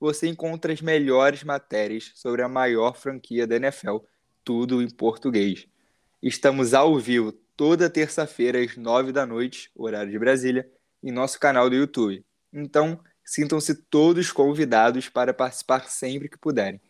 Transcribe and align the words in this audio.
você 0.00 0.28
encontra 0.28 0.72
as 0.72 0.80
melhores 0.80 1.42
matérias 1.42 2.12
sobre 2.14 2.42
a 2.42 2.48
maior 2.48 2.96
franquia 2.96 3.46
da 3.46 3.56
NFL, 3.56 3.98
tudo 4.44 4.82
em 4.82 4.88
português. 4.88 5.66
Estamos 6.22 6.74
ao 6.74 6.98
vivo 6.98 7.32
toda 7.56 7.90
terça-feira 7.90 8.60
às 8.60 8.76
nove 8.76 9.12
da 9.12 9.26
noite, 9.26 9.70
horário 9.74 10.10
de 10.10 10.18
Brasília, 10.18 10.70
em 11.02 11.10
nosso 11.10 11.38
canal 11.40 11.68
do 11.68 11.76
YouTube. 11.76 12.24
Então, 12.52 13.00
sintam-se 13.24 13.74
todos 13.74 14.32
convidados 14.32 15.08
para 15.08 15.34
participar 15.34 15.88
sempre 15.88 16.28
que 16.28 16.38
puderem. 16.38 16.80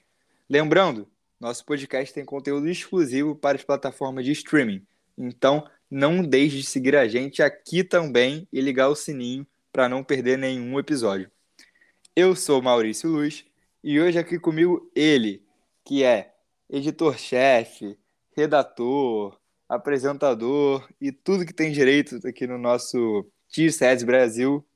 Lembrando, 0.49 1.11
nosso 1.41 1.65
podcast 1.65 2.13
tem 2.13 2.25
conteúdo 2.25 2.69
exclusivo 2.69 3.35
para 3.35 3.57
as 3.57 3.65
plataformas 3.65 4.25
de 4.25 4.33
streaming. 4.33 4.85
Então, 5.17 5.69
não 5.91 6.23
deixe 6.23 6.59
de 6.59 6.65
seguir 6.65 6.97
a 6.97 7.09
gente 7.09 7.43
aqui 7.43 7.83
também 7.83 8.47
e 8.53 8.61
ligar 8.61 8.89
o 8.89 8.95
sininho 8.95 9.47
para 9.73 9.89
não 9.89 10.05
perder 10.05 10.37
nenhum 10.37 10.79
episódio. 10.79 11.31
Eu 12.21 12.35
sou 12.35 12.61
Maurício 12.61 13.09
Luz 13.09 13.45
e 13.81 14.01
hoje 14.01 14.19
aqui 14.19 14.41
comigo 14.41 14.91
ele, 14.93 15.41
que 15.85 16.03
é 16.03 16.35
editor-chefe, 16.69 17.97
redator, 18.37 19.39
apresentador 19.69 20.89
e 21.01 21.13
tudo 21.13 21.47
que 21.47 21.55
tem 21.55 21.71
direito 21.71 22.19
aqui 22.27 22.45
no 22.45 22.59
nosso 22.59 23.25
T-Sets 23.55 24.03
Brasil, 24.03 24.67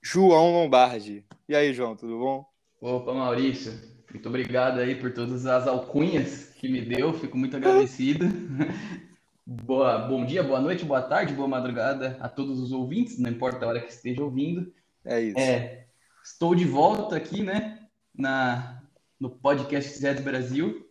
João 0.00 0.52
Lombardi. 0.52 1.24
E 1.48 1.56
aí, 1.56 1.74
João, 1.74 1.96
tudo 1.96 2.20
bom? 2.20 2.46
Opa, 2.80 3.12
Maurício. 3.12 3.72
Muito 4.08 4.28
obrigado 4.28 4.78
aí 4.78 4.94
por 4.94 5.12
todas 5.12 5.44
as 5.44 5.66
alcunhas 5.66 6.50
que 6.54 6.68
me 6.68 6.82
deu, 6.82 7.12
fico 7.14 7.36
muito 7.36 7.56
agradecido. 7.56 8.26
Boa, 9.44 9.98
bom 10.06 10.24
dia, 10.24 10.40
boa 10.44 10.60
noite, 10.60 10.84
boa 10.84 11.02
tarde, 11.02 11.34
boa 11.34 11.48
madrugada 11.48 12.16
a 12.20 12.28
todos 12.28 12.60
os 12.60 12.70
ouvintes, 12.70 13.18
não 13.18 13.28
importa 13.28 13.66
a 13.66 13.68
hora 13.68 13.80
que 13.80 13.90
esteja 13.90 14.22
ouvindo. 14.22 14.72
É 15.04 15.20
isso. 15.20 15.36
É, 15.36 15.81
estou 16.24 16.54
de 16.54 16.64
volta 16.64 17.16
aqui, 17.16 17.42
né, 17.42 17.78
na, 18.14 18.82
no 19.18 19.30
podcast 19.30 19.98
Zé 19.98 20.14
do 20.14 20.22
Brasil. 20.22 20.88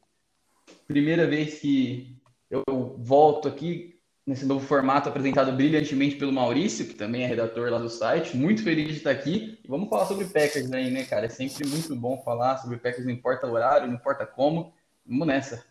Primeira 0.88 1.28
vez 1.28 1.60
que 1.60 2.18
eu 2.50 2.64
volto 3.00 3.48
aqui 3.48 4.00
nesse 4.26 4.46
novo 4.46 4.66
formato 4.66 5.10
apresentado 5.10 5.52
brilhantemente 5.52 6.16
pelo 6.16 6.32
Maurício, 6.32 6.86
que 6.86 6.94
também 6.94 7.24
é 7.24 7.28
redator 7.28 7.70
lá 7.70 7.80
do 7.80 7.90
site. 7.90 8.38
Muito 8.38 8.64
feliz 8.64 8.88
de 8.88 8.98
estar 8.98 9.12
aqui. 9.12 9.60
Vamos 9.68 9.90
falar 9.90 10.06
sobre 10.06 10.26
Packers 10.26 10.72
aí, 10.72 10.92
né, 10.92 11.04
cara? 11.06 11.26
É 11.26 11.30
sempre 11.30 11.68
muito 11.68 11.96
bom 11.96 12.22
falar 12.24 12.58
sobre 12.58 12.78
Packers, 12.78 13.06
não 13.06 13.12
importa 13.12 13.48
o 13.48 13.54
horário, 13.54 13.88
não 13.88 13.96
importa 13.96 14.26
como. 14.26 14.74
Vamos 15.06 15.28
nessa. 15.28 15.66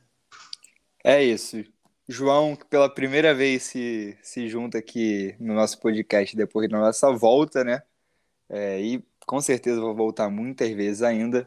É 1.04 1.22
isso. 1.22 1.64
João, 2.08 2.56
pela 2.68 2.92
primeira 2.92 3.32
vez 3.32 3.62
se, 3.62 4.18
se 4.20 4.48
junta 4.48 4.78
aqui 4.78 5.34
no 5.38 5.54
nosso 5.54 5.78
podcast 5.78 6.36
depois 6.36 6.68
da 6.68 6.78
nossa 6.78 7.12
volta, 7.12 7.62
né? 7.62 7.82
É, 8.48 8.80
e 8.80 9.04
com 9.26 9.40
certeza 9.40 9.80
vou 9.80 9.94
voltar 9.94 10.28
muitas 10.28 10.70
vezes 10.70 11.02
ainda. 11.02 11.46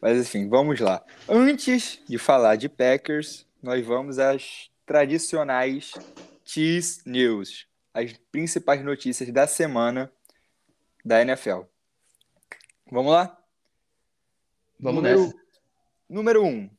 Mas 0.00 0.18
enfim, 0.18 0.48
vamos 0.48 0.80
lá. 0.80 1.04
Antes 1.28 2.00
de 2.08 2.16
falar 2.18 2.56
de 2.56 2.68
Packers, 2.68 3.46
nós 3.62 3.84
vamos 3.84 4.18
às 4.18 4.70
tradicionais 4.86 5.92
Cheese 6.44 7.02
News, 7.06 7.66
as 7.92 8.12
principais 8.32 8.82
notícias 8.82 9.30
da 9.30 9.46
semana 9.46 10.10
da 11.04 11.20
NFL. 11.20 11.62
Vamos 12.90 13.12
lá? 13.12 13.38
Vamos 14.78 15.02
número, 15.02 15.20
nessa. 15.22 15.34
Número 16.08 16.42
1. 16.42 16.48
Um, 16.48 16.70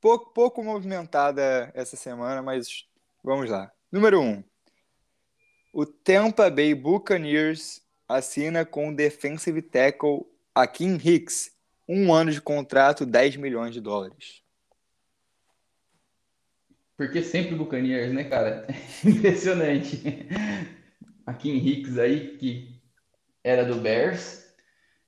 pouco, 0.00 0.32
pouco 0.32 0.62
movimentada 0.62 1.70
essa 1.74 1.96
semana, 1.96 2.40
mas 2.40 2.86
vamos 3.22 3.50
lá. 3.50 3.70
Número 3.92 4.20
1. 4.20 4.24
Um, 4.24 4.44
o 5.72 5.84
Tampa 5.84 6.48
Bay 6.50 6.74
Buccaneers 6.74 7.82
assina 8.10 8.64
com 8.64 8.88
o 8.88 8.94
defensive 8.94 9.62
tackle 9.62 10.26
Akin 10.52 10.98
Hicks 11.02 11.52
um 11.88 12.12
ano 12.12 12.30
de 12.30 12.40
contrato, 12.40 13.06
10 13.06 13.36
milhões 13.36 13.72
de 13.72 13.80
dólares. 13.80 14.42
Porque 16.96 17.22
sempre 17.22 17.54
Buccaneers, 17.54 18.12
né, 18.12 18.24
cara? 18.24 18.66
Impressionante. 19.04 20.02
Em 21.44 21.56
Hicks 21.56 21.96
aí, 21.96 22.36
que 22.36 22.80
era 23.42 23.64
do 23.64 23.76
Bears. 23.76 24.44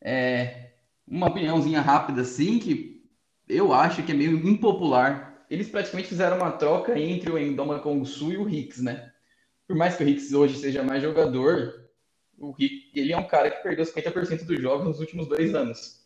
É, 0.01 0.71
uma 1.07 1.29
opiniãozinha 1.29 1.81
rápida, 1.81 2.23
assim, 2.23 2.59
que 2.59 3.05
eu 3.49 3.73
acho 3.73 4.03
que 4.05 4.13
é 4.13 4.15
meio 4.15 4.49
impopular. 4.49 5.45
Eles 5.51 5.69
praticamente 5.69 6.09
fizeram 6.09 6.39
uma 6.39 6.53
troca 6.53 6.99
entre 6.99 7.31
o 7.31 7.39
Endoma 7.39 7.81
Kongsu 7.81 8.33
e 8.33 8.39
o 8.39 8.49
Hicks, 8.49 8.81
né? 8.81 9.13
Por 9.67 9.77
mais 9.77 9.97
que 9.97 10.05
o 10.05 10.09
Hicks 10.09 10.33
hoje 10.33 10.57
seja 10.57 10.83
mais 10.83 11.03
jogador, 11.03 11.82
o 12.43 12.55
Hicks, 12.59 12.91
ele 12.95 13.13
é 13.13 13.17
um 13.17 13.27
cara 13.27 13.51
que 13.51 13.63
perdeu 13.63 13.85
50% 13.85 14.45
dos 14.45 14.61
jogos 14.61 14.85
nos 14.85 14.99
últimos 14.99 15.29
dois 15.29 15.55
anos. 15.55 16.03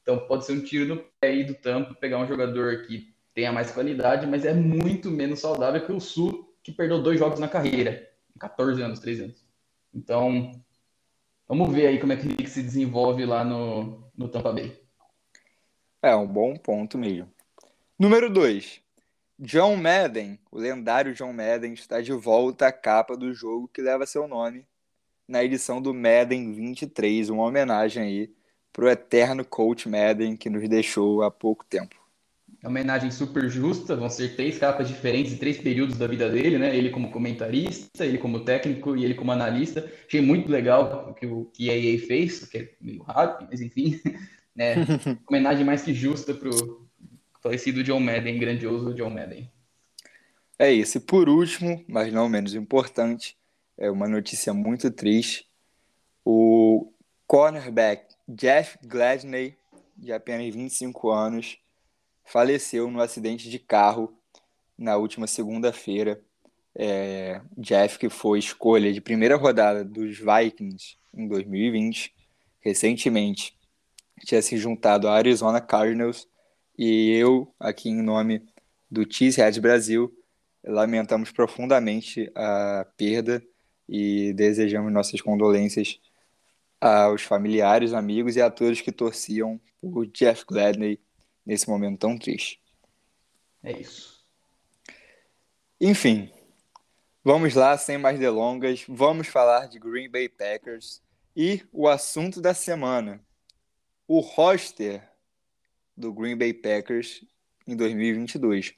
Então 0.00 0.26
pode 0.26 0.46
ser 0.46 0.52
um 0.52 0.62
tiro 0.62 0.86
no 0.86 1.02
pé 1.20 1.28
aí 1.28 1.44
do 1.44 1.54
tampo 1.54 1.96
pegar 1.96 2.18
um 2.18 2.26
jogador 2.26 2.86
que 2.86 3.12
tenha 3.34 3.52
mais 3.52 3.72
qualidade, 3.72 4.26
mas 4.26 4.44
é 4.44 4.54
muito 4.54 5.10
menos 5.10 5.40
saudável 5.40 5.84
que 5.84 5.92
o 5.92 6.00
Sul, 6.00 6.56
que 6.62 6.70
perdeu 6.70 7.02
dois 7.02 7.18
jogos 7.18 7.40
na 7.40 7.48
carreira, 7.48 8.08
14 8.38 8.80
anos, 8.80 9.00
13 9.00 9.24
anos. 9.24 9.44
Então, 9.92 10.52
vamos 11.46 11.74
ver 11.74 11.88
aí 11.88 11.98
como 11.98 12.12
é 12.12 12.16
que 12.16 12.28
ele 12.28 12.46
se 12.46 12.62
desenvolve 12.62 13.26
lá 13.26 13.44
no, 13.44 14.08
no 14.16 14.28
Tampa 14.28 14.52
Bay. 14.52 14.80
É 16.00 16.14
um 16.14 16.26
bom 16.26 16.56
ponto 16.56 16.96
mesmo. 16.96 17.28
Número 17.98 18.30
2. 18.30 18.80
John 19.40 19.76
Madden, 19.76 20.38
o 20.50 20.58
lendário 20.58 21.14
John 21.14 21.32
Madden, 21.32 21.72
está 21.72 22.00
de 22.00 22.12
volta 22.12 22.68
à 22.68 22.72
capa 22.72 23.16
do 23.16 23.34
jogo 23.34 23.68
que 23.68 23.82
leva 23.82 24.06
seu 24.06 24.26
nome 24.28 24.64
na 25.28 25.44
edição 25.44 25.80
do 25.82 25.92
Madden 25.92 26.52
23, 26.54 27.28
uma 27.28 27.44
homenagem 27.44 28.02
aí 28.02 28.30
para 28.72 28.86
o 28.86 28.88
eterno 28.88 29.44
coach 29.44 29.88
Madden 29.88 30.36
que 30.36 30.48
nos 30.48 30.66
deixou 30.68 31.22
há 31.22 31.30
pouco 31.30 31.64
tempo. 31.64 31.96
É 32.62 32.66
homenagem 32.66 33.10
super 33.10 33.48
justa, 33.48 33.94
vão 33.94 34.08
ser 34.08 34.34
três 34.34 34.58
capas 34.58 34.88
diferentes 34.88 35.32
em 35.32 35.36
três 35.36 35.58
períodos 35.58 35.96
da 35.96 36.08
vida 36.08 36.28
dele, 36.28 36.58
né? 36.58 36.76
Ele 36.76 36.90
como 36.90 37.10
comentarista, 37.10 38.04
ele 38.04 38.18
como 38.18 38.40
técnico 38.40 38.96
e 38.96 39.04
ele 39.04 39.14
como 39.14 39.30
analista. 39.30 39.88
Achei 40.06 40.20
muito 40.20 40.50
legal 40.50 41.08
o 41.10 41.14
que 41.14 41.26
o 41.26 41.44
que 41.44 41.70
a 41.70 41.76
EA 41.76 41.98
fez, 42.00 42.46
que 42.46 42.58
é 42.58 42.72
meio 42.80 43.02
rápido, 43.02 43.48
mas 43.48 43.60
enfim, 43.60 44.00
né? 44.56 44.74
homenagem 45.28 45.64
mais 45.64 45.82
que 45.82 45.94
justa 45.94 46.34
pro 46.34 46.88
falecido 47.40 47.84
John 47.84 48.00
Madden, 48.00 48.38
grandioso 48.38 48.94
John 48.94 49.10
Madden. 49.10 49.48
É 50.58 50.72
isso. 50.72 50.98
E 50.98 51.00
por 51.00 51.28
último, 51.28 51.84
mas 51.86 52.12
não 52.12 52.28
menos 52.28 52.54
importante, 52.54 53.37
é 53.78 53.90
uma 53.90 54.08
notícia 54.08 54.52
muito 54.52 54.90
triste. 54.90 55.48
O 56.24 56.92
cornerback 57.26 58.14
Jeff 58.28 58.76
Gladney, 58.84 59.56
de 59.96 60.12
apenas 60.12 60.52
25 60.52 61.10
anos, 61.10 61.58
faleceu 62.24 62.90
no 62.90 63.00
acidente 63.00 63.48
de 63.48 63.58
carro 63.58 64.12
na 64.76 64.96
última 64.96 65.26
segunda-feira. 65.26 66.20
É, 66.74 67.40
Jeff, 67.56 67.98
que 67.98 68.08
foi 68.08 68.38
escolha 68.38 68.92
de 68.92 69.00
primeira 69.00 69.36
rodada 69.36 69.84
dos 69.84 70.18
Vikings 70.18 70.96
em 71.14 71.26
2020, 71.26 72.14
recentemente 72.60 73.56
tinha 74.24 74.42
se 74.42 74.56
juntado 74.56 75.08
à 75.08 75.14
Arizona 75.14 75.60
Cardinals 75.60 76.28
e 76.76 77.10
eu, 77.12 77.52
aqui 77.58 77.88
em 77.88 78.02
nome 78.02 78.44
do 78.90 79.06
Cheeseheads 79.10 79.58
Brasil, 79.58 80.12
lamentamos 80.64 81.30
profundamente 81.30 82.30
a 82.34 82.86
perda 82.96 83.42
e 83.88 84.32
desejamos 84.34 84.92
nossas 84.92 85.20
condolências 85.20 85.98
aos 86.80 87.22
familiares, 87.22 87.92
amigos 87.92 88.36
e 88.36 88.42
a 88.42 88.50
todos 88.50 88.80
que 88.80 88.92
torciam 88.92 89.60
por 89.80 90.06
Jeff 90.06 90.44
Gladney 90.46 91.00
nesse 91.44 91.68
momento 91.68 91.98
tão 91.98 92.18
triste. 92.18 92.60
É 93.62 93.72
isso. 93.72 94.24
Enfim, 95.80 96.30
vamos 97.24 97.54
lá, 97.54 97.76
sem 97.78 97.98
mais 97.98 98.18
delongas, 98.18 98.84
vamos 98.88 99.28
falar 99.28 99.66
de 99.66 99.78
Green 99.78 100.10
Bay 100.10 100.28
Packers 100.28 101.02
e 101.34 101.62
o 101.72 101.88
assunto 101.88 102.40
da 102.40 102.52
semana: 102.52 103.24
o 104.06 104.20
roster 104.20 105.02
do 105.96 106.12
Green 106.12 106.36
Bay 106.36 106.52
Packers 106.52 107.24
em 107.66 107.74
2022. 107.74 108.74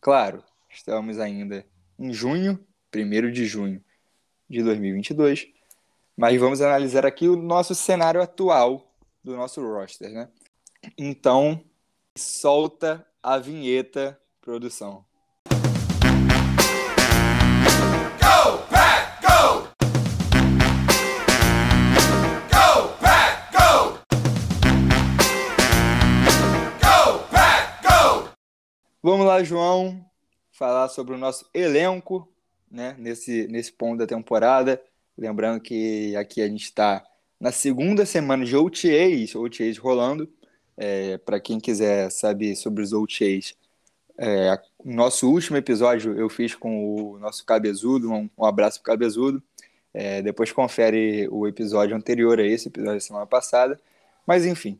Claro, 0.00 0.42
estamos 0.70 1.18
ainda 1.18 1.66
em 1.98 2.12
junho, 2.12 2.64
1 2.94 3.30
de 3.30 3.44
junho 3.46 3.84
de 4.48 4.62
2022, 4.62 5.48
mas 6.16 6.40
vamos 6.40 6.60
analisar 6.60 7.04
aqui 7.04 7.28
o 7.28 7.36
nosso 7.36 7.74
cenário 7.74 8.22
atual 8.22 8.92
do 9.22 9.36
nosso 9.36 9.60
roster, 9.60 10.10
né? 10.10 10.28
Então, 10.96 11.62
Solta 12.18 13.06
a 13.22 13.36
vinheta, 13.36 14.18
produção. 14.40 15.04
Go, 18.18 18.58
Pack, 18.70 19.20
go! 19.20 19.68
Go, 22.48 22.88
Pack, 22.98 23.52
go! 23.52 23.98
Go, 26.80 27.18
Pack, 27.30 27.82
go! 27.82 28.30
Vamos 29.02 29.26
lá, 29.26 29.42
João, 29.44 30.02
falar 30.50 30.88
sobre 30.88 31.14
o 31.14 31.18
nosso 31.18 31.46
elenco, 31.52 32.26
né, 32.70 32.94
nesse, 32.98 33.46
nesse 33.48 33.72
ponto 33.72 33.98
da 33.98 34.06
temporada. 34.06 34.80
Lembrando 35.16 35.60
que 35.60 36.14
aqui 36.16 36.42
a 36.42 36.48
gente 36.48 36.64
está 36.64 37.04
na 37.40 37.52
segunda 37.52 38.04
semana 38.06 38.44
de 38.44 38.56
OTAs, 38.56 39.34
OTAs 39.34 39.78
rolando. 39.78 40.28
É, 40.76 41.16
para 41.18 41.40
quem 41.40 41.58
quiser 41.58 42.10
saber 42.10 42.54
sobre 42.54 42.82
os 42.82 42.92
OTAs, 42.92 43.54
é, 44.18 44.58
nosso 44.84 45.30
último 45.30 45.56
episódio 45.56 46.18
eu 46.18 46.28
fiz 46.28 46.54
com 46.54 47.14
o 47.14 47.18
nosso 47.18 47.44
Cabezudo, 47.46 48.12
um, 48.12 48.28
um 48.36 48.44
abraço 48.44 48.82
pro 48.82 48.92
Cabezudo. 48.92 49.42
É, 49.94 50.20
depois 50.20 50.52
confere 50.52 51.26
o 51.30 51.46
episódio 51.46 51.96
anterior 51.96 52.38
a 52.38 52.46
esse, 52.46 52.68
episódio 52.68 52.94
da 52.94 53.00
semana 53.00 53.26
passada. 53.26 53.80
Mas 54.26 54.44
enfim, 54.44 54.78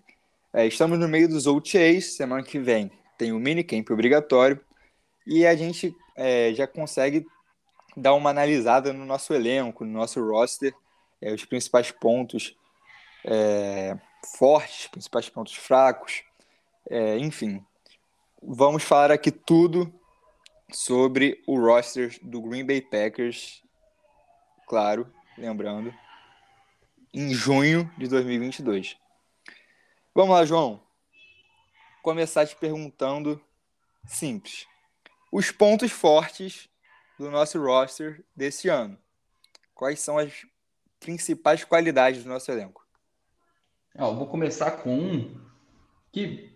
é, 0.53 0.67
estamos 0.67 0.99
no 0.99 1.09
meio 1.09 1.29
dos 1.29 1.47
OTAs, 1.47 2.17
semana 2.17 2.43
que 2.43 2.59
vem 2.59 2.91
tem 3.17 3.33
o 3.33 3.38
minicamp 3.38 3.91
obrigatório 3.93 4.61
e 5.27 5.47
a 5.47 5.55
gente 5.56 5.94
é, 6.15 6.53
já 6.55 6.67
consegue 6.67 7.27
dar 7.96 8.14
uma 8.14 8.31
analisada 8.31 8.93
no 8.93 9.06
nosso 9.06 9.32
elenco, 9.32 9.84
no 9.84 9.93
nosso 9.93 10.20
roster, 10.20 10.75
é, 11.20 11.32
os 11.32 11.44
principais 11.44 11.90
pontos 11.90 12.54
é, 13.25 13.96
fortes, 14.38 14.87
principais 14.88 15.28
pontos 15.28 15.54
fracos, 15.54 16.22
é, 16.90 17.19
enfim. 17.19 17.64
Vamos 18.43 18.82
falar 18.82 19.10
aqui 19.10 19.31
tudo 19.31 19.93
sobre 20.70 21.43
o 21.46 21.58
roster 21.58 22.19
do 22.22 22.43
Green 22.43 22.66
Bay 22.66 22.81
Packers, 22.81 23.62
claro, 24.69 25.10
lembrando, 25.38 25.94
em 27.14 27.32
junho 27.32 27.90
de 27.96 28.08
2022. 28.08 28.96
Vamos 30.14 30.34
lá, 30.34 30.44
João. 30.44 30.82
Começar 32.02 32.46
te 32.46 32.54
perguntando 32.56 33.40
simples. 34.06 34.66
Os 35.32 35.50
pontos 35.50 35.90
fortes 35.90 36.69
do 37.18 37.30
nosso 37.30 37.58
roster 37.62 38.24
desse 38.34 38.68
ano. 38.68 38.98
Quais 39.74 40.00
são 40.00 40.18
as 40.18 40.46
principais 41.00 41.64
qualidades 41.64 42.22
do 42.22 42.28
nosso 42.28 42.50
elenco? 42.50 42.84
Eu 43.94 44.14
vou 44.14 44.26
começar 44.26 44.70
com 44.72 44.98
um 44.98 45.40
que 46.12 46.52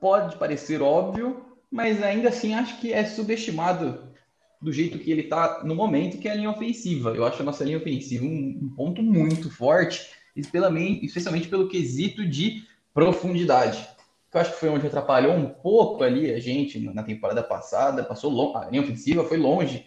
pode 0.00 0.36
parecer 0.36 0.80
óbvio, 0.80 1.44
mas 1.70 2.02
ainda 2.02 2.28
assim 2.28 2.54
acho 2.54 2.80
que 2.80 2.92
é 2.92 3.04
subestimado 3.04 4.12
do 4.60 4.72
jeito 4.72 4.98
que 4.98 5.10
ele 5.10 5.22
está 5.22 5.62
no 5.62 5.74
momento, 5.74 6.18
que 6.18 6.26
é 6.26 6.32
a 6.32 6.34
linha 6.34 6.50
ofensiva. 6.50 7.10
Eu 7.10 7.26
acho 7.26 7.42
a 7.42 7.44
nossa 7.44 7.64
linha 7.64 7.76
ofensiva 7.76 8.24
um, 8.24 8.72
ponto 8.74 9.02
muito 9.02 9.50
forte, 9.50 10.10
especialmente 10.34 11.48
pelo 11.48 11.68
quesito 11.68 12.26
de 12.26 12.64
profundidade. 12.94 13.86
Que 14.34 14.38
eu 14.38 14.40
acho 14.40 14.50
que 14.54 14.58
foi 14.58 14.68
onde 14.68 14.84
atrapalhou 14.84 15.32
um 15.32 15.48
pouco 15.48 16.02
ali 16.02 16.34
a 16.34 16.40
gente 16.40 16.80
na 16.92 17.04
temporada 17.04 17.40
passada. 17.40 18.02
Passou 18.02 18.32
longe, 18.32 18.56
a 18.56 18.68
linha 18.68 18.82
ofensiva 18.82 19.22
foi 19.22 19.36
longe, 19.36 19.86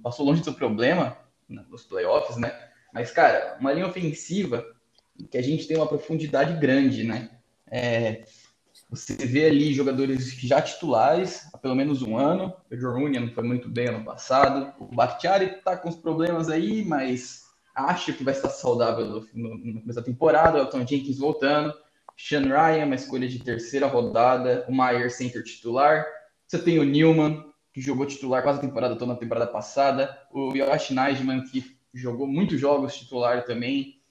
passou 0.00 0.24
longe 0.24 0.42
do 0.42 0.44
seu 0.44 0.54
problema 0.54 1.18
nos 1.48 1.82
playoffs, 1.82 2.36
né? 2.36 2.56
Mas, 2.94 3.10
cara, 3.10 3.56
uma 3.58 3.72
linha 3.72 3.88
ofensiva 3.88 4.64
que 5.28 5.36
a 5.36 5.42
gente 5.42 5.66
tem 5.66 5.76
uma 5.76 5.88
profundidade 5.88 6.54
grande, 6.60 7.02
né? 7.02 7.30
É, 7.68 8.22
você 8.88 9.16
vê 9.26 9.46
ali 9.46 9.74
jogadores 9.74 10.34
já 10.34 10.62
titulares 10.62 11.52
há 11.52 11.58
pelo 11.58 11.74
menos 11.74 12.00
um 12.00 12.16
ano. 12.16 12.54
O 12.70 12.76
Jorunha 12.76 13.18
não 13.18 13.32
foi 13.32 13.42
muito 13.42 13.68
bem 13.68 13.88
ano 13.88 14.04
passado. 14.04 14.72
O 14.78 14.94
Bakhtiari 14.94 15.60
tá 15.64 15.76
com 15.76 15.88
os 15.88 15.96
problemas 15.96 16.48
aí, 16.48 16.84
mas 16.84 17.48
acho 17.74 18.12
que 18.12 18.22
vai 18.22 18.34
estar 18.34 18.50
saudável 18.50 19.26
no, 19.34 19.58
no 19.58 19.80
começo 19.80 19.98
da 19.98 20.06
temporada. 20.06 20.58
O 20.58 20.60
Elton 20.60 20.86
Jenkins 20.86 21.18
voltando. 21.18 21.74
Sean 22.20 22.42
Ryan, 22.42 22.86
uma 22.86 22.96
escolha 22.96 23.28
de 23.28 23.38
terceira 23.38 23.86
rodada. 23.86 24.66
O 24.68 24.74
Maier, 24.74 25.08
center 25.08 25.42
titular. 25.44 26.04
Você 26.46 26.58
tem 26.58 26.80
o 26.80 26.84
Newman, 26.84 27.44
que 27.72 27.80
jogou 27.80 28.04
titular 28.04 28.42
quase 28.42 28.58
a 28.58 28.62
temporada 28.62 28.96
toda 28.96 29.12
na 29.12 29.18
temporada 29.18 29.46
passada. 29.46 30.18
O 30.32 30.52
Yoshi 30.52 30.92
Najman, 30.94 31.44
que 31.44 31.78
jogou 31.94 32.26
muitos 32.26 32.60
jogos 32.60 32.96
titular 32.96 33.44
também 33.44 34.02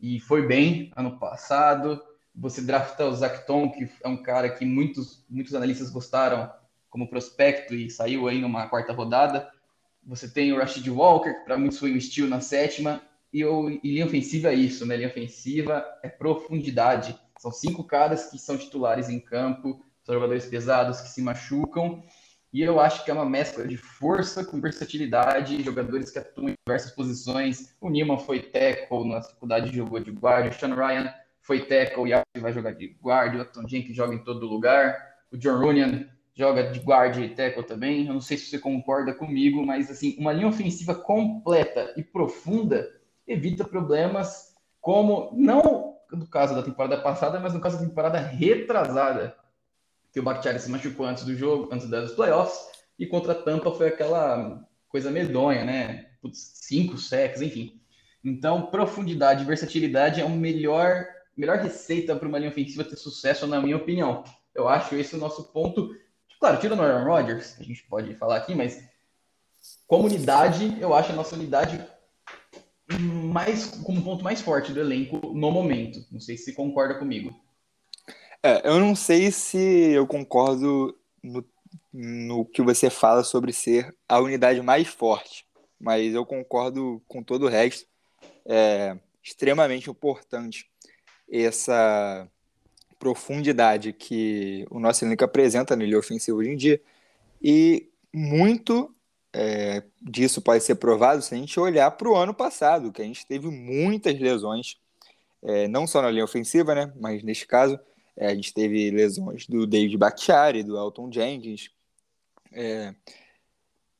e 0.00 0.18
foi 0.18 0.48
bem 0.48 0.90
ano 0.96 1.16
passado. 1.16 2.02
Você 2.34 2.60
drafta 2.60 3.06
o 3.06 3.14
Zacton, 3.14 3.70
que 3.70 3.88
é 4.02 4.08
um 4.08 4.20
cara 4.20 4.50
que 4.50 4.64
muitos, 4.64 5.24
muitos 5.30 5.54
analistas 5.54 5.90
gostaram 5.90 6.52
como 6.90 7.08
prospecto 7.08 7.72
e 7.72 7.88
saiu 7.88 8.26
aí 8.26 8.40
numa 8.40 8.66
quarta 8.66 8.92
rodada. 8.92 9.48
Você 10.04 10.28
tem 10.28 10.52
o 10.52 10.58
Rashid 10.58 10.88
Walker, 10.90 11.32
que 11.32 11.44
para 11.44 11.56
muitos 11.56 11.78
foi 11.78 11.92
um 11.92 11.96
estilo 11.96 12.28
na 12.28 12.40
sétima. 12.40 13.00
E, 13.32 13.44
o, 13.44 13.70
e 13.70 13.80
linha 13.84 14.06
ofensiva 14.06 14.48
é 14.48 14.54
isso, 14.54 14.84
né? 14.84 14.96
Linha 14.96 15.08
ofensiva 15.08 15.84
é 16.02 16.08
profundidade. 16.08 17.16
São 17.38 17.50
cinco 17.50 17.84
caras 17.84 18.30
que 18.30 18.38
são 18.38 18.56
titulares 18.58 19.08
em 19.08 19.20
campo, 19.20 19.84
são 20.02 20.14
jogadores 20.14 20.46
pesados 20.46 21.00
que 21.00 21.08
se 21.08 21.22
machucam. 21.22 22.02
E 22.52 22.62
eu 22.62 22.80
acho 22.80 23.04
que 23.04 23.10
é 23.10 23.14
uma 23.14 23.28
mescla 23.28 23.66
de 23.66 23.76
força 23.76 24.44
com 24.44 24.60
versatilidade, 24.60 25.62
jogadores 25.62 26.10
que 26.10 26.18
atuam 26.18 26.48
em 26.48 26.54
diversas 26.66 26.92
posições. 26.92 27.76
O 27.80 27.90
Newman 27.90 28.18
foi 28.18 28.40
tackle 28.40 29.06
na 29.06 29.22
faculdade 29.22 29.74
jogou 29.74 30.00
de 30.00 30.10
guarda, 30.10 30.48
o 30.48 30.52
Sean 30.52 30.74
Ryan 30.74 31.12
foi 31.42 31.64
tackle 31.64 32.12
e 32.12 32.40
vai 32.40 32.52
jogar 32.52 32.72
de 32.72 32.88
guarda, 33.00 33.38
o 33.38 33.40
Elton 33.40 33.66
Jenkins 33.66 33.96
joga 33.96 34.14
em 34.14 34.22
todo 34.22 34.46
lugar, 34.46 34.98
o 35.32 35.36
John 35.36 35.58
Runyan 35.58 36.06
joga 36.34 36.70
de 36.70 36.78
guarda 36.78 37.20
e 37.20 37.34
tackle 37.34 37.64
também. 37.64 38.06
Eu 38.06 38.14
não 38.14 38.20
sei 38.20 38.36
se 38.36 38.46
você 38.46 38.58
concorda 38.58 39.14
comigo, 39.14 39.64
mas 39.64 39.90
assim, 39.90 40.14
uma 40.18 40.32
linha 40.32 40.48
ofensiva 40.48 40.94
completa 40.94 41.94
e 41.96 42.02
profunda 42.02 42.88
evita 43.26 43.64
problemas 43.64 44.54
como 44.80 45.30
não 45.34 45.87
no 46.12 46.26
caso 46.26 46.54
da 46.54 46.62
temporada 46.62 46.96
passada, 47.00 47.38
mas 47.38 47.54
no 47.54 47.60
caso 47.60 47.78
da 47.78 47.84
temporada 47.86 48.18
retrasada, 48.18 49.36
que 50.12 50.20
o 50.20 50.22
Bakhtiari 50.22 50.58
se 50.58 50.70
machucou 50.70 51.06
antes 51.06 51.24
do 51.24 51.34
jogo, 51.36 51.68
antes 51.72 51.88
dos 51.88 52.12
playoffs, 52.12 52.58
e 52.98 53.06
contra 53.06 53.32
a 53.32 53.34
Tampa 53.34 53.70
foi 53.70 53.88
aquela 53.88 54.66
coisa 54.88 55.10
medonha, 55.10 55.64
né? 55.64 56.06
Putz, 56.20 56.38
cinco 56.54 56.98
sacks, 56.98 57.42
enfim. 57.42 57.80
Então, 58.24 58.66
profundidade 58.66 59.42
e 59.42 59.46
versatilidade 59.46 60.20
é 60.20 60.24
a 60.24 60.28
melhor, 60.28 61.06
melhor 61.36 61.58
receita 61.58 62.16
para 62.16 62.26
uma 62.26 62.38
linha 62.38 62.50
ofensiva 62.50 62.84
ter 62.84 62.96
sucesso, 62.96 63.46
na 63.46 63.60
minha 63.60 63.76
opinião. 63.76 64.24
Eu 64.54 64.68
acho 64.68 64.94
esse 64.96 65.14
o 65.14 65.18
nosso 65.18 65.44
ponto. 65.52 65.94
Claro, 66.40 66.58
tira 66.58 66.74
o 66.74 66.82
Aaron 66.82 67.04
Rodgers, 67.04 67.52
que 67.52 67.62
a 67.62 67.66
gente 67.66 67.84
pode 67.84 68.14
falar 68.14 68.36
aqui, 68.36 68.54
mas 68.54 68.82
como 69.86 70.06
unidade, 70.06 70.76
eu 70.80 70.94
acho 70.94 71.12
a 71.12 71.16
nossa 71.16 71.34
unidade 71.34 71.84
mais 73.00 73.66
como 73.82 74.02
ponto 74.02 74.24
mais 74.24 74.40
forte 74.40 74.72
do 74.72 74.80
elenco 74.80 75.18
no 75.34 75.50
momento. 75.50 76.04
Não 76.10 76.20
sei 76.20 76.36
se 76.36 76.54
concorda 76.54 76.98
comigo. 76.98 77.34
É, 78.42 78.68
eu 78.68 78.78
não 78.78 78.94
sei 78.94 79.30
se 79.30 79.58
eu 79.58 80.06
concordo 80.06 80.96
no, 81.22 81.44
no 81.92 82.44
que 82.46 82.62
você 82.62 82.88
fala 82.88 83.24
sobre 83.24 83.52
ser 83.52 83.94
a 84.08 84.20
unidade 84.20 84.62
mais 84.62 84.88
forte, 84.88 85.44
mas 85.78 86.14
eu 86.14 86.24
concordo 86.24 87.02
com 87.06 87.22
todo 87.22 87.46
o 87.46 87.48
resto. 87.48 87.86
É 88.46 88.96
extremamente 89.22 89.90
importante 89.90 90.70
essa 91.30 92.26
profundidade 92.98 93.92
que 93.92 94.66
o 94.70 94.80
nosso 94.80 95.04
elenco 95.04 95.24
apresenta 95.24 95.76
na 95.76 95.84
linha 95.84 95.98
ofensiva 95.98 96.38
hoje 96.38 96.50
em 96.50 96.56
dia. 96.56 96.80
E 97.42 97.90
muito 98.12 98.94
é, 99.40 99.84
disso 100.02 100.42
pode 100.42 100.64
ser 100.64 100.74
provado 100.74 101.22
se 101.22 101.32
a 101.32 101.38
gente 101.38 101.60
olhar 101.60 101.92
para 101.92 102.08
o 102.08 102.16
ano 102.16 102.34
passado, 102.34 102.90
que 102.90 103.00
a 103.00 103.04
gente 103.04 103.24
teve 103.24 103.46
muitas 103.48 104.18
lesões, 104.18 104.76
é, 105.40 105.68
não 105.68 105.86
só 105.86 106.02
na 106.02 106.10
linha 106.10 106.24
ofensiva, 106.24 106.74
né, 106.74 106.92
mas 107.00 107.22
neste 107.22 107.46
caso 107.46 107.78
é, 108.16 108.26
a 108.26 108.34
gente 108.34 108.52
teve 108.52 108.90
lesões 108.90 109.46
do 109.46 109.64
David 109.64 109.96
Bakhtiari, 109.96 110.64
do 110.64 110.76
Elton 110.76 111.08
Jenkins, 111.12 111.70
é, 112.52 112.92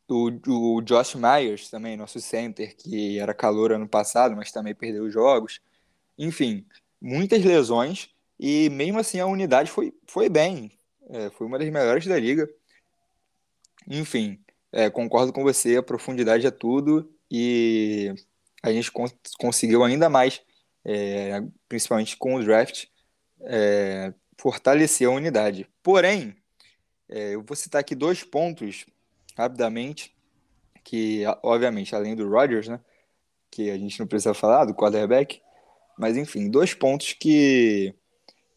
o, 0.08 0.76
o 0.76 0.82
Josh 0.82 1.14
Myers 1.14 1.70
também, 1.70 1.96
nosso 1.96 2.20
center, 2.20 2.74
que 2.76 3.20
era 3.20 3.32
calor 3.32 3.70
ano 3.70 3.86
passado, 3.86 4.34
mas 4.34 4.50
também 4.50 4.74
perdeu 4.74 5.04
os 5.04 5.12
jogos. 5.12 5.60
Enfim, 6.18 6.66
muitas 7.00 7.44
lesões 7.44 8.10
e 8.40 8.68
mesmo 8.70 8.98
assim 8.98 9.20
a 9.20 9.26
unidade 9.26 9.70
foi, 9.70 9.94
foi 10.04 10.28
bem, 10.28 10.72
é, 11.10 11.30
foi 11.30 11.46
uma 11.46 11.60
das 11.60 11.70
melhores 11.70 12.06
da 12.06 12.18
liga. 12.18 12.48
Enfim, 13.86 14.42
é, 14.72 14.90
concordo 14.90 15.32
com 15.32 15.42
você, 15.42 15.76
a 15.76 15.82
profundidade 15.82 16.46
é 16.46 16.50
tudo 16.50 17.10
e 17.30 18.14
a 18.62 18.72
gente 18.72 18.90
cons 18.90 19.14
conseguiu 19.38 19.84
ainda 19.84 20.08
mais, 20.08 20.42
é, 20.84 21.42
principalmente 21.68 22.16
com 22.16 22.34
o 22.34 22.44
draft, 22.44 22.86
é, 23.42 24.12
fortalecer 24.36 25.08
a 25.08 25.10
unidade. 25.10 25.68
Porém, 25.82 26.36
é, 27.08 27.34
eu 27.34 27.42
vou 27.42 27.56
citar 27.56 27.80
aqui 27.80 27.94
dois 27.94 28.22
pontos 28.22 28.86
rapidamente, 29.36 30.14
que 30.84 31.22
obviamente 31.42 31.94
além 31.94 32.14
do 32.14 32.28
Rodgers, 32.28 32.68
né, 32.68 32.80
que 33.50 33.70
a 33.70 33.78
gente 33.78 33.98
não 33.98 34.06
precisa 34.06 34.34
falar 34.34 34.64
do 34.64 34.74
quarterback, 34.74 35.40
mas 35.98 36.16
enfim, 36.16 36.50
dois 36.50 36.74
pontos 36.74 37.12
que 37.12 37.94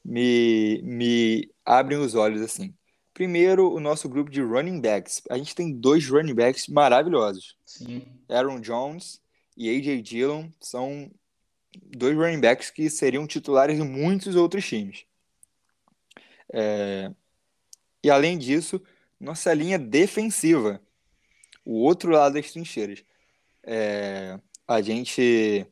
me, 0.04 0.82
me 0.84 1.52
abrem 1.66 1.98
os 1.98 2.16
olhos 2.16 2.42
assim. 2.42 2.74
Primeiro, 3.22 3.72
o 3.72 3.80
nosso 3.80 4.10
grupo 4.10 4.32
de 4.32 4.42
running 4.42 4.82
backs. 4.82 5.22
A 5.30 5.38
gente 5.38 5.54
tem 5.54 5.72
dois 5.72 6.10
running 6.10 6.34
backs 6.34 6.68
maravilhosos. 6.68 7.56
Sim. 7.64 8.02
Aaron 8.28 8.60
Jones 8.60 9.22
e 9.56 9.70
AJ 9.70 10.02
Dillon 10.02 10.50
são 10.60 11.12
dois 11.96 12.18
running 12.18 12.42
backs 12.42 12.72
que 12.72 12.90
seriam 12.90 13.28
titulares 13.28 13.78
em 13.78 13.88
muitos 13.88 14.36
outros 14.36 14.66
times. 14.68 15.06
É, 16.52 17.12
E 18.04 18.10
além 18.10 18.40
disso, 18.40 18.82
nossa 19.20 19.54
linha 19.54 19.78
defensiva, 19.78 20.82
o 21.64 21.74
outro 21.74 22.10
lado 22.10 22.34
das 22.34 22.52
trincheiras. 22.52 23.06
É, 23.62 24.40
A 24.68 24.82
gente 24.82 25.68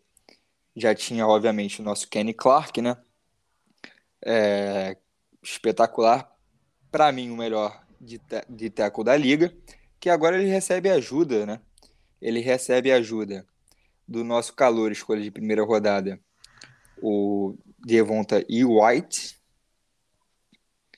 já 0.75 0.93
tinha, 0.93 1.25
obviamente, 1.25 1.81
o 1.81 1.83
nosso 1.83 2.07
Kenny 2.07 2.31
Clark, 2.31 2.79
né? 2.79 2.95
É, 4.23 4.95
Espetacular, 5.41 6.31
para 6.91 7.11
mim, 7.11 7.29
o 7.29 7.37
melhor 7.37 7.83
de, 7.99 8.19
de 8.49 8.69
tackle 8.69 9.03
da 9.03 9.15
liga, 9.15 9.53
que 9.99 10.09
agora 10.09 10.37
ele 10.41 10.49
recebe 10.49 10.89
ajuda, 10.89 11.45
né? 11.45 11.61
Ele 12.21 12.39
recebe 12.39 12.91
ajuda 12.91 13.45
do 14.07 14.23
nosso 14.23 14.53
calor, 14.53 14.91
escolha 14.91 15.21
de 15.21 15.31
primeira 15.31 15.63
rodada, 15.63 16.19
o 17.01 17.55
Devonta 17.85 18.43
E. 18.49 18.65
White. 18.65 19.37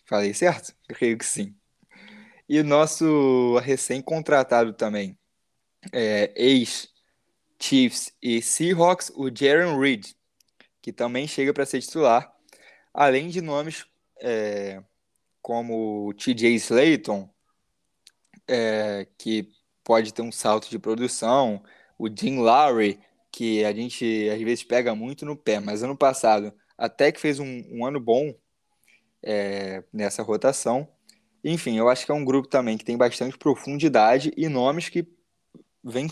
Falei 0.05 0.33
certo? 0.33 0.73
Creio 0.87 1.17
que 1.17 1.25
sim. 1.25 1.55
E 2.47 2.59
o 2.59 2.63
nosso 2.63 3.57
recém-contratado 3.59 4.73
também, 4.73 5.17
é, 5.93 6.33
ex-Chiefs 6.35 8.13
e 8.21 8.41
Seahawks, 8.41 9.11
o 9.15 9.33
Jaron 9.33 9.79
Reed, 9.79 10.07
que 10.81 10.91
também 10.91 11.27
chega 11.27 11.53
para 11.53 11.65
ser 11.65 11.81
titular, 11.81 12.29
além 12.93 13.29
de 13.29 13.39
nomes 13.39 13.85
é, 14.19 14.83
como 15.41 16.07
o 16.07 16.13
TJ 16.13 16.55
Slayton, 16.55 17.29
é, 18.47 19.07
que 19.17 19.49
pode 19.83 20.13
ter 20.13 20.21
um 20.21 20.31
salto 20.31 20.69
de 20.69 20.79
produção, 20.79 21.63
o 21.97 22.07
Jim 22.07 22.39
Lowry, 22.39 22.99
que 23.31 23.63
a 23.63 23.73
gente 23.73 24.29
às 24.29 24.41
vezes 24.41 24.63
pega 24.63 24.93
muito 24.93 25.25
no 25.25 25.35
pé, 25.35 25.59
mas 25.59 25.83
ano 25.83 25.97
passado 25.97 26.53
até 26.77 27.11
que 27.11 27.19
fez 27.19 27.39
um, 27.39 27.63
um 27.71 27.85
ano 27.85 27.99
bom 27.99 28.33
é, 29.23 29.83
nessa 29.93 30.23
rotação. 30.23 30.87
Enfim, 31.43 31.77
eu 31.77 31.89
acho 31.89 32.05
que 32.05 32.11
é 32.11 32.15
um 32.15 32.25
grupo 32.25 32.47
também 32.47 32.77
que 32.77 32.85
tem 32.85 32.97
bastante 32.97 33.37
profundidade 33.37 34.31
e 34.35 34.49
nomes 34.49 34.89
que 34.89 35.07
vem 35.83 36.07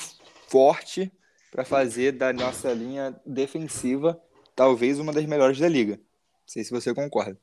forte 0.48 1.12
para 1.52 1.66
fazer 1.66 2.12
da 2.12 2.32
nossa 2.32 2.72
linha 2.72 3.20
defensiva 3.26 4.20
talvez 4.56 5.00
uma 5.00 5.14
das 5.14 5.26
melhores 5.26 5.58
da 5.58 5.68
liga. 5.68 5.96
Não 5.96 6.48
sei 6.48 6.64
se 6.64 6.72
você 6.72 6.94
concorda. 6.94 7.40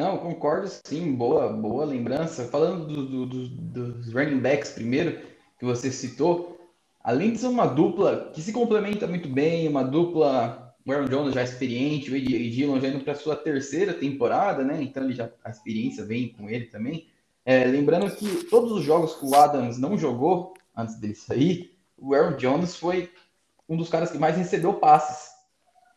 Não, 0.00 0.16
concordo 0.16 0.66
sim, 0.86 1.12
boa, 1.14 1.52
boa 1.52 1.84
lembrança. 1.84 2.46
Falando 2.46 2.86
do- 2.86 3.04
do- 3.06 3.26
do- 3.26 3.92
dos 3.98 4.10
running 4.14 4.38
backs 4.40 4.70
primeiro, 4.70 5.20
que 5.58 5.64
você 5.66 5.92
citou, 5.92 6.58
além 7.04 7.32
de 7.32 7.38
ser 7.40 7.48
uma 7.48 7.66
dupla 7.66 8.30
que 8.32 8.40
se 8.40 8.50
complementa 8.50 9.06
muito 9.06 9.28
bem, 9.28 9.68
uma 9.68 9.84
dupla, 9.84 10.74
o 10.86 10.90
Aaron 10.90 11.04
Jones 11.04 11.34
já 11.34 11.42
experiente, 11.42 12.10
o 12.10 12.14
A.J. 12.14 12.50
Dillon 12.50 12.80
já 12.80 12.88
indo 12.88 13.04
para 13.04 13.14
sua 13.14 13.36
terceira 13.36 13.92
temporada, 13.92 14.64
né? 14.64 14.82
Então 14.82 15.04
ele 15.04 15.12
já, 15.12 15.28
a 15.44 15.50
experiência 15.50 16.02
vem 16.02 16.28
com 16.32 16.48
ele 16.48 16.64
também. 16.68 17.06
É, 17.44 17.66
lembrando 17.66 18.10
que 18.16 18.44
todos 18.44 18.72
os 18.72 18.82
jogos 18.82 19.16
que 19.16 19.26
o 19.26 19.34
Adams 19.34 19.76
não 19.76 19.98
jogou 19.98 20.54
antes 20.74 20.98
dele 20.98 21.14
sair, 21.14 21.76
o 21.98 22.14
Aaron 22.14 22.38
Jones 22.38 22.74
foi 22.74 23.10
um 23.68 23.76
dos 23.76 23.90
caras 23.90 24.10
que 24.10 24.16
mais 24.16 24.34
recebeu 24.34 24.72
passes. 24.72 25.28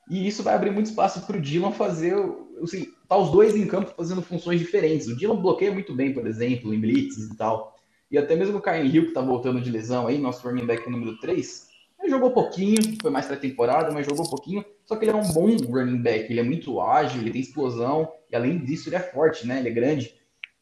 E 0.10 0.28
isso 0.28 0.44
vai 0.44 0.56
abrir 0.56 0.72
muito 0.72 0.88
espaço 0.88 1.22
para 1.26 1.38
o 1.38 1.42
Dillon 1.42 1.72
fazer, 1.72 2.14
o- 2.18 2.60
assim, 2.62 2.88
tá 3.14 3.18
os 3.18 3.32
dois 3.32 3.56
em 3.56 3.68
campo 3.68 3.94
fazendo 3.96 4.22
funções 4.22 4.60
diferentes. 4.60 5.08
O 5.08 5.16
Dillon 5.16 5.40
bloqueia 5.40 5.72
muito 5.72 5.94
bem, 5.94 6.14
por 6.14 6.26
exemplo, 6.26 6.74
em 6.74 6.80
blitzes 6.80 7.30
e 7.30 7.38
tal. 7.38 7.76
E 8.10 8.18
até 8.18 8.36
mesmo 8.36 8.58
o 8.58 8.62
Kyle 8.62 8.88
Hill, 8.88 9.08
que 9.08 9.14
tá 9.14 9.22
voltando 9.22 9.62
de 9.62 9.70
lesão 9.70 10.08
aí, 10.08 10.18
nosso 10.18 10.48
running 10.48 10.66
back 10.66 10.90
número 10.90 11.18
3, 11.20 11.68
ele 12.00 12.10
jogou 12.10 12.32
pouquinho, 12.32 12.78
foi 13.02 13.12
mais 13.12 13.26
pré-temporada, 13.26 13.92
mas 13.92 14.06
jogou 14.06 14.28
pouquinho. 14.30 14.66
Só 14.86 14.96
que 14.96 15.06
ele 15.06 15.12
é 15.12 15.16
um 15.16 15.32
bom 15.32 15.48
running 15.58 16.02
back, 16.02 16.32
ele 16.32 16.40
é 16.40 16.44
muito 16.44 16.82
ágil, 16.82 17.22
ele 17.22 17.32
tem 17.32 17.42
explosão, 17.42 18.12
e 18.32 18.36
além 18.36 18.58
disso 18.60 18.90
ele 18.90 18.96
é 18.96 19.00
forte, 19.00 19.48
né? 19.48 19.60
Ele 19.60 19.70
é 19.70 19.72
grande. 19.72 20.16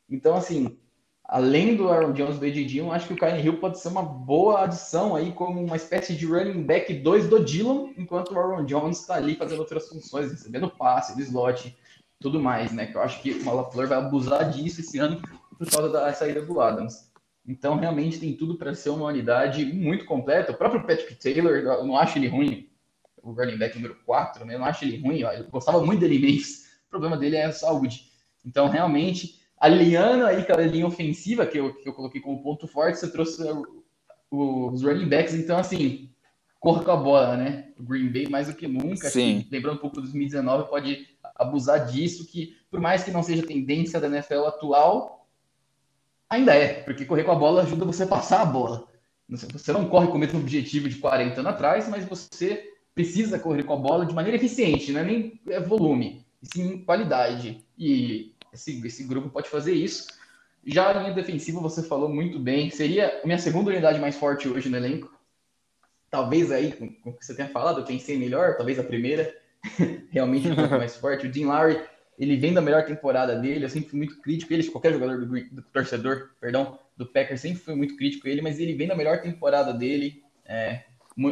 Então, 0.09 0.35
assim, 0.35 0.77
além 1.23 1.75
do 1.75 1.89
Aaron 1.89 2.13
Jones 2.13 2.37
do 2.37 2.45
AJ 2.45 2.81
acho 2.91 3.07
que 3.07 3.13
o 3.13 3.17
Kyle 3.17 3.41
Hill 3.41 3.59
pode 3.59 3.79
ser 3.79 3.87
uma 3.87 4.03
boa 4.03 4.63
adição 4.63 5.15
aí 5.15 5.31
como 5.31 5.63
uma 5.63 5.77
espécie 5.77 6.15
de 6.15 6.25
running 6.25 6.63
back 6.63 6.93
2 6.93 7.27
do 7.27 7.43
Dillon, 7.43 7.91
enquanto 7.97 8.33
o 8.33 8.39
Aaron 8.39 8.65
Jones 8.65 8.99
está 8.99 9.15
ali 9.15 9.35
fazendo 9.35 9.59
outras 9.59 9.87
funções, 9.87 10.31
recebendo 10.31 10.69
passe, 10.69 11.19
slot, 11.21 11.75
tudo 12.21 12.39
mais, 12.39 12.71
né? 12.71 12.85
Que 12.85 12.95
eu 12.95 13.01
acho 13.01 13.21
que 13.21 13.31
o 13.31 13.53
LaFleur 13.53 13.87
vai 13.89 13.97
abusar 13.97 14.49
disso 14.49 14.79
esse 14.81 14.97
ano 14.99 15.21
por 15.57 15.69
causa 15.69 15.89
da 15.89 16.13
saída 16.13 16.41
do 16.41 16.61
Adams. 16.61 17.11
Então, 17.45 17.75
realmente 17.75 18.19
tem 18.19 18.33
tudo 18.37 18.55
para 18.57 18.73
ser 18.75 18.89
uma 18.91 19.07
unidade 19.07 19.65
muito 19.65 20.05
completa. 20.05 20.51
O 20.51 20.55
próprio 20.57 20.81
Patrick 20.81 21.15
Taylor, 21.15 21.53
eu 21.57 21.85
não 21.85 21.97
acho 21.97 22.17
ele 22.19 22.27
ruim, 22.27 22.69
o 23.23 23.31
running 23.31 23.57
back 23.57 23.75
número 23.75 23.97
4, 24.05 24.45
né? 24.45 24.55
Eu 24.55 24.59
não 24.59 24.65
acho 24.65 24.85
ele 24.85 25.01
ruim, 25.01 25.19
eu 25.21 25.43
gostava 25.49 25.83
muito 25.83 25.99
dele 25.99 26.19
mês. 26.19 26.67
O 26.87 26.89
problema 26.91 27.17
dele 27.17 27.35
é 27.37 27.45
a 27.45 27.51
saúde. 27.51 28.11
Então, 28.45 28.67
realmente, 28.69 29.39
aliando 29.57 30.25
aí 30.25 30.43
com 30.45 30.53
a 30.53 30.57
linha 30.57 30.85
ofensiva, 30.87 31.45
que 31.45 31.57
eu, 31.59 31.73
que 31.75 31.87
eu 31.89 31.93
coloquei 31.93 32.21
como 32.21 32.41
ponto 32.43 32.67
forte, 32.67 32.99
você 32.99 33.11
trouxe 33.11 33.41
o- 34.29 34.71
os 34.71 34.83
running 34.83 35.07
backs. 35.09 35.33
Então, 35.33 35.57
assim, 35.57 36.09
corra 36.59 36.83
com 36.83 36.91
a 36.91 36.95
bola, 36.97 37.37
né? 37.37 37.69
O 37.79 37.83
Green 37.83 38.11
Bay, 38.11 38.27
mais 38.27 38.47
do 38.47 38.53
que 38.55 38.67
nunca. 38.67 39.09
Sim. 39.09 39.47
lembrando 39.51 39.75
um 39.77 39.81
pouco 39.81 39.95
do 39.97 40.01
2019, 40.03 40.69
pode 40.69 41.07
abusar 41.41 41.85
disso, 41.85 42.25
que 42.25 42.55
por 42.69 42.79
mais 42.79 43.03
que 43.03 43.11
não 43.11 43.23
seja 43.23 43.45
tendência 43.45 43.99
da 43.99 44.07
NFL 44.07 44.45
atual, 44.45 45.27
ainda 46.29 46.55
é, 46.55 46.81
porque 46.83 47.05
correr 47.05 47.23
com 47.23 47.31
a 47.31 47.35
bola 47.35 47.63
ajuda 47.63 47.85
você 47.85 48.03
a 48.03 48.07
passar 48.07 48.41
a 48.41 48.45
bola. 48.45 48.87
Você 49.29 49.71
não 49.71 49.87
corre 49.87 50.07
com 50.07 50.15
o 50.15 50.19
mesmo 50.19 50.39
objetivo 50.39 50.89
de 50.89 50.97
40 50.97 51.39
anos 51.39 51.53
atrás, 51.53 51.87
mas 51.87 52.05
você 52.05 52.69
precisa 52.93 53.39
correr 53.39 53.63
com 53.63 53.73
a 53.73 53.77
bola 53.77 54.05
de 54.05 54.13
maneira 54.13 54.37
eficiente, 54.37 54.91
não 54.91 54.99
é 54.99 55.03
nem 55.03 55.41
volume, 55.65 56.25
sim 56.41 56.83
qualidade. 56.83 57.65
E 57.77 58.35
esse, 58.53 58.85
esse 58.85 59.03
grupo 59.03 59.29
pode 59.29 59.49
fazer 59.49 59.73
isso. 59.73 60.07
Já 60.65 60.89
a 60.89 60.93
linha 60.93 61.13
defensiva, 61.13 61.59
você 61.59 61.81
falou 61.81 62.09
muito 62.09 62.37
bem, 62.37 62.69
seria 62.69 63.21
a 63.23 63.25
minha 63.25 63.39
segunda 63.39 63.71
unidade 63.71 63.99
mais 63.99 64.15
forte 64.15 64.47
hoje 64.47 64.69
no 64.69 64.77
elenco. 64.77 65.11
Talvez 66.09 66.51
aí, 66.51 66.73
com 66.73 67.09
o 67.09 67.13
que 67.13 67.25
você 67.25 67.33
tenha 67.33 67.47
falado, 67.47 67.79
eu 67.79 67.85
pensei 67.85 68.17
melhor, 68.17 68.57
talvez 68.57 68.77
a 68.77 68.83
primeira, 68.83 69.33
realmente 70.09 70.47
um 70.47 70.55
pouco 70.55 70.77
mais 70.77 70.95
forte. 70.95 71.27
O 71.27 71.31
Dean 71.31 71.47
Lowry, 71.47 71.79
ele 72.17 72.37
vem 72.37 72.53
da 72.53 72.61
melhor 72.61 72.85
temporada 72.85 73.35
dele, 73.35 73.65
eu 73.65 73.69
sempre 73.69 73.89
fui 73.89 73.97
muito 73.97 74.19
crítico, 74.21 74.53
ele, 74.53 74.63
qualquer 74.65 74.93
jogador 74.93 75.25
do, 75.25 75.25
do 75.25 75.61
torcedor, 75.73 76.29
perdão, 76.39 76.79
do 76.95 77.05
Packers 77.05 77.41
sempre 77.41 77.59
fui 77.59 77.75
muito 77.75 77.95
crítico 77.95 78.27
ele, 78.27 78.41
mas 78.41 78.59
ele 78.59 78.73
vem 78.73 78.87
da 78.87 78.95
melhor 78.95 79.21
temporada 79.21 79.73
dele, 79.73 80.23
é, 80.45 80.83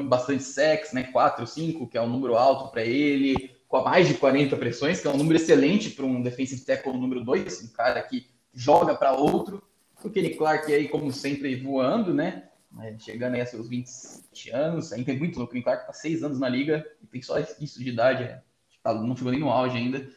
bastante 0.07 0.43
sacks, 0.43 0.93
né, 0.93 1.03
4, 1.03 1.45
5, 1.45 1.87
que 1.87 1.97
é 1.97 2.01
um 2.01 2.09
número 2.09 2.35
alto 2.35 2.71
para 2.71 2.83
ele, 2.83 3.51
com 3.67 3.81
mais 3.83 4.07
de 4.07 4.15
40 4.15 4.57
pressões, 4.57 4.99
que 4.99 5.07
é 5.07 5.11
um 5.11 5.17
número 5.17 5.37
excelente 5.37 5.91
para 5.91 6.05
um 6.05 6.21
defensive 6.21 6.61
tackle 6.61 6.93
número 6.93 7.23
2, 7.23 7.63
um 7.63 7.73
cara 7.73 8.01
que 8.01 8.27
joga 8.53 8.95
para 8.95 9.13
outro. 9.13 9.61
O 10.03 10.09
Kenny 10.09 10.31
Clark 10.31 10.73
aí, 10.73 10.87
como 10.87 11.11
sempre, 11.11 11.55
voando, 11.55 12.13
né? 12.13 12.49
É, 12.81 12.97
Chegando 12.99 13.35
aí 13.35 13.41
a 13.41 13.45
seus 13.45 13.67
27 13.67 14.51
anos, 14.51 14.93
ainda 14.93 15.11
é 15.11 15.15
muito 15.17 15.37
louco. 15.39 15.57
O 15.57 15.63
Clark 15.63 15.87
tá 15.87 15.93
6 15.93 16.23
anos 16.23 16.39
na 16.39 16.47
liga 16.47 16.85
e 17.01 17.07
tem 17.07 17.21
só 17.21 17.39
isso 17.39 17.79
de 17.83 17.89
idade, 17.89 18.23
é, 18.23 18.41
tá- 18.83 18.93
não 18.93 19.15
chegou 19.15 19.31
nem 19.31 19.41
no 19.41 19.49
auge 19.49 19.77
ainda. 19.77 20.07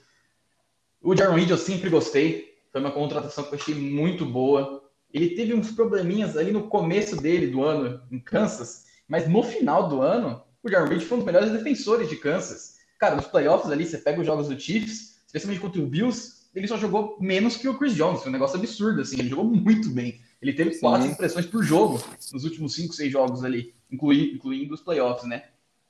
O 1.01 1.17
Jaron 1.17 1.35
Reed 1.35 1.51
eu 1.51 1.59
sempre 1.59 1.91
gostei, 1.91 2.55
foi 2.71 2.81
uma 2.81 2.93
contratação 2.93 3.45
que 3.45 3.55
eu 3.55 3.59
achei 3.59 3.75
muito 3.75 4.25
boa. 4.25 4.83
Ele 5.13 5.31
teve 5.35 5.55
uns 5.55 5.73
probleminhas 5.73 6.37
ali 6.37 6.53
no 6.53 6.69
começo 6.69 7.17
dele, 7.21 7.47
do 7.49 7.63
ano, 7.65 8.03
em 8.11 8.21
Kansas, 8.21 8.85
mas 9.09 9.29
no 9.29 9.43
final 9.43 9.89
do 9.89 10.01
ano, 10.01 10.43
o 10.63 10.71
Jaron 10.71 10.89
Reed 10.89 11.03
foi 11.03 11.17
um 11.17 11.21
dos 11.21 11.27
melhores 11.27 11.51
defensores 11.51 12.09
de 12.09 12.17
Kansas. 12.17 12.77
Cara, 12.99 13.17
nos 13.17 13.27
playoffs 13.27 13.71
ali, 13.71 13.85
você 13.85 13.99
pega 13.99 14.21
os 14.21 14.27
jogos 14.27 14.49
do 14.49 14.59
Chiefs, 14.59 15.23
especialmente 15.27 15.61
contra 15.61 15.81
o 15.83 15.87
Bills, 15.87 16.43
ele 16.55 16.69
só 16.69 16.77
jogou 16.77 17.17
menos 17.21 17.57
que 17.57 17.69
o 17.69 17.77
Chris 17.79 17.95
Jones, 17.95 18.25
um 18.27 18.31
negócio 18.31 18.59
absurdo, 18.59 19.01
assim, 19.01 19.19
ele 19.19 19.29
jogou 19.29 19.45
muito 19.45 19.89
bem. 19.91 20.21
Ele 20.43 20.53
teve 20.53 20.73
Sim. 20.75 20.81
quatro 20.81 21.07
impressões 21.07 21.47
por 21.47 21.63
jogo 21.63 22.03
nos 22.33 22.45
últimos 22.45 22.75
cinco, 22.75 22.93
seis 22.93 23.13
jogos 23.13 23.45
ali, 23.45 23.75
inclui- 23.91 24.33
incluindo 24.35 24.75
os 24.75 24.81
playoffs, 24.81 25.27
né? 25.29 25.45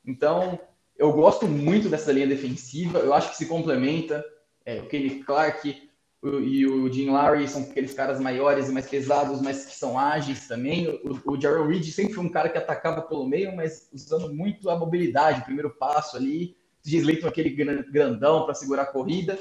Então, 0.07 0.61
eu 0.99 1.11
gosto 1.13 1.49
muito 1.49 1.89
dessa 1.89 2.13
linha 2.13 2.27
defensiva, 2.27 2.99
eu 2.99 3.15
acho 3.15 3.31
que 3.31 3.37
se 3.37 3.47
complementa. 3.47 4.23
É, 4.65 4.81
o 4.81 4.87
Kenny 4.87 5.25
Clark 5.25 5.89
o- 6.21 6.39
e 6.39 6.67
o 6.67 6.93
Jim 6.93 7.09
Lowry 7.11 7.49
são 7.49 7.63
aqueles 7.63 7.95
caras 7.95 8.21
maiores 8.21 8.69
e 8.69 8.73
mais 8.73 8.87
pesados, 8.87 9.41
mas 9.41 9.65
que 9.65 9.75
são 9.75 9.99
ágeis 9.99 10.47
também. 10.47 10.87
O, 10.89 11.33
o 11.33 11.41
Jarrell 11.41 11.67
Reed 11.67 11.85
sempre 11.91 12.13
foi 12.15 12.25
um 12.25 12.29
cara 12.29 12.49
que 12.49 12.59
atacava 12.59 13.03
pelo 13.03 13.27
meio, 13.27 13.57
mas 13.57 13.89
usando 13.93 14.33
muito 14.33 14.69
a 14.71 14.79
mobilidade, 14.79 15.41
o 15.41 15.45
primeiro 15.45 15.71
passo 15.71 16.17
ali. 16.17 16.55
O 16.85 16.89
Slayton 16.89 17.27
aquele 17.27 17.51
gran- 17.51 17.83
grandão 17.91 18.45
para 18.45 18.55
segurar 18.55 18.83
a 18.83 18.87
corrida. 18.87 19.39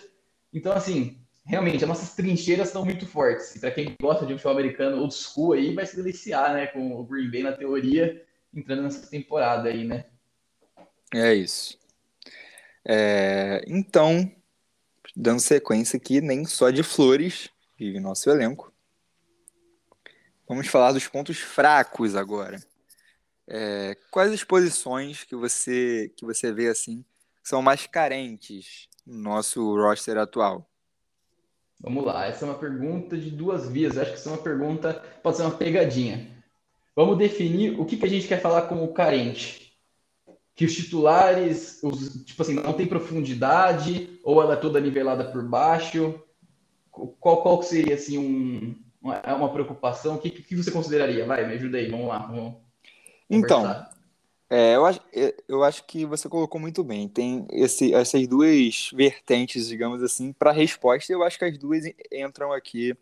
Então, 0.53 0.71
assim, 0.71 1.17
realmente, 1.51 1.83
as 1.83 1.87
nossas 1.89 2.15
trincheiras 2.15 2.69
estão 2.69 2.85
muito 2.85 3.05
fortes. 3.05 3.53
E 3.57 3.59
para 3.59 3.71
quem 3.71 3.93
gosta 4.01 4.25
de 4.25 4.33
um 4.33 4.37
futebol 4.37 4.53
americano 4.53 5.01
old 5.01 5.13
school 5.13 5.51
aí, 5.51 5.75
vai 5.75 5.85
se 5.85 5.97
deliciar, 5.97 6.53
né? 6.53 6.67
Com 6.67 6.93
o 6.93 7.03
Green 7.03 7.29
Bay 7.29 7.43
na 7.43 7.51
teoria, 7.51 8.25
entrando 8.53 8.83
nessa 8.83 9.05
temporada 9.07 9.67
aí, 9.67 9.83
né? 9.83 10.05
É 11.13 11.33
isso. 11.33 11.77
É, 12.85 13.61
então, 13.67 14.31
dando 15.13 15.41
sequência 15.41 15.97
aqui, 15.97 16.21
nem 16.21 16.45
só 16.45 16.69
de 16.69 16.83
flores 16.83 17.49
vive 17.77 17.99
nosso 17.99 18.29
elenco. 18.29 18.73
Vamos 20.47 20.67
falar 20.67 20.93
dos 20.93 21.07
pontos 21.07 21.37
fracos 21.39 22.15
agora. 22.15 22.61
É, 23.45 23.97
quais 24.09 24.31
as 24.31 24.43
posições 24.43 25.25
que 25.25 25.35
você 25.35 26.13
que 26.15 26.23
você 26.23 26.53
vê 26.53 26.69
assim 26.69 27.03
são 27.43 27.61
mais 27.61 27.85
carentes 27.87 28.87
no 29.05 29.17
nosso 29.17 29.75
roster 29.75 30.17
atual? 30.17 30.70
Vamos 31.81 32.05
lá, 32.05 32.27
essa 32.27 32.45
é 32.45 32.49
uma 32.49 32.57
pergunta 32.57 33.17
de 33.17 33.31
duas 33.31 33.67
vias. 33.67 33.97
acho 33.97 34.11
que 34.11 34.17
essa 34.17 34.29
é 34.29 34.33
uma 34.33 34.41
pergunta, 34.41 34.93
pode 35.23 35.37
ser 35.37 35.43
uma 35.43 35.51
pegadinha. 35.51 36.29
Vamos 36.95 37.17
definir 37.17 37.79
o 37.79 37.85
que, 37.85 37.97
que 37.97 38.05
a 38.05 38.09
gente 38.09 38.27
quer 38.27 38.39
falar 38.39 38.63
como 38.63 38.93
carente. 38.93 39.73
Que 40.53 40.65
os 40.65 40.75
titulares, 40.75 41.79
os, 41.81 42.23
tipo 42.23 42.41
assim, 42.41 42.53
não 42.53 42.73
tem 42.73 42.85
profundidade, 42.85 44.19
ou 44.23 44.41
ela 44.41 44.53
é 44.53 44.57
toda 44.57 44.79
nivelada 44.79 45.23
por 45.23 45.43
baixo. 45.43 46.21
Qual, 46.91 47.41
qual 47.41 47.63
seria 47.63 47.95
assim 47.95 48.17
um, 48.17 48.75
uma, 49.01 49.35
uma 49.35 49.51
preocupação? 49.51 50.15
O 50.15 50.19
que, 50.19 50.29
que 50.29 50.55
você 50.55 50.69
consideraria? 50.69 51.25
Vai, 51.25 51.47
me 51.47 51.55
ajuda 51.55 51.77
aí, 51.77 51.89
vamos 51.89 52.07
lá. 52.07 52.19
Vamos 52.19 52.55
então, 53.27 53.63
é, 54.53 54.75
eu, 54.75 54.85
acho, 54.85 54.99
eu 55.47 55.63
acho 55.63 55.85
que 55.85 56.05
você 56.05 56.27
colocou 56.27 56.59
muito 56.59 56.83
bem. 56.83 57.07
Tem 57.07 57.47
esse, 57.53 57.93
essas 57.93 58.27
duas 58.27 58.89
vertentes, 58.93 59.65
digamos 59.65 60.03
assim, 60.03 60.33
para 60.33 60.49
a 60.49 60.53
resposta. 60.53 61.13
Eu 61.13 61.23
acho 61.23 61.39
que 61.39 61.45
as 61.45 61.57
duas 61.57 61.85
entram 62.11 62.51
aqui 62.51 62.93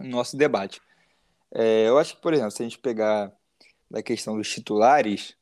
no 0.00 0.08
nosso 0.08 0.36
debate. 0.36 0.82
É, 1.52 1.86
eu 1.86 1.96
acho 1.96 2.16
que, 2.16 2.20
por 2.20 2.34
exemplo, 2.34 2.50
se 2.50 2.62
a 2.62 2.64
gente 2.64 2.78
pegar 2.80 3.32
da 3.88 4.02
questão 4.02 4.36
dos 4.36 4.50
titulares, 4.52 5.36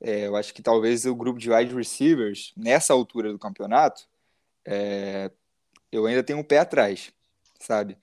é, 0.00 0.26
eu 0.26 0.34
acho 0.34 0.54
que 0.54 0.62
talvez 0.62 1.04
o 1.04 1.14
grupo 1.14 1.38
de 1.38 1.50
wide 1.50 1.74
receivers, 1.74 2.54
nessa 2.56 2.94
altura 2.94 3.30
do 3.30 3.38
campeonato, 3.38 4.08
é, 4.64 5.30
eu 5.92 6.06
ainda 6.06 6.22
tenho 6.22 6.38
um 6.38 6.44
pé 6.44 6.60
atrás, 6.60 7.12
sabe? 7.58 7.94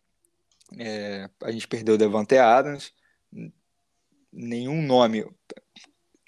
É, 0.77 1.27
a 1.41 1.51
gente 1.51 1.67
perdeu 1.67 1.95
o 1.95 1.97
Devante 1.97 2.37
Adams, 2.37 2.93
nenhum 4.31 4.83
nome 4.83 5.25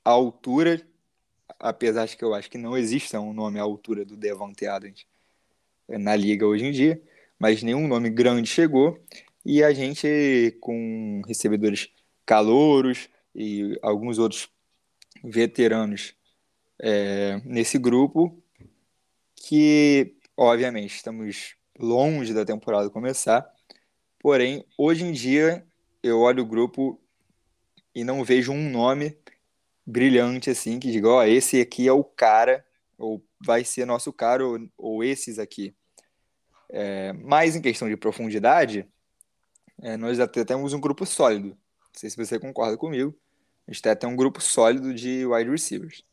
à 0.09 0.11
altura, 0.11 0.81
apesar 1.59 2.07
de 2.07 2.17
que 2.17 2.23
eu 2.23 2.33
acho 2.33 2.49
que 2.49 2.57
não 2.57 2.75
exista 2.75 3.19
um 3.19 3.31
nome 3.31 3.59
à 3.59 3.61
altura 3.61 4.03
do 4.03 4.17
Devante 4.17 4.65
Adams 4.65 5.05
na 5.87 6.15
liga 6.15 6.47
hoje 6.47 6.65
em 6.65 6.71
dia, 6.71 7.01
mas 7.37 7.61
nenhum 7.61 7.87
nome 7.87 8.09
grande 8.09 8.49
chegou. 8.49 8.99
E 9.45 9.63
a 9.63 9.71
gente 9.71 10.57
com 10.59 11.21
recebedores 11.27 11.89
calouros 12.25 13.07
e 13.35 13.77
alguns 13.83 14.17
outros 14.17 14.49
veteranos 15.23 16.15
é, 16.79 17.39
nesse 17.45 17.77
grupo 17.77 18.41
que 19.35 20.15
obviamente 20.35 20.95
estamos 20.95 21.55
longe 21.77 22.33
da 22.33 22.45
temporada 22.45 22.89
começar 22.89 23.45
porém 24.19 24.63
hoje 24.77 25.03
em 25.03 25.11
dia 25.11 25.65
eu 26.01 26.19
olho 26.19 26.43
o 26.43 26.45
grupo 26.45 26.99
e 27.93 28.03
não 28.03 28.23
vejo 28.23 28.51
um 28.51 28.69
nome 28.69 29.17
brilhante 29.89 30.49
assim 30.49 30.79
que 30.79 30.91
diga, 30.91 31.09
ó, 31.09 31.19
oh, 31.19 31.23
esse 31.23 31.59
aqui 31.59 31.87
é 31.87 31.91
o 31.91 32.03
cara, 32.03 32.63
ou 32.97 33.23
vai 33.43 33.63
ser 33.63 33.85
nosso 33.85 34.13
cara, 34.13 34.45
ou, 34.45 34.59
ou 34.77 35.03
esses 35.03 35.39
aqui. 35.39 35.75
É, 36.69 37.13
mas 37.13 37.55
em 37.55 37.61
questão 37.61 37.89
de 37.89 37.97
profundidade, 37.97 38.87
é, 39.81 39.97
nós 39.97 40.19
até 40.19 40.45
temos 40.45 40.73
um 40.73 40.79
grupo 40.79 41.05
sólido. 41.05 41.49
Não 41.49 41.55
sei 41.93 42.09
se 42.09 42.17
você 42.17 42.39
concorda 42.39 42.77
comigo. 42.77 43.15
A 43.67 43.71
gente 43.71 43.79
até 43.79 43.95
tem 43.95 44.09
um 44.09 44.15
grupo 44.15 44.41
sólido 44.41 44.93
de 44.93 45.25
wide 45.25 45.49
receivers. 45.49 46.03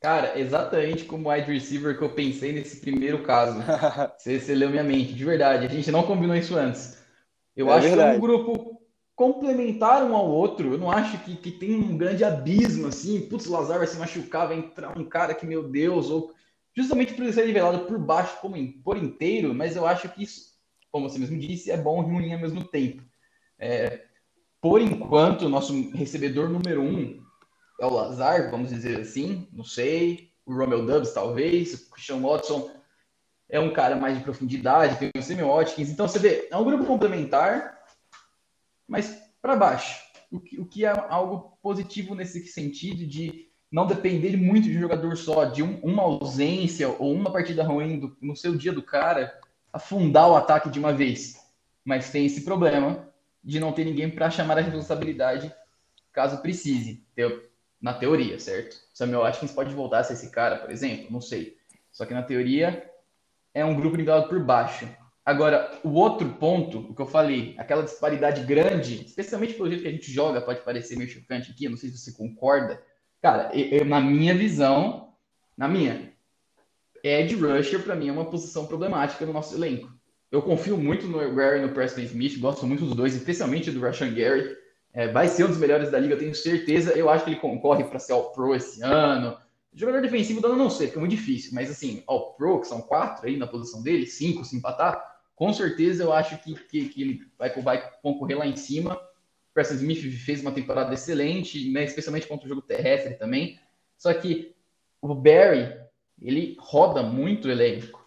Cara, 0.00 0.38
exatamente 0.38 1.04
como 1.04 1.30
wide 1.30 1.50
receiver 1.50 1.96
que 1.96 2.04
eu 2.04 2.10
pensei 2.10 2.52
nesse 2.52 2.80
primeiro 2.80 3.22
caso. 3.22 3.60
você, 4.16 4.38
você 4.38 4.54
leu 4.54 4.70
minha 4.70 4.84
mente, 4.84 5.12
de 5.12 5.24
verdade. 5.24 5.66
A 5.66 5.68
gente 5.68 5.90
não 5.90 6.02
combinou 6.02 6.36
isso 6.36 6.56
antes. 6.56 6.96
Eu 7.56 7.70
é 7.70 7.72
acho 7.72 7.88
verdade. 7.88 8.10
que 8.10 8.14
é 8.14 8.18
um 8.18 8.20
grupo 8.20 8.55
complementar 9.16 10.04
um 10.04 10.14
ao 10.14 10.28
outro. 10.28 10.74
Eu 10.74 10.78
não 10.78 10.90
acho 10.90 11.18
que, 11.24 11.34
que 11.34 11.50
tem 11.50 11.74
um 11.74 11.96
grande 11.96 12.22
abismo 12.22 12.86
assim. 12.86 13.22
Putz, 13.22 13.46
o 13.46 13.52
Lazar 13.52 13.78
vai 13.78 13.86
se 13.86 13.96
machucar, 13.96 14.46
vai 14.46 14.58
entrar 14.58 14.96
um 14.96 15.04
cara 15.04 15.34
que, 15.34 15.46
meu 15.46 15.66
Deus, 15.66 16.10
ou 16.10 16.34
justamente 16.76 17.14
por 17.14 17.24
ele 17.24 17.32
ser 17.32 17.46
nivelado 17.46 17.86
por 17.86 17.98
baixo 17.98 18.38
como 18.40 18.56
por 18.84 18.98
inteiro, 18.98 19.54
mas 19.54 19.74
eu 19.74 19.86
acho 19.86 20.10
que 20.10 20.22
isso, 20.22 20.52
como 20.92 21.08
você 21.08 21.18
mesmo 21.18 21.38
disse, 21.38 21.70
é 21.70 21.76
bom 21.76 22.02
e 22.02 22.06
ruim 22.06 22.34
ao 22.34 22.38
mesmo 22.38 22.62
tempo. 22.62 23.02
É, 23.58 24.04
por 24.60 24.82
enquanto, 24.82 25.48
nosso 25.48 25.90
recebedor 25.92 26.50
número 26.50 26.82
um 26.82 27.18
é 27.80 27.86
o 27.86 27.90
Lazar, 27.90 28.50
vamos 28.50 28.68
dizer 28.68 29.00
assim, 29.00 29.48
não 29.50 29.64
sei. 29.64 30.30
O 30.44 30.54
Romeo 30.54 30.84
Dubs, 30.86 31.12
talvez. 31.12 31.72
O 31.72 31.90
Christian 31.90 32.20
Watson 32.20 32.70
é 33.48 33.58
um 33.58 33.72
cara 33.72 33.96
mais 33.96 34.18
de 34.18 34.22
profundidade, 34.22 34.98
tem 34.98 35.10
o 35.16 35.22
Semi 35.22 35.42
Watkins. 35.42 35.88
Então, 35.88 36.06
você 36.06 36.18
vê, 36.18 36.48
é 36.50 36.56
um 36.56 36.64
grupo 36.64 36.84
complementar 36.84 37.75
mas 38.86 39.22
para 39.40 39.56
baixo. 39.56 40.04
O 40.30 40.40
que, 40.40 40.60
o 40.60 40.66
que 40.66 40.84
é 40.84 40.88
algo 41.08 41.56
positivo 41.62 42.14
nesse 42.14 42.46
sentido 42.48 43.06
de 43.06 43.48
não 43.70 43.86
depender 43.86 44.36
muito 44.36 44.68
de 44.68 44.76
um 44.76 44.80
jogador 44.80 45.16
só, 45.16 45.44
de 45.44 45.62
um, 45.62 45.78
uma 45.80 46.02
ausência 46.02 46.88
ou 46.88 47.12
uma 47.12 47.30
partida 47.30 47.62
ruim 47.62 47.98
do, 47.98 48.16
no 48.20 48.36
seu 48.36 48.56
dia 48.56 48.72
do 48.72 48.82
cara, 48.82 49.38
afundar 49.72 50.30
o 50.30 50.36
ataque 50.36 50.70
de 50.70 50.78
uma 50.78 50.92
vez. 50.92 51.36
Mas 51.84 52.10
tem 52.10 52.26
esse 52.26 52.42
problema 52.42 53.08
de 53.42 53.60
não 53.60 53.72
ter 53.72 53.84
ninguém 53.84 54.10
para 54.10 54.30
chamar 54.30 54.58
a 54.58 54.62
responsabilidade 54.62 55.54
caso 56.12 56.38
precise, 56.38 57.04
na 57.80 57.92
teoria, 57.92 58.40
certo? 58.40 58.76
Samuel 58.94 59.26
Atkins 59.26 59.52
pode 59.52 59.74
voltar 59.74 59.98
a 59.98 60.04
ser 60.04 60.14
esse 60.14 60.30
cara, 60.30 60.56
por 60.56 60.70
exemplo, 60.70 61.08
não 61.10 61.20
sei. 61.20 61.58
Só 61.92 62.06
que 62.06 62.14
na 62.14 62.22
teoria 62.22 62.90
é 63.52 63.64
um 63.64 63.76
grupo 63.76 63.96
nivelado 63.96 64.28
por 64.28 64.42
baixo. 64.42 64.88
Agora, 65.26 65.76
o 65.82 65.90
outro 65.90 66.28
ponto, 66.34 66.78
o 66.78 66.94
que 66.94 67.02
eu 67.02 67.06
falei, 67.06 67.56
aquela 67.58 67.82
disparidade 67.82 68.44
grande, 68.44 69.04
especialmente 69.04 69.54
pelo 69.54 69.68
jeito 69.68 69.82
que 69.82 69.88
a 69.88 69.90
gente 69.90 70.12
joga, 70.12 70.40
pode 70.40 70.60
parecer 70.60 70.96
meio 70.96 71.10
chocante 71.10 71.50
aqui, 71.50 71.68
não 71.68 71.76
sei 71.76 71.90
se 71.90 71.98
você 71.98 72.12
concorda. 72.12 72.80
Cara, 73.20 73.50
eu, 73.52 73.84
na 73.84 74.00
minha 74.00 74.32
visão, 74.36 75.12
na 75.56 75.66
minha, 75.66 76.12
Ed 77.02 77.34
Rusher, 77.34 77.82
para 77.82 77.96
mim, 77.96 78.08
é 78.08 78.12
uma 78.12 78.26
posição 78.26 78.66
problemática 78.66 79.26
no 79.26 79.32
nosso 79.32 79.56
elenco. 79.56 79.92
Eu 80.30 80.42
confio 80.42 80.76
muito 80.76 81.08
no 81.08 81.18
Gary 81.34 81.58
e 81.58 81.62
no 81.62 81.72
Preston 81.72 82.02
Smith, 82.02 82.38
gosto 82.38 82.64
muito 82.64 82.84
dos 82.84 82.94
dois, 82.94 83.16
especialmente 83.16 83.72
do 83.72 83.80
Rashan 83.80 84.14
Gary. 84.14 84.56
É, 84.92 85.08
vai 85.08 85.26
ser 85.26 85.44
um 85.44 85.48
dos 85.48 85.58
melhores 85.58 85.90
da 85.90 85.98
liga, 85.98 86.14
eu 86.14 86.18
tenho 86.18 86.34
certeza. 86.36 86.92
Eu 86.92 87.10
acho 87.10 87.24
que 87.24 87.30
ele 87.30 87.40
concorre 87.40 87.82
para 87.82 87.98
ser 87.98 88.12
All-Pro 88.12 88.54
esse 88.54 88.80
ano. 88.80 89.36
Jogador 89.74 90.00
defensivo, 90.00 90.40
eu 90.46 90.56
não 90.56 90.70
sei, 90.70 90.86
porque 90.86 90.98
é 90.98 91.00
muito 91.00 91.16
difícil. 91.16 91.50
Mas, 91.52 91.68
assim, 91.68 92.04
All-Pro, 92.06 92.60
que 92.60 92.66
são 92.66 92.80
quatro 92.80 93.26
aí 93.26 93.36
na 93.36 93.46
posição 93.46 93.82
dele, 93.82 94.06
cinco 94.06 94.44
se 94.44 94.56
empatar, 94.56 95.15
com 95.36 95.52
certeza 95.52 96.02
eu 96.02 96.12
acho 96.12 96.38
que, 96.38 96.54
que, 96.54 96.88
que 96.88 97.02
ele 97.02 97.20
vai, 97.38 97.50
vai, 97.60 97.90
concorrer 98.02 98.38
lá 98.38 98.46
em 98.46 98.56
cima. 98.56 98.98
Preston 99.52 99.74
Smith 99.74 100.02
fez 100.24 100.40
uma 100.40 100.50
temporada 100.50 100.92
excelente, 100.92 101.70
né, 101.70 101.84
especialmente 101.84 102.26
contra 102.26 102.46
o 102.46 102.48
jogo 102.48 102.62
terrestre 102.62 103.14
também. 103.14 103.60
Só 103.98 104.12
que 104.12 104.54
o 105.00 105.14
Barry, 105.14 105.78
ele 106.20 106.56
roda 106.58 107.02
muito 107.02 107.48
o 107.48 107.50
elenco. 107.50 108.04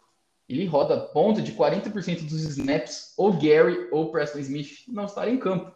Ele 0.47 0.65
roda 0.65 0.99
ponto 0.99 1.41
de 1.41 1.51
40% 1.51 2.27
dos 2.27 2.43
snaps, 2.43 3.13
ou 3.15 3.33
Gary 3.33 3.87
ou 3.91 4.11
Preston 4.11 4.39
Smith 4.39 4.83
não 4.87 5.05
estarem 5.05 5.35
em 5.35 5.39
campo. 5.39 5.71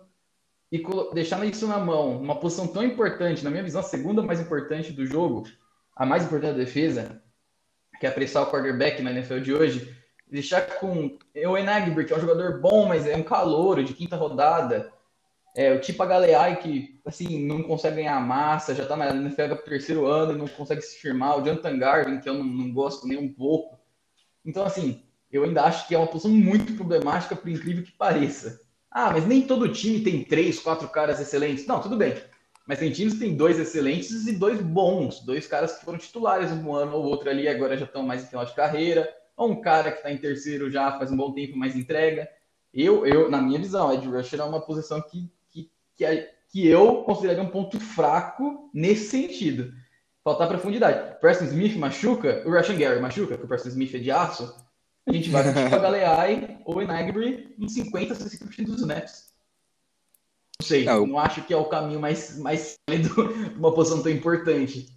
E 0.72 0.84
deixar 1.14 1.46
isso 1.46 1.68
na 1.68 1.78
mão, 1.78 2.20
uma 2.20 2.40
posição 2.40 2.66
tão 2.66 2.84
importante, 2.84 3.44
na 3.44 3.52
minha 3.52 3.62
visão, 3.62 3.82
a 3.82 3.84
segunda 3.84 4.24
mais 4.24 4.40
importante 4.40 4.92
do 4.92 5.06
jogo, 5.06 5.48
a 5.96 6.04
mais 6.04 6.24
importante 6.24 6.54
da 6.54 6.64
defesa, 6.64 7.22
que 8.00 8.08
é 8.08 8.10
apressar 8.10 8.42
o 8.42 8.50
quarterback 8.50 9.00
na 9.04 9.12
NFL 9.12 9.38
de 9.40 9.54
hoje, 9.54 10.03
deixar 10.34 10.62
com 10.80 11.16
o 11.48 11.58
Enagber, 11.58 12.08
que 12.08 12.12
é 12.12 12.18
um 12.18 12.22
jogador 12.22 12.60
bom, 12.60 12.88
mas 12.88 13.06
é 13.06 13.16
um 13.16 13.22
calouro 13.22 13.84
de 13.84 13.94
quinta 13.94 14.16
rodada. 14.16 14.92
É, 15.56 15.72
o 15.72 15.80
Tipa 15.80 16.08
Galeai, 16.08 16.56
que 16.56 17.00
assim, 17.06 17.46
não 17.46 17.62
consegue 17.62 17.98
ganhar 17.98 18.20
massa, 18.20 18.74
já 18.74 18.84
tá 18.84 18.98
na 18.98 19.12
NFL 19.14 19.54
terceiro 19.64 20.08
ano 20.08 20.34
e 20.34 20.38
não 20.38 20.48
consegue 20.48 20.82
se 20.82 20.98
firmar. 20.98 21.38
O 21.38 21.46
Jonathan 21.46 21.78
Garvin, 21.78 22.20
que 22.20 22.28
eu 22.28 22.34
não, 22.34 22.44
não, 22.44 22.74
gosto 22.74 23.08
nem 23.08 23.16
um 23.16 23.32
pouco. 23.32 23.78
Então, 24.44 24.66
assim, 24.66 25.04
eu 25.32 25.44
ainda 25.44 25.66
acho 25.66 25.88
que 25.88 25.94
é 25.94 26.00
uma 26.00 26.08
posição 26.08 26.32
muito 26.32 26.74
problemática, 26.74 27.36
por 27.36 27.48
incrível 27.48 27.84
que 27.84 27.92
pareça. 27.92 28.60
Ah, 28.90 29.12
mas 29.12 29.28
nem 29.28 29.44
todo 29.44 29.72
time 29.72 30.00
tem 30.00 30.24
três, 30.24 30.60
quatro 30.60 30.90
caras 30.90 31.20
excelentes. 31.20 31.68
Não, 31.68 31.80
tudo 31.80 31.96
bem. 31.96 32.16
Mas 32.66 32.80
tem 32.80 32.92
times 32.92 33.14
que 33.14 33.20
tem 33.20 33.36
dois 33.36 33.60
excelentes 33.60 34.26
e 34.26 34.32
dois 34.32 34.60
bons. 34.60 35.20
Dois 35.20 35.46
caras 35.46 35.78
que 35.78 35.86
foram 35.86 36.00
titulares 36.00 36.52
um 36.52 36.74
ano 36.74 36.96
ou 36.98 37.04
outro 37.04 37.30
ali, 37.30 37.48
agora 37.48 37.78
já 37.78 37.86
estão 37.86 38.02
mais 38.02 38.24
em 38.24 38.28
final 38.28 38.46
de 38.46 38.56
carreira 38.56 39.08
ou 39.36 39.52
um 39.52 39.62
cara 39.62 39.92
que 39.92 39.98
está 39.98 40.12
em 40.12 40.18
terceiro 40.18 40.70
já 40.70 40.98
faz 40.98 41.12
um 41.12 41.18
bom 41.18 41.34
tempo, 41.34 41.58
mas 41.58 41.76
entrega. 41.76 42.30
Eu, 42.74 43.06
eu 43.06 43.30
na 43.30 43.42
minha 43.42 43.60
visão, 43.60 43.94
Ed 43.94 44.08
Rusher 44.08 44.40
é 44.40 44.44
uma 44.44 44.62
posição 44.62 45.02
que, 45.02 45.32
que, 45.50 45.72
que, 45.96 46.06
é, 46.06 46.34
que 46.50 46.68
eu 46.68 47.04
consideraria 47.04 47.44
um 47.44 47.50
ponto 47.50 47.80
fraco 47.80 48.70
nesse 48.74 49.10
sentido. 49.10 49.74
Faltar 50.24 50.48
profundidade. 50.48 51.20
Preston 51.20 51.46
Smith 51.46 51.76
machuca, 51.76 52.44
o 52.46 52.52
Russian 52.52 52.78
Gary 52.78 53.00
machuca, 53.00 53.38
que 53.38 53.44
o 53.44 53.48
Preston 53.48 53.70
Smith 53.70 53.94
é 53.94 54.00
de 54.00 54.10
aço. 54.10 54.56
A 55.06 55.12
gente 55.12 55.30
vai 55.30 55.44
o 55.50 55.70
Galeai 55.70 56.60
ou 56.66 56.82
Enagri 56.82 57.54
em 57.60 57.68
50, 57.68 58.16
60% 58.16 58.66
dos 58.66 58.82
snaps. 58.82 59.34
Não 60.60 60.68
sei, 60.68 60.86
não, 60.86 61.06
não 61.06 61.20
acho 61.20 61.44
que 61.44 61.54
é 61.54 61.58
o 61.58 61.66
caminho 61.66 62.00
mais, 62.00 62.38
mais 62.38 62.78
de 62.88 63.10
uma 63.58 63.74
posição 63.74 64.02
tão 64.02 64.12
importante. 64.12 64.88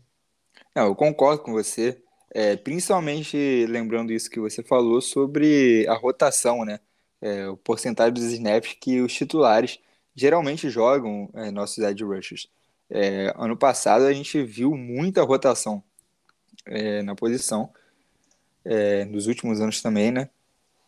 Não, 0.75 0.87
eu 0.87 0.95
concordo 0.95 1.43
com 1.43 1.53
você. 1.53 2.01
É, 2.31 2.57
principalmente 2.57 3.67
lembrando 3.67 4.13
isso 4.13 4.31
que 4.31 4.41
você 4.41 4.63
falou 4.63 5.01
sobre 5.01 5.87
a 5.89 5.95
rotação, 5.95 6.65
né? 6.65 6.81
É, 7.21 7.49
o 7.49 7.57
porcentagem 7.57 8.13
dos 8.13 8.25
snaps 8.25 8.77
que 8.81 9.01
os 9.01 9.13
titulares 9.13 9.79
geralmente 10.15 10.69
jogam 10.69 11.31
é, 11.35 11.51
nossos 11.51 11.79
edge 11.79 12.05
rushers. 12.05 12.49
É, 12.91 13.33
ano 13.37 13.57
passado 13.57 14.05
a 14.05 14.13
gente 14.13 14.43
viu 14.43 14.77
muita 14.77 15.23
rotação 15.23 15.83
é, 16.67 17.03
na 17.03 17.15
posição, 17.15 17.71
é, 18.65 19.05
nos 19.05 19.27
últimos 19.27 19.61
anos 19.61 19.81
também, 19.81 20.11
né? 20.11 20.29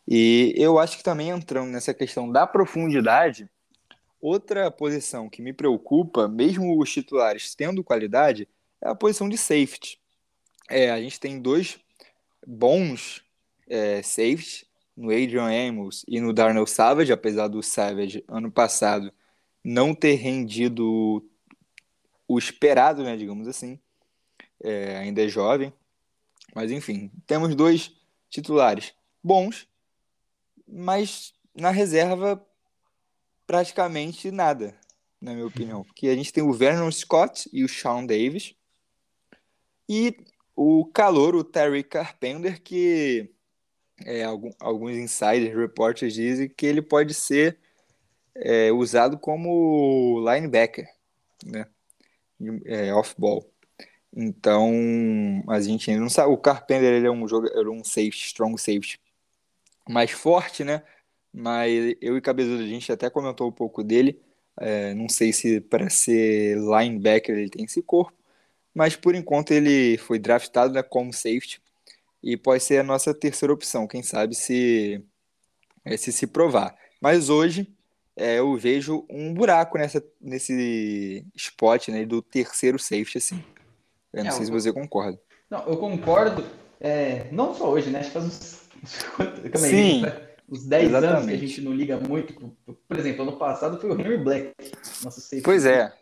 E 0.07 0.55
eu 0.57 0.79
acho 0.79 0.97
que 0.97 1.05
também 1.05 1.29
entrando 1.31 1.71
nessa 1.71 1.93
questão 1.93 2.31
da 2.31 2.47
profundidade, 2.47 3.49
outra 4.21 4.71
posição 4.71 5.29
que 5.29 5.43
me 5.43 5.53
preocupa, 5.53 6.27
mesmo 6.27 6.81
os 6.81 6.91
titulares 6.91 7.55
tendo 7.55 7.85
qualidade, 7.85 8.49
é 8.81 8.89
a 8.89 8.95
posição 8.95 9.29
de 9.29 9.37
safety. 9.37 10.01
É, 10.69 10.91
a 10.91 11.01
gente 11.01 11.19
tem 11.19 11.41
dois 11.41 11.79
bons 12.47 13.25
é, 13.67 14.03
safeties, 14.03 14.67
no 14.97 15.11
Adrian 15.11 15.49
Amos 15.69 16.05
e 16.09 16.21
no 16.21 16.33
Darnell 16.33 16.67
Savage, 16.67 17.13
apesar 17.13 17.47
do 17.47 17.63
Savage 17.63 18.25
ano 18.27 18.51
passado 18.51 19.13
não 19.63 19.95
ter 19.95 20.15
rendido 20.15 21.25
o 22.27 22.39
esperado, 22.39 23.05
né, 23.05 23.17
digamos 23.17 23.47
assim. 23.47 23.79
É, 24.61 24.97
ainda 24.99 25.23
é 25.23 25.29
jovem. 25.29 25.73
Mas 26.55 26.73
enfim, 26.73 27.13
temos 27.27 27.55
dois 27.55 27.95
titulares 28.29 28.93
bons, 29.23 29.69
mas 30.67 31.33
na 31.55 31.71
reserva 31.71 32.45
praticamente 33.47 34.31
nada, 34.31 34.79
na 35.21 35.33
minha 35.33 35.47
opinião. 35.47 35.85
Porque 35.85 36.09
a 36.09 36.15
gente 36.15 36.33
tem 36.33 36.43
o 36.43 36.53
Vernon 36.53 36.91
Scott 36.91 37.49
e 37.53 37.63
o 37.63 37.69
Sean 37.69 38.05
Davis. 38.05 38.55
E 39.89 40.17
o 40.61 40.85
calor, 40.87 41.37
o 41.37 41.45
Terry 41.45 41.85
Carpenter, 41.85 42.61
que 42.61 43.31
é, 44.05 44.25
algum, 44.25 44.51
alguns 44.59 44.97
insiders, 44.97 45.57
reporters 45.57 46.13
dizem 46.13 46.49
que 46.49 46.67
ele 46.67 46.83
pode 46.83 47.15
ser 47.15 47.57
é, 48.35 48.73
usado 48.73 49.17
como 49.17 50.19
linebacker, 50.19 50.89
né? 51.47 51.65
É, 52.67 52.93
off-ball. 52.93 53.49
Então, 54.17 54.73
a 55.49 55.61
gente 55.61 55.91
ainda 55.91 56.03
não 56.03 56.11
sabe. 56.11 56.33
O 56.33 56.37
Carpenter 56.37 56.93
ele 56.93 57.07
é 57.07 57.11
um 57.11 57.29
jogador, 57.29 57.69
um 57.69 57.85
safety, 57.85 58.27
strong 58.27 58.59
safety 58.59 59.01
mais 59.89 60.11
forte, 60.11 60.65
né? 60.65 60.83
Mas 61.33 61.95
eu 62.01 62.17
e 62.17 62.21
Cabezudo, 62.21 62.65
a 62.65 62.67
gente 62.67 62.91
até 62.91 63.09
comentou 63.09 63.49
um 63.49 63.53
pouco 63.53 63.85
dele. 63.85 64.21
É, 64.61 64.93
não 64.95 65.09
sei 65.09 65.33
se 65.33 65.61
para 65.61 65.89
ser 65.89 66.57
linebacker 66.59 67.37
ele 67.39 67.51
tem 67.51 67.65
esse 67.65 67.81
corpo, 67.81 68.18
mas 68.75 68.97
por 68.97 69.15
enquanto 69.15 69.53
ele 69.53 69.99
foi 69.99 70.19
draftado 70.19 70.73
né, 70.73 70.83
como 70.83 71.13
safety 71.13 71.61
e 72.23 72.37
pode 72.37 72.63
ser 72.63 72.79
a 72.79 72.85
nossa 72.85 73.15
terceira 73.15 73.53
opção. 73.53 73.87
Quem 73.87 74.03
sabe 74.03 74.35
se 74.35 75.03
é, 75.85 75.97
se, 75.97 76.13
se 76.13 76.27
provar. 76.27 76.75
Mas 77.01 77.31
hoje 77.31 77.73
é, 78.17 78.39
eu 78.39 78.57
vejo 78.57 79.07
um 79.09 79.33
buraco 79.33 79.79
nessa, 79.79 80.05
nesse 80.21 81.25
spot 81.35 81.89
né, 81.89 82.05
do 82.05 82.21
terceiro 82.21 82.79
safety, 82.79 83.19
assim. 83.19 83.45
Eu 84.13 84.25
não 84.25 84.31
é, 84.31 84.35
sei 84.35 84.47
se 84.47 84.51
você 84.51 84.73
concorda. 84.73 85.19
Não, 85.49 85.67
eu 85.67 85.77
concordo. 85.77 86.45
É, 86.81 87.27
não 87.33 87.55
só 87.55 87.71
hoje, 87.71 87.91
né? 87.91 88.01
Acho 88.01 88.09
que 88.09 88.15
faz 88.15 88.27
uns, 88.27 88.69
Sim, 89.59 90.03
uns 90.49 90.67
10 90.67 90.89
exatamente. 90.89 91.17
anos 91.17 91.27
que 91.27 91.33
a 91.33 91.49
gente 91.49 91.61
não 91.61 91.73
liga 91.73 91.99
muito. 91.99 92.35
Por 92.89 92.99
exemplo, 92.99 93.23
ano 93.23 93.37
passado 93.37 93.81
foi 93.81 93.91
o 93.91 94.01
Henry 94.01 94.19
Black, 94.19 94.53
nosso 95.03 95.21
safety. 95.21 95.43
Pois 95.43 95.65
é. 95.65 95.93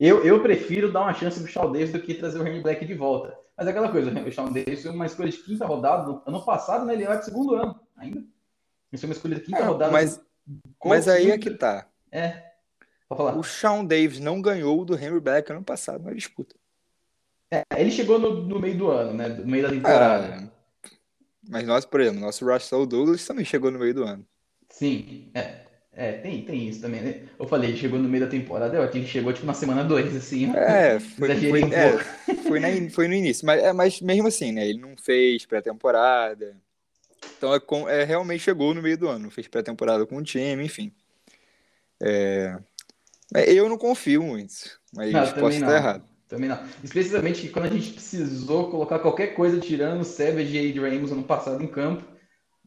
Eu, 0.00 0.24
eu 0.24 0.42
prefiro 0.42 0.90
dar 0.90 1.02
uma 1.02 1.12
chance 1.12 1.38
pro 1.38 1.52
Shaw 1.52 1.70
Davis 1.70 1.92
do 1.92 2.00
que 2.00 2.14
trazer 2.14 2.40
o 2.40 2.46
Henry 2.46 2.62
Black 2.62 2.86
de 2.86 2.94
volta. 2.94 3.38
Mas 3.54 3.66
é 3.66 3.70
aquela 3.70 3.92
coisa, 3.92 4.10
o 4.10 4.32
Shawn 4.32 4.50
Davis 4.50 4.82
foi 4.82 4.90
uma 4.90 5.04
escolha 5.04 5.30
de 5.30 5.36
quinta 5.36 5.66
rodada. 5.66 6.22
Ano 6.24 6.42
passado, 6.42 6.86
né, 6.86 6.94
ele 6.94 7.04
era 7.04 7.16
de 7.16 7.26
segundo 7.26 7.54
ano 7.54 7.78
ainda. 7.94 8.24
Isso 8.90 9.04
é 9.04 9.06
uma 9.06 9.12
escolha 9.12 9.34
de 9.34 9.42
quinta 9.42 9.58
é, 9.58 9.64
rodada. 9.64 9.92
Mas, 9.92 10.18
mas 10.82 11.06
aí 11.06 11.30
é 11.30 11.36
que 11.36 11.50
tá. 11.50 11.86
É. 12.10 12.50
O 13.36 13.42
Shawn 13.42 13.84
Davis 13.84 14.18
não 14.18 14.40
ganhou 14.40 14.82
do 14.82 14.94
Henry 14.94 15.20
Black 15.20 15.52
ano 15.52 15.62
passado 15.62 16.02
na 16.02 16.14
disputa. 16.14 16.56
É, 17.50 17.64
ele 17.76 17.90
chegou 17.90 18.18
no, 18.18 18.44
no, 18.44 18.58
meio 18.58 18.78
do 18.78 18.90
ano, 18.90 19.12
né? 19.12 19.28
No 19.28 19.46
meio 19.46 19.64
da 19.64 19.68
temporada. 19.68 20.50
Ah, 20.50 20.90
mas 21.46 21.66
nós, 21.66 21.84
por 21.84 22.00
exemplo, 22.00 22.20
nosso 22.20 22.50
Russell 22.50 22.86
Douglas 22.86 23.26
também 23.26 23.44
chegou 23.44 23.70
no 23.70 23.78
meio 23.78 23.92
do 23.92 24.04
ano. 24.04 24.24
Sim, 24.70 25.30
é. 25.34 25.66
É, 26.00 26.12
tem, 26.12 26.40
tem 26.40 26.66
isso 26.66 26.80
também, 26.80 27.02
né? 27.02 27.20
Eu 27.38 27.46
falei, 27.46 27.76
chegou 27.76 27.98
no 27.98 28.08
meio 28.08 28.24
da 28.24 28.30
temporada, 28.30 28.74
eu 28.74 28.82
aqui 28.82 28.96
ele 28.96 29.06
chegou 29.06 29.34
tipo 29.34 29.44
na 29.44 29.52
semana 29.52 29.84
2, 29.84 30.16
assim. 30.16 30.50
É, 30.56 30.96
foi, 31.18 31.36
foi, 31.36 31.62
um 31.62 31.74
é, 31.74 31.98
foi, 32.36 32.58
na, 32.58 32.90
foi, 32.90 33.06
no 33.06 33.12
início, 33.12 33.44
mas, 33.44 33.62
é, 33.62 33.70
mas 33.74 34.00
mesmo 34.00 34.26
assim, 34.26 34.50
né? 34.50 34.66
Ele 34.66 34.80
não 34.80 34.96
fez 34.96 35.44
pré-temporada. 35.44 36.56
Então 37.36 37.54
é, 37.54 38.00
é, 38.00 38.04
realmente 38.04 38.42
chegou 38.42 38.72
no 38.72 38.80
meio 38.80 38.96
do 38.96 39.08
ano, 39.08 39.30
fez 39.30 39.46
pré-temporada 39.46 40.06
com 40.06 40.16
o 40.16 40.22
time, 40.22 40.64
enfim. 40.64 40.90
É, 42.02 42.56
eu 43.48 43.68
não 43.68 43.76
confio 43.76 44.22
muito, 44.22 44.54
mas 44.96 45.12
não, 45.12 45.32
posso 45.34 45.58
estar 45.58 45.76
errado. 45.76 46.04
Também 46.26 46.48
não. 46.48 46.58
Especialmente 46.82 47.46
quando 47.50 47.66
a 47.66 47.70
gente 47.70 47.90
precisou 47.90 48.70
colocar 48.70 49.00
qualquer 49.00 49.34
coisa 49.34 49.60
tirando 49.60 50.00
o 50.00 50.04
Savage 50.04 50.56
e 50.56 50.70
Adrian 50.70 50.96
Amos 50.96 51.12
ano 51.12 51.24
passado 51.24 51.62
em 51.62 51.66
campo 51.66 52.19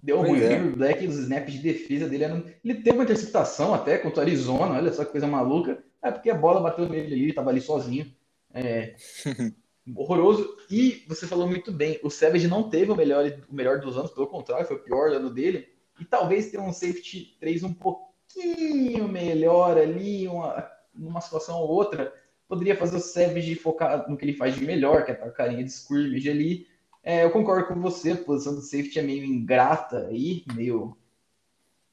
Deu 0.04 0.18
pois 0.18 0.30
ruim. 0.30 0.42
É. 0.42 0.48
O 0.48 0.52
Henry 0.52 0.76
Black, 0.76 1.08
os 1.08 1.16
snaps 1.16 1.54
de 1.54 1.60
defesa 1.60 2.10
dele 2.10 2.26
eram... 2.26 2.44
Ele 2.64 2.76
teve 2.76 2.98
uma 2.98 3.06
interceptação 3.06 3.74
até 3.74 3.98
contra 3.98 4.20
o 4.20 4.28
Arizona, 4.28 4.76
olha 4.76 4.92
só 4.92 5.06
que 5.06 5.14
coisa 5.14 5.26
maluca. 5.26 5.82
É 6.02 6.12
porque 6.12 6.30
a 6.30 6.36
bola 6.36 6.60
bateu 6.60 6.88
nele 6.90 7.14
ali, 7.14 7.24
ele 7.24 7.34
tava 7.34 7.50
ali 7.50 7.62
sozinho. 7.62 8.14
É... 8.54 8.96
horroroso. 9.96 10.58
E 10.70 11.04
você 11.08 11.26
falou 11.26 11.48
muito 11.48 11.72
bem, 11.72 12.00
o 12.04 12.10
Savage 12.10 12.48
não 12.48 12.70
teve 12.70 12.92
o 12.92 12.96
melhor, 12.96 13.26
o 13.50 13.56
melhor 13.56 13.80
dos 13.80 13.98
anos, 13.98 14.12
pelo 14.12 14.28
contrário, 14.28 14.68
foi 14.68 14.76
o 14.76 14.84
pior 14.84 15.12
ano 15.12 15.30
dele. 15.30 15.68
E 16.00 16.06
talvez 16.06 16.52
ter 16.52 16.60
um 16.60 16.74
safety 16.74 17.38
3 17.40 17.64
um 17.64 17.74
pouquinho 17.74 19.08
melhor 19.08 19.78
ali, 19.78 20.28
uma, 20.28 20.70
numa 20.94 21.22
situação 21.22 21.60
ou 21.60 21.70
outra, 21.70 22.14
poderia 22.48 22.76
fazer 22.76 22.98
o 22.98 23.00
Savage 23.00 23.56
focar 23.56 24.10
no 24.10 24.18
que 24.18 24.26
ele 24.26 24.34
faz 24.34 24.56
de 24.56 24.66
melhor, 24.66 25.06
que 25.06 25.12
é 25.12 25.16
a 25.16 25.32
carinha 25.32 25.64
de 25.64 25.70
scrimmage 25.70 26.30
ali, 26.30 26.68
é, 27.04 27.24
eu 27.24 27.32
concordo 27.32 27.68
com 27.68 27.82
você, 27.82 28.12
a 28.12 28.18
posição 28.18 28.56
do 28.56 28.62
safety 28.62 28.98
é 28.98 29.04
meio 29.04 29.26
ingrata 29.26 30.08
aí, 30.08 30.44
meio. 30.56 30.98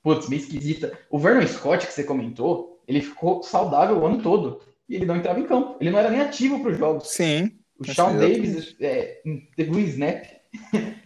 Putz, 0.02 0.28
meio 0.28 0.40
esquisita. 0.40 0.98
O 1.10 1.18
Vernon 1.18 1.46
Scott, 1.46 1.86
que 1.86 1.92
você 1.92 2.04
comentou, 2.04 2.80
ele 2.86 3.02
ficou 3.02 3.42
saudável 3.42 3.98
o 3.98 4.06
ano 4.06 4.22
todo. 4.22 4.62
E 4.88 4.94
ele 4.94 5.04
não 5.04 5.16
entrava 5.16 5.38
em 5.38 5.46
campo. 5.46 5.76
Ele 5.80 5.90
não 5.90 5.98
era 5.98 6.10
nem 6.10 6.20
ativo 6.20 6.60
para 6.60 6.70
os 6.70 6.78
jogos. 6.78 7.08
Sim. 7.08 7.58
O 7.78 7.84
Sean 7.84 8.16
Davis 8.16 8.76
é, 8.80 9.20
teve 9.56 9.70
um 9.70 9.78
snap. 9.80 10.24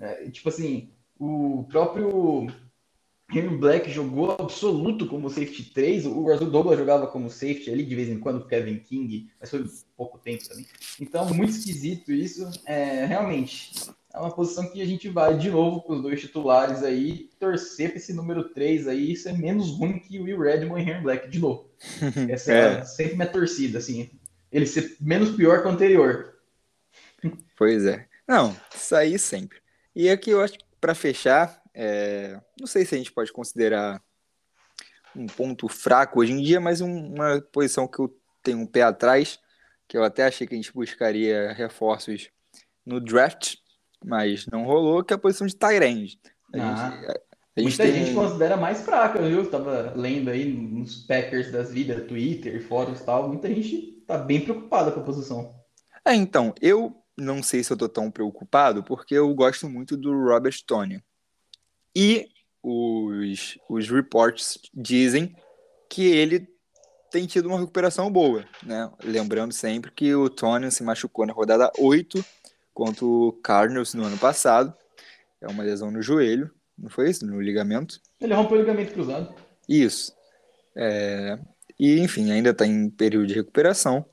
É, 0.00 0.28
tipo 0.30 0.48
assim, 0.48 0.90
o 1.16 1.64
próprio 1.68 2.48
Henry 3.30 3.56
Black 3.56 3.90
jogou 3.90 4.32
absoluto 4.32 5.06
como 5.06 5.28
safety 5.28 5.64
3, 5.64 6.06
o 6.06 6.22
Russell 6.22 6.50
Douglas 6.50 6.78
jogava 6.78 7.06
como 7.06 7.28
safety 7.28 7.70
ali 7.70 7.84
de 7.84 7.94
vez 7.94 8.08
em 8.08 8.18
quando, 8.18 8.38
o 8.38 8.46
Kevin 8.46 8.78
King, 8.78 9.30
mas 9.38 9.50
foi 9.50 9.64
pouco 9.96 10.18
tempo 10.18 10.48
também. 10.48 10.66
Então, 10.98 11.28
muito 11.34 11.50
esquisito 11.50 12.10
isso. 12.10 12.50
É, 12.64 13.04
realmente, 13.04 13.72
é 14.14 14.18
uma 14.18 14.34
posição 14.34 14.70
que 14.70 14.80
a 14.80 14.86
gente 14.86 15.08
vai 15.10 15.36
de 15.36 15.50
novo 15.50 15.82
com 15.82 15.92
os 15.94 16.02
dois 16.02 16.20
titulares 16.20 16.82
aí, 16.82 17.28
torcer 17.38 17.90
para 17.90 17.98
esse 17.98 18.14
número 18.14 18.48
3 18.48 18.88
aí 18.88 19.14
ser 19.14 19.36
menos 19.36 19.70
ruim 19.70 19.98
que 19.98 20.18
o 20.18 20.24
Will 20.24 20.40
Redmond 20.40 20.80
e 20.80 20.90
Henry 20.90 21.02
Black, 21.02 21.28
de 21.28 21.38
novo. 21.38 21.70
Essa 22.30 22.52
é, 22.52 22.78
é 22.78 22.84
sempre 22.84 23.16
minha 23.16 23.28
torcida, 23.28 23.78
assim. 23.78 24.10
Ele 24.50 24.66
ser 24.66 24.96
menos 24.98 25.36
pior 25.36 25.60
que 25.60 25.68
o 25.68 25.70
anterior. 25.70 26.34
Pois 27.56 27.84
é. 27.84 28.06
Não, 28.26 28.56
isso 28.74 28.96
aí 28.96 29.18
sempre. 29.18 29.58
E 29.94 30.08
aqui 30.08 30.30
eu 30.30 30.40
acho 30.40 30.54
que 30.54 30.64
para 30.80 30.94
fechar, 30.94 31.60
é, 31.80 32.40
não 32.58 32.66
sei 32.66 32.84
se 32.84 32.96
a 32.96 32.98
gente 32.98 33.12
pode 33.12 33.32
considerar 33.32 34.02
um 35.14 35.26
ponto 35.26 35.68
fraco 35.68 36.18
hoje 36.18 36.32
em 36.32 36.42
dia, 36.42 36.60
mas 36.60 36.80
um, 36.80 37.14
uma 37.14 37.40
posição 37.52 37.86
que 37.86 38.00
eu 38.00 38.12
tenho 38.42 38.58
um 38.58 38.66
pé 38.66 38.82
atrás, 38.82 39.38
que 39.86 39.96
eu 39.96 40.02
até 40.02 40.24
achei 40.24 40.44
que 40.44 40.54
a 40.54 40.56
gente 40.56 40.72
buscaria 40.72 41.52
reforços 41.52 42.30
no 42.84 43.00
draft, 43.00 43.54
mas 44.04 44.44
não 44.46 44.64
rolou, 44.64 45.04
que 45.04 45.12
é 45.12 45.16
a 45.16 45.20
posição 45.20 45.46
de 45.46 45.54
Tyrande. 45.54 46.20
A 46.52 46.56
ah, 46.56 46.90
gente, 46.90 47.06
a, 47.06 47.12
a 47.12 47.62
muita 47.62 47.86
gente, 47.86 48.06
gente 48.06 48.14
considera 48.14 48.56
mais 48.56 48.80
fraca, 48.80 49.22
viu? 49.22 49.48
Tava 49.48 49.92
lendo 49.94 50.30
aí 50.30 50.52
nos 50.52 51.06
Packers 51.06 51.52
das 51.52 51.72
vidas, 51.72 52.08
Twitter, 52.08 52.60
fóruns 52.66 53.00
e 53.00 53.04
tal, 53.04 53.28
muita 53.28 53.46
gente 53.48 54.02
tá 54.04 54.18
bem 54.18 54.40
preocupada 54.40 54.90
com 54.90 54.98
a 54.98 55.04
posição. 55.04 55.54
É, 56.04 56.12
então, 56.12 56.52
eu 56.60 57.00
não 57.16 57.40
sei 57.40 57.62
se 57.62 57.72
eu 57.72 57.76
tô 57.76 57.88
tão 57.88 58.10
preocupado, 58.10 58.82
porque 58.82 59.14
eu 59.14 59.32
gosto 59.32 59.70
muito 59.70 59.96
do 59.96 60.12
Robert 60.12 60.56
Tony. 60.66 61.00
E 61.94 62.28
os, 62.62 63.58
os 63.68 63.88
reports 63.88 64.58
dizem 64.74 65.34
que 65.88 66.06
ele 66.06 66.48
tem 67.10 67.26
tido 67.26 67.48
uma 67.48 67.58
recuperação 67.58 68.10
boa, 68.10 68.44
né? 68.62 68.90
Lembrando 69.02 69.52
sempre 69.52 69.90
que 69.90 70.14
o 70.14 70.28
Tony 70.28 70.70
se 70.70 70.82
machucou 70.82 71.26
na 71.26 71.32
rodada 71.32 71.72
8 71.78 72.22
contra 72.74 73.04
o 73.04 73.32
Cardinals 73.42 73.94
no 73.94 74.04
ano 74.04 74.18
passado. 74.18 74.74
É 75.40 75.48
uma 75.48 75.62
lesão 75.62 75.90
no 75.90 76.02
joelho, 76.02 76.50
não 76.76 76.90
foi 76.90 77.10
isso? 77.10 77.24
No 77.26 77.40
ligamento. 77.40 78.00
Ele 78.20 78.34
rompeu 78.34 78.58
o 78.58 78.60
ligamento 78.60 78.92
cruzado. 78.92 79.34
Isso. 79.68 80.12
É... 80.76 81.38
E, 81.78 82.00
enfim, 82.00 82.30
ainda 82.30 82.50
está 82.50 82.66
em 82.66 82.90
período 82.90 83.26
de 83.26 83.34
recuperação. 83.34 84.04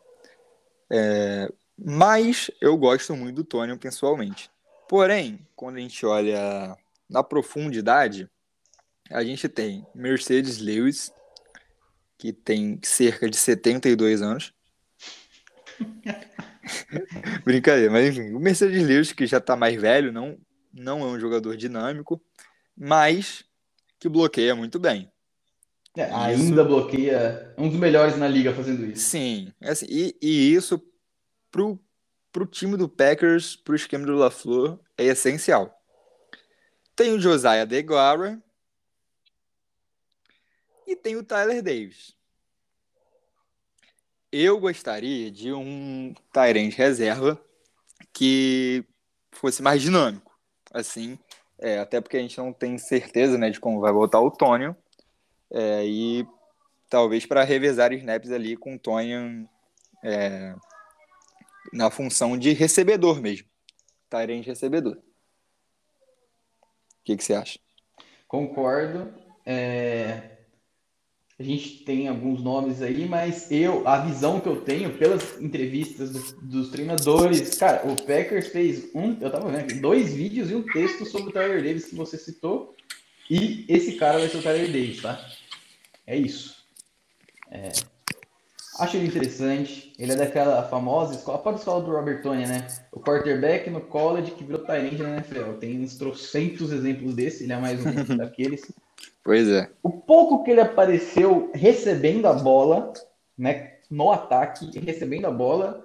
É... 0.89 1.51
Mas 1.77 2.49
eu 2.61 2.77
gosto 2.77 3.15
muito 3.15 3.37
do 3.37 3.43
Tony 3.43 3.77
pessoalmente. 3.77 4.49
Porém, 4.87 5.45
quando 5.55 5.77
a 5.77 5.79
gente 5.79 6.05
olha 6.05 6.77
na 7.09 7.23
profundidade, 7.23 8.29
a 9.09 9.23
gente 9.23 9.47
tem 9.47 9.85
Mercedes 9.93 10.57
Lewis, 10.59 11.11
que 12.17 12.33
tem 12.33 12.79
cerca 12.83 13.29
de 13.29 13.37
72 13.37 14.21
anos. 14.21 14.53
Brincadeira, 17.45 17.91
mas 17.91 18.09
enfim, 18.09 18.33
o 18.33 18.39
Mercedes 18.39 18.83
Lewis, 18.83 19.11
que 19.11 19.27
já 19.27 19.37
está 19.37 19.55
mais 19.55 19.79
velho, 19.79 20.11
não, 20.11 20.37
não 20.73 21.01
é 21.01 21.05
um 21.05 21.19
jogador 21.19 21.55
dinâmico, 21.55 22.21
mas 22.75 23.45
que 23.99 24.09
bloqueia 24.09 24.55
muito 24.55 24.79
bem. 24.79 25.11
É, 25.95 26.11
ainda 26.11 26.63
bloqueia 26.63 27.53
um 27.57 27.69
dos 27.69 27.79
melhores 27.79 28.17
na 28.17 28.27
liga 28.27 28.53
fazendo 28.53 28.85
isso. 28.85 29.07
Sim, 29.07 29.53
assim, 29.61 29.85
e, 29.89 30.17
e 30.21 30.53
isso 30.53 30.81
pro, 31.49 31.79
pro 32.33 32.45
time 32.45 32.75
do 32.75 32.89
Packers, 32.89 33.55
pro 33.55 33.75
esquema 33.75 34.05
do 34.05 34.15
LaFleur, 34.15 34.77
é 34.97 35.05
essencial. 35.05 35.73
Tem 36.95 37.11
o 37.11 37.19
Josiah 37.19 37.65
DeGuara 37.65 38.41
e 40.87 40.95
tem 40.95 41.15
o 41.15 41.23
Tyler 41.23 41.61
Davis. 41.61 42.15
Eu 44.31 44.59
gostaria 44.59 45.29
de 45.29 45.51
um 45.51 46.13
Tyrant 46.31 46.73
reserva 46.73 47.41
que 48.13 48.85
fosse 49.31 49.61
mais 49.61 49.81
dinâmico. 49.81 50.37
Assim, 50.71 51.17
é, 51.57 51.79
até 51.79 51.99
porque 51.99 52.17
a 52.17 52.21
gente 52.21 52.37
não 52.37 52.53
tem 52.53 52.77
certeza 52.77 53.37
né, 53.37 53.49
de 53.49 53.59
como 53.59 53.79
vai 53.79 53.91
voltar 53.91 54.19
o 54.19 54.31
Tônio. 54.31 54.75
É, 55.51 55.85
e 55.85 56.25
talvez 56.89 57.25
para 57.25 57.43
revezar 57.43 57.93
snaps 57.93 58.31
ali 58.31 58.55
com 58.55 58.75
o 58.75 58.79
Tônio 58.79 59.49
é, 60.03 60.55
na 61.73 61.89
função 61.89 62.37
de 62.37 62.51
recebedor 62.53 63.21
mesmo. 63.21 63.47
Tyrant 64.09 64.45
recebedor. 64.45 64.97
O 67.05 67.05
que, 67.05 67.15
que 67.15 67.23
você 67.23 67.35
acha? 67.35 67.59
Concordo. 68.27 69.13
É, 69.45 70.37
a 71.37 71.43
gente 71.43 71.83
tem 71.83 72.07
alguns 72.07 72.41
nomes 72.41 72.81
aí, 72.81 73.07
mas 73.07 73.51
eu, 73.51 73.87
a 73.87 73.99
visão 73.99 74.39
que 74.39 74.49
eu 74.49 74.61
tenho 74.61 74.97
pelas 74.97 75.39
entrevistas 75.39 76.09
do, 76.09 76.41
dos 76.41 76.69
treinadores, 76.69 77.59
cara, 77.59 77.85
o 77.85 77.95
Packers 77.95 78.47
fez 78.47 78.89
um, 78.95 79.15
eu 79.21 79.29
tava 79.29 79.51
vendo 79.51 79.59
aqui, 79.59 79.75
dois 79.75 80.15
vídeos 80.15 80.49
e 80.49 80.55
um 80.55 80.63
texto 80.63 81.05
sobre 81.05 81.29
o 81.29 81.31
Tyler 81.31 81.61
Davis 81.61 81.85
que 81.85 81.95
você 81.95 82.17
citou, 82.17 82.75
e 83.29 83.67
esse 83.69 83.97
cara 83.97 84.17
vai 84.17 84.27
ser 84.27 84.37
o 84.37 84.41
Tyler 84.41 84.71
Davis, 84.71 85.01
tá? 85.03 85.23
É 86.07 86.17
isso. 86.17 86.55
É, 87.51 87.69
acho 88.79 88.97
ele 88.97 89.07
interessante, 89.07 89.93
ele 89.97 90.11
é 90.11 90.15
daquela 90.15 90.63
famosa 90.63 91.15
escola, 91.15 91.37
a 91.37 91.41
própria 91.41 91.59
escola 91.59 91.83
do 91.83 91.91
Robert 91.91 92.21
Tony, 92.21 92.45
né? 92.45 92.67
O 92.91 92.99
quarterback 92.99 93.69
no 93.69 93.81
college 93.81 94.31
que 94.31 94.43
virou 94.43 94.63
Tyrande 94.63 95.01
na 95.01 95.17
NFL. 95.17 95.53
Tem 95.59 95.81
uns 95.81 95.97
trocentos 95.97 96.71
exemplos 96.71 97.15
desse, 97.15 97.43
ele 97.43 97.53
é 97.53 97.57
mais 97.57 97.79
um 97.85 97.93
daqueles. 98.17 98.71
Pois 99.23 99.47
é. 99.49 99.69
O 99.81 99.89
pouco 99.89 100.43
que 100.43 100.51
ele 100.51 100.61
apareceu 100.61 101.51
recebendo 101.53 102.25
a 102.27 102.33
bola, 102.33 102.91
né, 103.37 103.75
no 103.89 104.11
ataque, 104.11 104.77
recebendo 104.79 105.25
a 105.25 105.31
bola, 105.31 105.84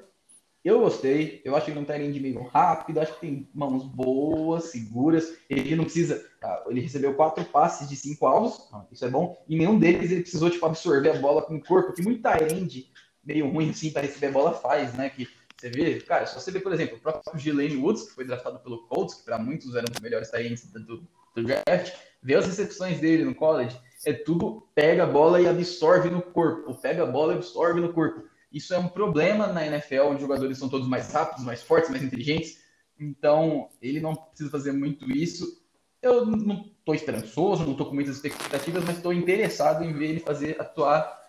eu 0.64 0.80
gostei. 0.80 1.40
Eu 1.44 1.56
acho 1.56 1.64
que 1.64 1.70
ele 1.70 1.80
não 1.80 1.86
tá 1.86 1.98
indo 1.98 2.12
de 2.12 2.20
meio 2.20 2.42
rápido, 2.42 3.00
acho 3.00 3.14
que 3.14 3.20
tem 3.20 3.48
mãos 3.54 3.84
boas, 3.84 4.64
seguras. 4.64 5.36
Ele 5.48 5.76
não 5.76 5.84
precisa. 5.84 6.24
Ah, 6.42 6.64
ele 6.68 6.80
recebeu 6.80 7.14
quatro 7.14 7.44
passes 7.44 7.88
de 7.88 7.96
cinco 7.96 8.26
alvos, 8.26 8.68
isso 8.90 9.04
é 9.04 9.08
bom. 9.08 9.42
E 9.48 9.56
nenhum 9.56 9.78
deles 9.78 10.10
ele 10.10 10.22
precisou 10.22 10.50
tipo, 10.50 10.64
absorver 10.66 11.10
a 11.10 11.18
bola 11.18 11.42
com 11.42 11.56
o 11.56 11.64
corpo, 11.64 11.92
que 11.92 12.02
muito 12.02 12.26
end 12.26 12.90
meio 13.24 13.50
ruim 13.50 13.70
assim 13.70 13.90
para 13.90 14.02
receber 14.02 14.28
a 14.28 14.32
bola 14.32 14.52
faz, 14.52 14.94
né? 14.94 15.10
Que 15.10 15.28
você 15.56 15.68
vê, 15.68 16.00
cara, 16.00 16.26
se 16.26 16.34
você 16.34 16.50
vê, 16.50 16.58
por 16.58 16.72
exemplo, 16.72 16.96
o 16.96 17.00
próprio 17.00 17.38
Gilene 17.38 17.76
Woods, 17.76 18.04
que 18.04 18.14
foi 18.14 18.24
draftado 18.24 18.58
pelo 18.60 18.86
Colts, 18.86 19.16
que 19.16 19.24
para 19.24 19.38
muitos 19.38 19.74
eram 19.74 19.88
os 19.94 20.00
melhores 20.00 20.32
ends 20.32 20.64
do, 20.72 21.06
do 21.34 21.44
draft, 21.44 21.94
vê 22.22 22.34
as 22.34 22.46
recepções 22.46 22.98
dele 22.98 23.24
no 23.24 23.34
college, 23.34 23.78
é 24.06 24.14
tudo 24.14 24.66
pega 24.74 25.04
a 25.04 25.06
bola 25.06 25.40
e 25.40 25.46
absorve 25.46 26.08
no 26.08 26.22
corpo, 26.22 26.74
pega 26.74 27.02
a 27.02 27.06
bola 27.06 27.34
e 27.34 27.36
absorve 27.36 27.78
no 27.80 27.92
corpo. 27.92 28.22
Isso 28.52 28.74
é 28.74 28.78
um 28.78 28.88
problema 28.88 29.46
na 29.46 29.66
NFL, 29.66 30.02
onde 30.02 30.16
os 30.16 30.22
jogadores 30.22 30.58
são 30.58 30.68
todos 30.68 30.88
mais 30.88 31.12
rápidos, 31.12 31.44
mais 31.44 31.62
fortes, 31.62 31.90
mais 31.90 32.02
inteligentes. 32.02 32.58
Então, 32.98 33.68
ele 33.80 34.00
não 34.00 34.14
precisa 34.14 34.50
fazer 34.50 34.72
muito 34.72 35.10
isso. 35.10 35.60
Eu 36.02 36.26
não 36.26 36.66
estou 36.78 36.94
esperançoso, 36.94 37.64
não 37.64 37.72
estou 37.72 37.86
com 37.86 37.94
muitas 37.94 38.16
expectativas, 38.16 38.84
mas 38.84 38.96
estou 38.96 39.12
interessado 39.12 39.84
em 39.84 39.92
ver 39.92 40.10
ele 40.10 40.20
fazer 40.20 40.60
atuar 40.60 41.20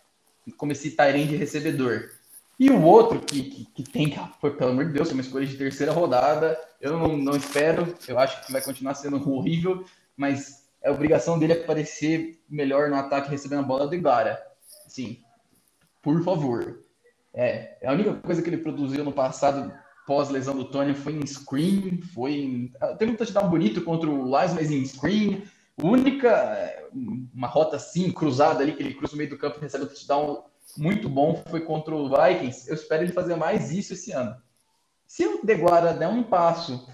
como 0.57 0.71
esse 0.71 0.91
Tyrande 0.91 1.35
recebedor. 1.35 2.09
E 2.59 2.69
o 2.69 2.81
outro 2.83 3.19
que, 3.19 3.43
que, 3.43 3.65
que 3.65 3.83
tem, 3.83 4.15
foi, 4.39 4.55
pelo 4.55 4.71
amor 4.71 4.85
de 4.85 4.93
Deus, 4.93 5.11
uma 5.11 5.21
escolha 5.21 5.45
de 5.45 5.57
terceira 5.57 5.91
rodada, 5.91 6.59
eu 6.79 6.97
não, 6.97 7.17
não 7.17 7.35
espero, 7.35 7.95
eu 8.07 8.19
acho 8.19 8.45
que 8.45 8.51
vai 8.51 8.61
continuar 8.61 8.93
sendo 8.93 9.17
horrível, 9.29 9.83
mas 10.15 10.69
é 10.81 10.91
obrigação 10.91 11.37
dele 11.37 11.53
aparecer 11.53 12.39
melhor 12.49 12.89
no 12.89 12.95
ataque 12.95 13.29
recebendo 13.29 13.59
a 13.59 13.67
bola 13.67 13.87
do 13.87 13.95
Ibarra. 13.95 14.39
Sim, 14.87 15.21
por 16.01 16.23
favor. 16.23 16.83
É, 17.33 17.77
a 17.85 17.93
única 17.93 18.13
coisa 18.15 18.41
que 18.41 18.49
ele 18.49 18.57
produziu 18.57 19.03
no 19.03 19.13
passado 19.13 19.73
pós-lesão 20.05 20.55
do 20.55 20.65
Tony 20.65 20.93
foi 20.93 21.13
em 21.13 21.25
screen, 21.25 22.01
foi 22.13 22.33
em... 22.33 22.73
Teve 22.97 23.11
um 23.11 23.15
touchdown 23.15 23.49
bonito 23.49 23.81
contra 23.81 24.09
o 24.09 24.25
Lions, 24.25 24.53
mas 24.53 24.71
em 24.71 24.85
screen. 24.85 25.43
Única, 25.81 26.89
uma 27.33 27.47
rota 27.47 27.77
assim, 27.77 28.11
cruzada 28.11 28.61
ali, 28.61 28.73
que 28.73 28.83
ele 28.83 28.93
cruza 28.93 29.13
no 29.13 29.17
meio 29.17 29.29
do 29.29 29.37
campo 29.37 29.57
e 29.57 29.61
recebe 29.61 29.85
um 29.85 29.87
touchdown 29.87 30.43
muito 30.77 31.09
bom, 31.09 31.41
foi 31.47 31.61
contra 31.61 31.95
o 31.95 32.09
Vikings. 32.09 32.67
Eu 32.69 32.75
espero 32.75 33.03
ele 33.03 33.13
fazer 33.13 33.35
mais 33.35 33.71
isso 33.71 33.93
esse 33.93 34.11
ano. 34.11 34.35
Se 35.07 35.25
o 35.25 35.45
Deguara 35.45 35.93
der 35.93 36.07
um 36.07 36.23
passo 36.23 36.87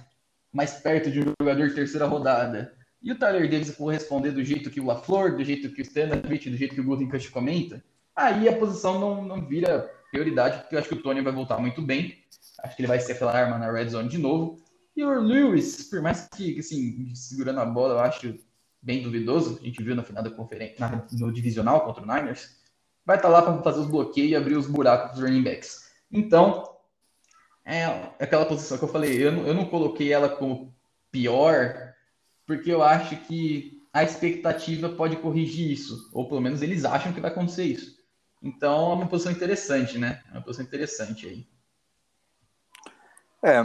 mais 0.52 0.74
perto 0.74 1.12
de 1.12 1.20
um 1.22 1.34
jogador 1.40 1.68
de 1.68 1.76
terceira 1.76 2.08
rodada 2.08 2.74
e 3.02 3.12
o 3.12 3.18
Tyler 3.18 3.50
Davis 3.50 3.76
for 3.76 3.92
responder 3.92 4.32
do 4.32 4.44
jeito 4.44 4.70
que 4.72 4.80
o 4.80 4.86
LaFleur, 4.86 5.36
do 5.36 5.44
jeito 5.44 5.72
que 5.72 5.82
o 5.82 5.84
Stanavich, 5.84 6.50
do 6.50 6.58
jeito 6.58 6.74
que 6.74 6.82
o 6.82 6.84
Gutenkast 6.84 7.30
comenta, 7.30 7.84
aí 8.16 8.50
a 8.50 8.58
posição 8.58 9.00
não, 9.00 9.24
não 9.24 9.46
vira 9.46 9.92
prioridade, 10.12 10.60
porque 10.60 10.76
eu 10.76 10.80
acho 10.80 10.90
que 10.90 10.96
o 10.96 11.02
Tony 11.02 11.22
vai 11.22 11.34
voltar 11.34 11.58
muito 11.58 11.82
bem. 11.82 12.18
Acho 12.64 12.76
que 12.76 12.82
ele 12.82 12.88
vai 12.88 13.00
ser 13.00 13.14
aquela 13.14 13.34
arma 13.34 13.58
na 13.58 13.72
red 13.72 13.90
zone 13.90 14.10
de 14.10 14.18
novo. 14.18 14.58
E 14.96 15.04
o 15.04 15.22
Lewis, 15.22 15.90
por 15.90 16.02
mais 16.02 16.28
que, 16.36 16.60
assim, 16.60 17.14
segurando 17.14 17.60
a 17.60 17.66
bola, 17.66 17.94
eu 17.94 18.00
acho 18.00 18.40
bem 18.82 19.04
duvidoso, 19.04 19.60
a 19.62 19.66
gente 19.66 19.84
viu 19.84 19.96
na 19.96 20.04
final 20.04 20.24
da 20.24 20.32
conferência, 20.32 21.06
no 21.12 21.32
divisional 21.32 21.82
contra 21.82 22.04
o 22.04 22.06
Niners, 22.06 22.58
vai 23.06 23.18
estar 23.18 23.30
tá 23.30 23.34
lá 23.34 23.42
para 23.42 23.62
fazer 23.62 23.80
os 23.82 23.88
bloqueios 23.88 24.32
e 24.32 24.36
abrir 24.36 24.58
os 24.58 24.68
buracos 24.68 25.12
dos 25.12 25.22
running 25.22 25.44
backs. 25.44 25.92
Então, 26.12 26.64
é 27.66 27.86
aquela 28.20 28.46
posição 28.46 28.78
que 28.78 28.84
eu 28.84 28.88
falei, 28.88 29.16
eu 29.16 29.32
eu 29.46 29.54
não 29.54 29.66
coloquei 29.66 30.12
ela 30.12 30.30
como 30.30 30.74
pior, 31.12 31.94
porque 32.46 32.72
eu 32.72 32.82
acho 32.82 33.18
que 33.26 33.84
a 33.92 34.04
expectativa 34.04 34.90
pode 34.90 35.18
corrigir 35.18 35.72
isso, 35.72 36.10
ou 36.14 36.28
pelo 36.28 36.42
menos 36.42 36.62
eles 36.62 36.86
acham 36.86 37.12
que 37.12 37.20
vai 37.20 37.30
acontecer 37.30 37.66
isso. 37.66 37.97
Então 38.48 38.92
é 38.92 38.96
uma 38.96 39.08
posição 39.08 39.32
interessante, 39.32 39.98
né? 39.98 40.22
É 40.30 40.38
uma 40.38 40.42
posição 40.42 40.66
interessante 40.66 41.28
aí. 41.28 41.46
É, 43.44 43.62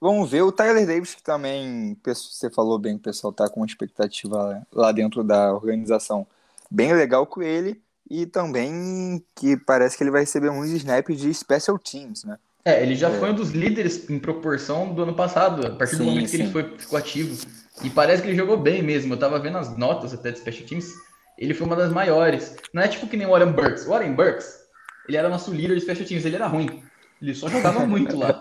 vamos 0.00 0.30
ver. 0.30 0.42
O 0.42 0.50
Tyler 0.50 0.86
Davis, 0.86 1.14
que 1.14 1.22
também 1.22 1.96
você 2.02 2.48
falou 2.48 2.78
bem 2.78 2.94
que 2.94 3.00
o 3.00 3.04
pessoal 3.04 3.32
tá 3.32 3.48
com 3.48 3.60
uma 3.60 3.66
expectativa 3.66 4.66
lá 4.72 4.90
dentro 4.90 5.22
da 5.22 5.52
organização 5.52 6.26
bem 6.70 6.94
legal 6.94 7.26
com 7.26 7.42
ele, 7.42 7.82
e 8.08 8.26
também 8.26 9.22
que 9.34 9.56
parece 9.56 9.96
que 9.96 10.02
ele 10.02 10.10
vai 10.10 10.22
receber 10.22 10.50
muitos 10.50 10.72
snaps 10.72 11.20
de 11.20 11.32
special 11.34 11.78
teams, 11.78 12.24
né? 12.24 12.38
É, 12.64 12.82
ele 12.82 12.94
já 12.94 13.08
é. 13.08 13.18
foi 13.18 13.30
um 13.30 13.34
dos 13.34 13.50
líderes 13.50 14.08
em 14.08 14.18
proporção 14.18 14.94
do 14.94 15.02
ano 15.02 15.14
passado, 15.14 15.66
a 15.66 15.70
partir 15.70 15.96
sim, 15.96 15.98
do 15.98 16.04
momento 16.04 16.28
sim. 16.28 16.36
que 16.36 16.42
ele 16.42 16.52
foi, 16.52 16.78
ficou 16.78 16.98
ativo. 16.98 17.46
E 17.82 17.90
parece 17.90 18.22
que 18.22 18.28
ele 18.28 18.36
jogou 18.36 18.56
bem 18.56 18.82
mesmo. 18.82 19.14
Eu 19.14 19.18
tava 19.18 19.38
vendo 19.38 19.58
as 19.58 19.76
notas 19.76 20.12
até 20.12 20.30
de 20.30 20.38
Special 20.38 20.66
Teams. 20.66 20.92
Ele 21.40 21.54
foi 21.54 21.66
uma 21.66 21.74
das 21.74 21.90
maiores. 21.90 22.54
Não 22.72 22.82
é 22.82 22.88
tipo 22.88 23.08
que 23.08 23.16
nem 23.16 23.26
o 23.26 23.30
Warren 23.30 23.52
Burks. 23.52 23.86
O 23.86 23.90
Warren 23.90 24.12
Burks, 24.12 24.68
ele 25.08 25.16
era 25.16 25.28
nosso 25.28 25.52
líder 25.52 25.74
de 25.74 25.80
Special 25.80 26.06
Teams. 26.06 26.26
Ele 26.26 26.36
era 26.36 26.46
ruim. 26.46 26.84
Ele 27.20 27.34
só 27.34 27.48
jogava 27.48 27.80
muito 27.88 28.16
lá. 28.18 28.38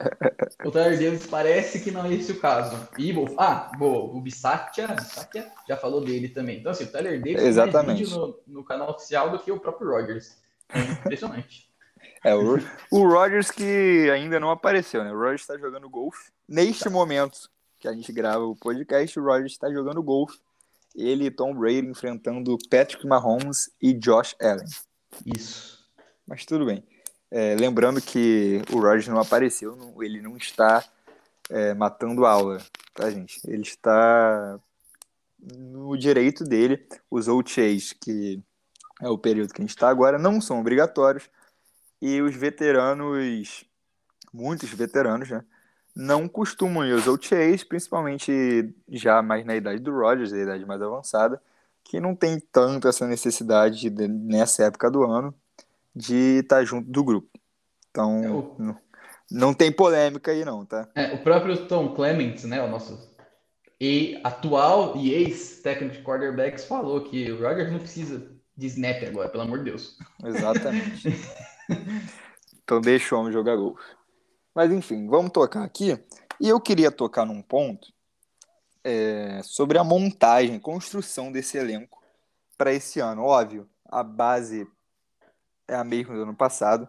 O 0.65 0.69
Tyler 0.69 0.99
Davis 0.99 1.25
parece 1.25 1.79
que 1.79 1.91
não 1.91 2.05
é 2.05 2.13
esse 2.13 2.33
o 2.33 2.39
caso. 2.39 2.77
E, 2.97 3.13
ah, 3.37 3.71
boa, 3.77 4.13
o 4.13 4.19
Bissatia, 4.19 4.87
já 5.67 5.77
falou 5.77 6.03
dele 6.03 6.27
também. 6.27 6.59
Então, 6.59 6.73
assim, 6.73 6.83
o 6.83 6.91
Tyler 6.91 7.21
Davis 7.21 7.41
Exatamente. 7.41 7.87
mais 7.87 7.99
vídeo 7.99 8.17
no, 8.47 8.59
no 8.59 8.63
canal 8.65 8.91
oficial 8.91 9.29
do 9.29 9.39
que 9.39 9.51
o 9.51 9.59
próprio 9.59 9.91
Rogers. 9.91 10.37
É 10.69 10.79
impressionante. 10.79 11.67
É, 12.21 12.35
o, 12.35 12.57
o 12.91 13.07
Rogers 13.07 13.49
que 13.49 14.09
ainda 14.11 14.41
não 14.41 14.49
apareceu, 14.49 15.05
né? 15.05 15.11
O 15.11 15.17
Rogers 15.17 15.41
está 15.41 15.57
jogando 15.57 15.89
golfe 15.89 16.31
neste 16.47 16.83
tá. 16.83 16.89
momento 16.89 17.49
que 17.77 17.87
a 17.87 17.93
gente 17.93 18.11
grava 18.11 18.43
o 18.43 18.57
podcast, 18.57 19.17
o 19.17 19.23
Rogers 19.23 19.53
está 19.53 19.71
jogando 19.71 20.03
golfe. 20.03 20.37
Ele 20.95 21.25
e 21.25 21.31
Tom 21.31 21.53
Brady 21.53 21.87
enfrentando 21.87 22.57
Patrick 22.69 23.05
Mahomes 23.05 23.71
e 23.81 23.93
Josh 23.93 24.35
Allen. 24.41 24.67
Isso. 25.25 25.87
Mas 26.27 26.45
tudo 26.45 26.65
bem. 26.65 26.83
É, 27.31 27.55
lembrando 27.55 28.01
que 28.01 28.61
o 28.71 28.79
Rogers 28.79 29.07
não 29.07 29.19
apareceu, 29.19 29.75
não, 29.75 30.01
ele 30.01 30.21
não 30.21 30.35
está 30.35 30.83
é, 31.49 31.73
matando 31.73 32.25
aula, 32.25 32.59
tá, 32.93 33.09
gente? 33.09 33.39
Ele 33.45 33.61
está 33.61 34.59
no 35.39 35.97
direito 35.97 36.43
dele. 36.43 36.87
Os 37.09 37.27
OTAs, 37.27 37.93
que 37.93 38.41
é 39.01 39.07
o 39.07 39.17
período 39.17 39.53
que 39.53 39.61
a 39.61 39.63
gente 39.63 39.75
está 39.75 39.89
agora, 39.89 40.17
não 40.17 40.41
são 40.41 40.59
obrigatórios. 40.59 41.29
E 42.01 42.21
os 42.21 42.35
veteranos 42.35 43.65
muitos 44.33 44.69
veteranos, 44.69 45.29
né? 45.29 45.43
Não 46.01 46.29
costumam 46.29 46.85
ir 46.85 46.93
aos 46.93 47.07
OTAs, 47.07 47.61
principalmente 47.61 48.73
já 48.87 49.21
mais 49.21 49.45
na 49.45 49.53
idade 49.53 49.81
do 49.81 49.91
Rodgers, 49.91 50.31
a 50.31 50.37
idade 50.37 50.65
mais 50.65 50.81
avançada, 50.81 51.41
que 51.83 51.99
não 51.99 52.15
tem 52.15 52.39
tanto 52.39 52.87
essa 52.87 53.05
necessidade 53.05 53.89
de, 53.89 54.07
nessa 54.07 54.63
época 54.63 54.89
do 54.89 55.03
ano 55.03 55.35
de 55.93 56.39
estar 56.39 56.63
junto 56.63 56.89
do 56.89 57.03
grupo. 57.03 57.27
Então, 57.91 58.23
É, 58.23 58.29
o- 58.29 58.55
não, 58.57 58.77
não 59.29 59.53
tem 59.53 59.73
polêmica 59.73 60.31
aí 60.31 60.45
não, 60.45 60.65
tá? 60.65 60.87
É, 60.95 61.11
o 61.13 61.21
próprio 61.21 61.67
Tom 61.67 61.93
Clements, 61.93 62.45
né, 62.45 62.63
o 62.63 62.69
nosso 62.69 63.09
e 63.81 64.21
atual 64.23 64.95
e 64.95 65.11
ex-técnico 65.13 65.95
de 65.97 66.01
quarterbacks, 66.01 66.63
falou 66.63 67.03
que 67.03 67.29
o 67.29 67.41
Rodgers 67.41 67.71
não 67.73 67.79
precisa 67.79 68.25
de 68.55 68.67
snap 68.67 69.03
agora, 69.03 69.27
pelo 69.27 69.43
amor 69.43 69.57
de 69.59 69.65
Deus. 69.65 69.97
Exatamente. 70.23 71.09
então 72.63 72.79
deixa 72.79 73.15
o 73.15 73.19
homem 73.19 73.33
jogar 73.33 73.57
golfe. 73.57 73.98
Mas 74.53 74.71
enfim, 74.71 75.07
vamos 75.07 75.31
tocar 75.31 75.63
aqui. 75.63 75.97
E 76.39 76.47
eu 76.49 76.59
queria 76.59 76.91
tocar 76.91 77.25
num 77.25 77.41
ponto 77.41 77.91
é, 78.83 79.41
sobre 79.43 79.77
a 79.77 79.83
montagem, 79.83 80.59
construção 80.59 81.31
desse 81.31 81.57
elenco 81.57 82.01
para 82.57 82.73
esse 82.73 82.99
ano. 82.99 83.23
Óbvio, 83.23 83.69
a 83.85 84.03
base 84.03 84.67
é 85.67 85.75
a 85.75 85.83
mesma 85.83 86.15
do 86.15 86.23
ano 86.23 86.35
passado. 86.35 86.87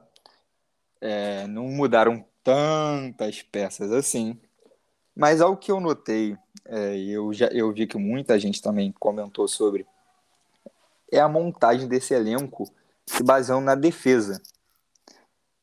É, 1.01 1.47
não 1.47 1.65
mudaram 1.65 2.25
tantas 2.43 3.43
peças 3.43 3.93
assim. 3.93 4.39
Mas 5.15 5.41
ao 5.41 5.57
que 5.57 5.71
eu 5.71 5.81
notei, 5.81 6.37
é, 6.65 6.97
eu 6.99 7.33
já 7.33 7.47
eu 7.49 7.73
vi 7.73 7.87
que 7.87 7.99
muita 7.99 8.39
gente 8.39 8.63
também 8.63 8.93
comentou 8.93 9.47
sobre, 9.49 9.87
é 11.11 11.19
a 11.19 11.29
montagem 11.29 11.89
desse 11.89 12.15
elenco 12.15 12.71
se 13.05 13.23
baseando 13.23 13.63
na 13.63 13.75
defesa. 13.75 14.41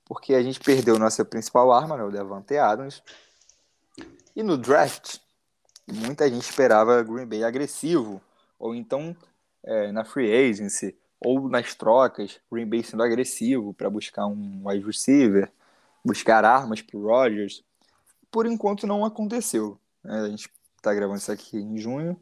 Porque 0.08 0.34
a 0.34 0.42
gente 0.42 0.60
perdeu 0.60 0.98
nossa 0.98 1.26
principal 1.26 1.72
arma, 1.72 1.98
né, 1.98 2.04
o 2.04 2.12
Devante 2.12 2.58
Adams. 2.58 3.04
E 4.36 4.42
no 4.42 4.58
draft, 4.58 5.18
muita 5.88 6.30
gente 6.30 6.44
esperava 6.44 7.04
Green 7.04 7.26
Bay 7.26 7.44
agressivo, 7.44 8.22
ou 8.58 8.74
então 8.74 9.16
é, 9.64 9.92
na 9.92 10.06
free 10.06 10.32
agency, 10.32 10.96
ou 11.20 11.50
nas 11.50 11.76
trocas, 11.76 12.40
Green 12.52 12.68
Bay 12.68 12.84
sendo 12.84 13.04
agressivo 13.04 13.74
para 13.74 13.90
buscar 13.90 14.28
um 14.28 14.62
wide 14.66 14.86
receiver, 14.86 15.52
buscar 16.06 16.46
armas 16.46 16.82
para 16.82 16.98
o 16.98 17.06
Rodgers. 17.06 17.64
Por 18.32 18.46
enquanto 18.46 18.88
não 18.88 19.04
aconteceu. 19.04 19.80
né? 20.04 20.22
A 20.22 20.30
gente 20.30 20.50
está 20.76 20.94
gravando 20.94 21.20
isso 21.20 21.32
aqui 21.32 21.58
em 21.58 21.78
junho. 21.78 22.20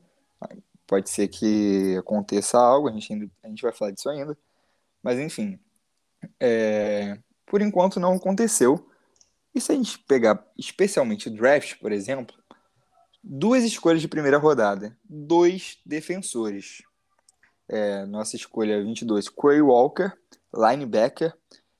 Pode 0.87 1.09
ser 1.09 1.27
que 1.27 1.97
aconteça 1.97 2.57
algo, 2.57 2.87
a 2.87 2.91
gente, 2.91 3.11
ainda, 3.11 3.29
a 3.43 3.47
gente 3.47 3.61
vai 3.61 3.71
falar 3.71 3.91
disso 3.91 4.09
ainda. 4.09 4.37
Mas 5.03 5.19
enfim, 5.19 5.59
é, 6.39 7.17
por 7.45 7.61
enquanto 7.61 7.99
não 7.99 8.13
aconteceu. 8.13 8.89
E 9.53 9.61
se 9.61 9.71
a 9.71 9.75
gente 9.75 9.99
pegar 9.99 10.45
especialmente 10.57 11.29
o 11.29 11.33
draft, 11.33 11.79
por 11.79 11.91
exemplo, 11.91 12.35
duas 13.23 13.63
escolhas 13.63 14.01
de 14.01 14.07
primeira 14.07 14.37
rodada, 14.37 14.97
dois 15.03 15.79
defensores. 15.85 16.83
É, 17.67 18.05
nossa 18.05 18.35
escolha 18.35 18.83
22, 18.83 19.27
Quay 19.29 19.61
Walker, 19.61 20.11
linebacker, 20.53 21.33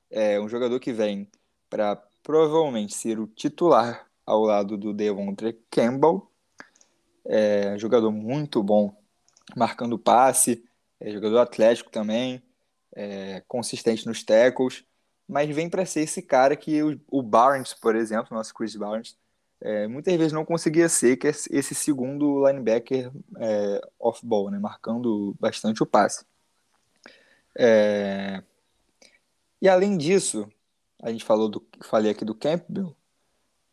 é 0.10 0.40
um 0.40 0.50
jogador 0.50 0.80
que 0.80 0.92
vem 0.92 1.30
para 1.70 1.96
provavelmente 2.24 2.96
ser 2.96 3.20
o 3.20 3.28
titular 3.28 4.08
ao 4.26 4.42
lado 4.42 4.78
do 4.78 4.94
Devontre 4.94 5.62
Campbell. 5.70 6.28
É 7.24 7.78
jogador 7.78 8.12
muito 8.12 8.64
bom, 8.64 8.96
marcando 9.56 10.00
passe, 10.00 10.64
é 11.00 11.12
jogador 11.12 11.40
atlético 11.40 11.92
também, 11.92 12.42
é, 12.96 13.44
consistente 13.48 14.08
nos 14.08 14.24
tackles, 14.24 14.84
mas 15.28 15.50
vem 15.54 15.70
para 15.70 15.86
ser 15.86 16.02
esse 16.02 16.22
cara 16.22 16.56
que 16.56 16.82
o, 16.84 17.00
o 17.10 17.22
Barnes, 17.24 17.74
por 17.74 17.96
exemplo, 17.96 18.36
nosso 18.36 18.54
Chris 18.54 18.76
Barnes, 18.76 19.18
é, 19.62 19.88
muitas 19.88 20.16
vezes 20.16 20.34
não 20.34 20.46
conseguia 20.46 20.88
ser, 20.90 21.18
que 21.18 21.28
é 21.28 21.32
esse 21.32 21.74
segundo 21.76 22.46
linebacker 22.48 23.12
é, 23.38 23.82
off-ball, 24.00 24.52
né, 24.52 24.60
marcando 24.60 25.36
bastante 25.40 25.82
o 25.82 25.86
passe. 25.86 26.26
É, 27.58 28.44
E 29.62 29.68
além 29.70 29.98
disso, 29.98 30.48
a 31.02 31.12
gente 31.12 31.24
falou 31.24 31.50
do, 31.50 31.66
falei 31.84 32.12
aqui 32.12 32.26
do 32.26 32.36
Campbell, 32.36 32.96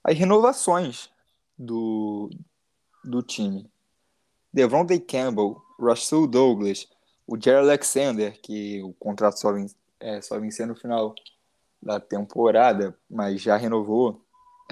as 0.05 0.17
renovações 0.19 1.11
do, 1.59 2.31
do 3.05 3.23
time. 3.23 3.71
Devontae 4.53 5.01
Campbell, 5.01 5.63
Russell 5.79 6.27
Douglas, 6.27 6.89
o 7.27 7.41
Jerry 7.41 7.59
Alexander, 7.59 8.41
que 8.41 8.83
o 8.83 8.93
contrato 8.95 9.39
só, 9.39 9.53
vem, 9.53 9.67
é, 10.01 10.21
só 10.21 10.39
vencia 10.39 10.67
no 10.67 10.75
final 10.77 11.15
da 11.83 11.99
temporada, 11.99 12.97
mas 13.11 13.43
já 13.43 13.57
renovou. 13.57 14.25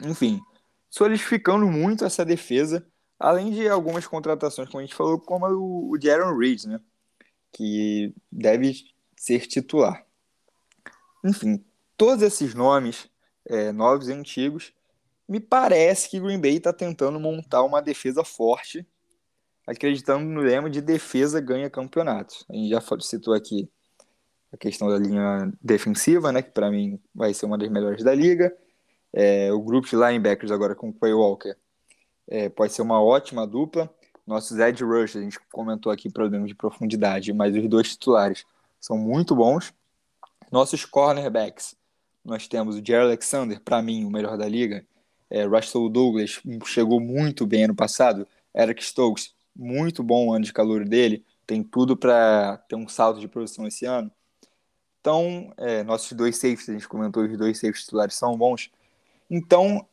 Enfim, 0.04 0.40
solidificando 0.88 1.66
muito 1.66 2.04
essa 2.04 2.24
defesa, 2.24 2.86
além 3.18 3.50
de 3.50 3.68
algumas 3.68 4.06
contratações, 4.06 4.68
como 4.68 4.78
a 4.80 4.82
gente 4.82 4.94
falou, 4.94 5.20
como 5.20 5.46
o, 5.46 5.98
Jaron 6.00 6.36
Reed, 6.36 6.64
né? 6.64 6.80
Que 7.52 8.14
deve 8.30 8.84
ser 9.16 9.46
titular. 9.46 10.06
Enfim, 11.24 11.64
todos 11.96 12.22
esses 12.22 12.54
nomes, 12.54 13.10
é, 13.44 13.72
novos 13.72 14.08
e 14.08 14.12
antigos, 14.12 14.72
me 15.28 15.40
parece 15.40 16.08
que 16.08 16.20
Green 16.20 16.40
Bay 16.40 16.56
está 16.56 16.72
tentando 16.72 17.20
montar 17.20 17.62
uma 17.62 17.82
defesa 17.82 18.24
forte, 18.24 18.86
acreditando 19.66 20.24
no 20.24 20.40
lema 20.40 20.70
de 20.70 20.80
defesa 20.80 21.40
ganha 21.40 21.68
campeonatos. 21.68 22.44
A 22.48 22.54
gente 22.54 22.70
já 22.70 22.80
citou 23.00 23.34
aqui 23.34 23.70
a 24.52 24.56
questão 24.56 24.88
da 24.88 24.98
linha 24.98 25.52
defensiva, 25.62 26.32
né, 26.32 26.42
que 26.42 26.50
para 26.50 26.70
mim 26.70 26.98
vai 27.14 27.32
ser 27.32 27.46
uma 27.46 27.56
das 27.56 27.68
melhores 27.68 28.02
da 28.02 28.14
liga. 28.14 28.54
É, 29.12 29.52
o 29.52 29.60
grupo 29.60 29.88
de 29.88 29.96
linebackers 29.96 30.52
agora 30.52 30.74
com 30.74 30.88
o 30.88 30.92
Quay 30.92 31.12
Walker 31.12 31.54
é, 32.28 32.48
pode 32.48 32.72
ser 32.72 32.82
uma 32.82 33.02
ótima 33.02 33.46
dupla. 33.46 33.92
Nossos 34.26 34.58
edge 34.58 34.84
rush, 34.84 35.16
a 35.16 35.20
gente 35.20 35.38
comentou 35.52 35.90
aqui 35.90 36.08
problemas 36.08 36.48
de 36.48 36.54
profundidade, 36.54 37.32
mas 37.32 37.56
os 37.56 37.68
dois 37.68 37.90
titulares 37.90 38.44
são 38.80 38.96
muito 38.96 39.34
bons. 39.34 39.72
Nossos 40.50 40.84
cornerbacks, 40.84 41.76
nós 42.24 42.46
temos 42.46 42.76
o 42.76 42.84
Jerry 42.84 43.04
Alexander, 43.04 43.60
para 43.60 43.82
mim, 43.82 44.04
o 44.04 44.10
melhor 44.10 44.36
da 44.36 44.48
liga. 44.48 44.84
É, 45.28 45.44
Russell 45.44 45.88
Douglas 45.88 46.40
chegou 46.66 47.00
muito 47.00 47.46
bem 47.46 47.64
ano 47.64 47.74
passado. 47.74 48.26
Eric 48.54 48.84
Stokes, 48.84 49.32
muito 49.54 50.02
bom 50.02 50.32
ano 50.32 50.44
de 50.44 50.52
calor 50.52 50.84
dele. 50.84 51.24
Tem 51.46 51.62
tudo 51.62 51.96
para 51.96 52.58
ter 52.68 52.76
um 52.76 52.88
salto 52.88 53.20
de 53.20 53.28
produção 53.28 53.66
esse 53.66 53.84
ano. 53.84 54.10
Então, 55.00 55.52
é, 55.56 55.82
nossos 55.82 56.12
dois 56.12 56.36
safeties, 56.36 56.68
a 56.68 56.72
gente 56.72 56.88
comentou, 56.88 57.24
os 57.24 57.36
dois 57.36 57.56
safeties 57.56 57.84
titulares 57.84 58.14
são 58.14 58.36
bons. 58.36 58.70
Então, 59.30 59.86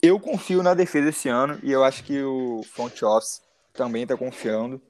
eu 0.00 0.20
confio 0.20 0.62
na 0.62 0.74
defesa 0.74 1.08
esse 1.08 1.28
ano 1.28 1.58
e 1.62 1.72
eu 1.72 1.82
acho 1.82 2.04
que 2.04 2.22
o 2.22 2.62
front 2.62 3.02
office 3.02 3.42
também 3.72 4.04
está 4.04 4.16
confiando. 4.16 4.80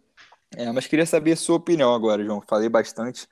É, 0.54 0.70
mas 0.70 0.86
queria 0.86 1.06
saber 1.06 1.32
a 1.32 1.36
sua 1.36 1.56
opinião 1.56 1.94
agora, 1.94 2.24
João. 2.24 2.42
Falei 2.46 2.68
bastante, 2.68 3.26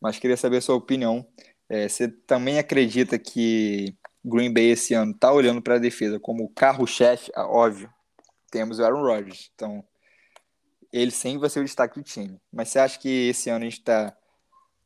mas 0.00 0.18
queria 0.18 0.36
saber 0.36 0.58
a 0.58 0.60
sua 0.60 0.74
opinião. 0.74 1.26
É, 1.68 1.88
você 1.88 2.08
também 2.08 2.58
acredita 2.58 3.18
que 3.18 3.96
Green 4.24 4.52
Bay 4.52 4.70
esse 4.70 4.92
ano 4.94 5.12
está 5.12 5.32
olhando 5.32 5.62
para 5.62 5.76
a 5.76 5.78
defesa 5.78 6.18
como 6.18 6.48
carro-chefe? 6.50 7.30
Ah, 7.34 7.46
óbvio, 7.46 7.92
temos 8.50 8.78
o 8.78 8.84
Aaron 8.84 9.02
Rodgers, 9.02 9.50
então 9.54 9.84
ele 10.92 11.10
sempre 11.10 11.40
vai 11.40 11.50
ser 11.50 11.60
o 11.60 11.64
destaque 11.64 11.98
do 11.98 12.04
time. 12.04 12.38
Mas 12.52 12.68
você 12.68 12.78
acha 12.78 12.98
que 12.98 13.28
esse 13.28 13.48
ano 13.48 13.64
a 13.64 13.68
gente 13.68 13.78
está 13.78 14.14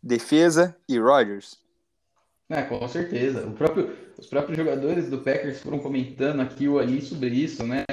defesa 0.06 0.76
e 0.88 0.98
Rodgers? 0.98 1.58
É, 2.48 2.62
com 2.62 2.86
certeza. 2.86 3.42
Próprio, 3.58 3.90
os 4.16 4.26
próprios 4.26 4.56
jogadores 4.56 5.10
do 5.10 5.18
Packers 5.18 5.60
foram 5.60 5.80
comentando 5.80 6.40
aqui 6.40 6.68
ou 6.68 6.78
ali 6.78 7.02
sobre 7.02 7.28
isso, 7.30 7.66
né? 7.66 7.84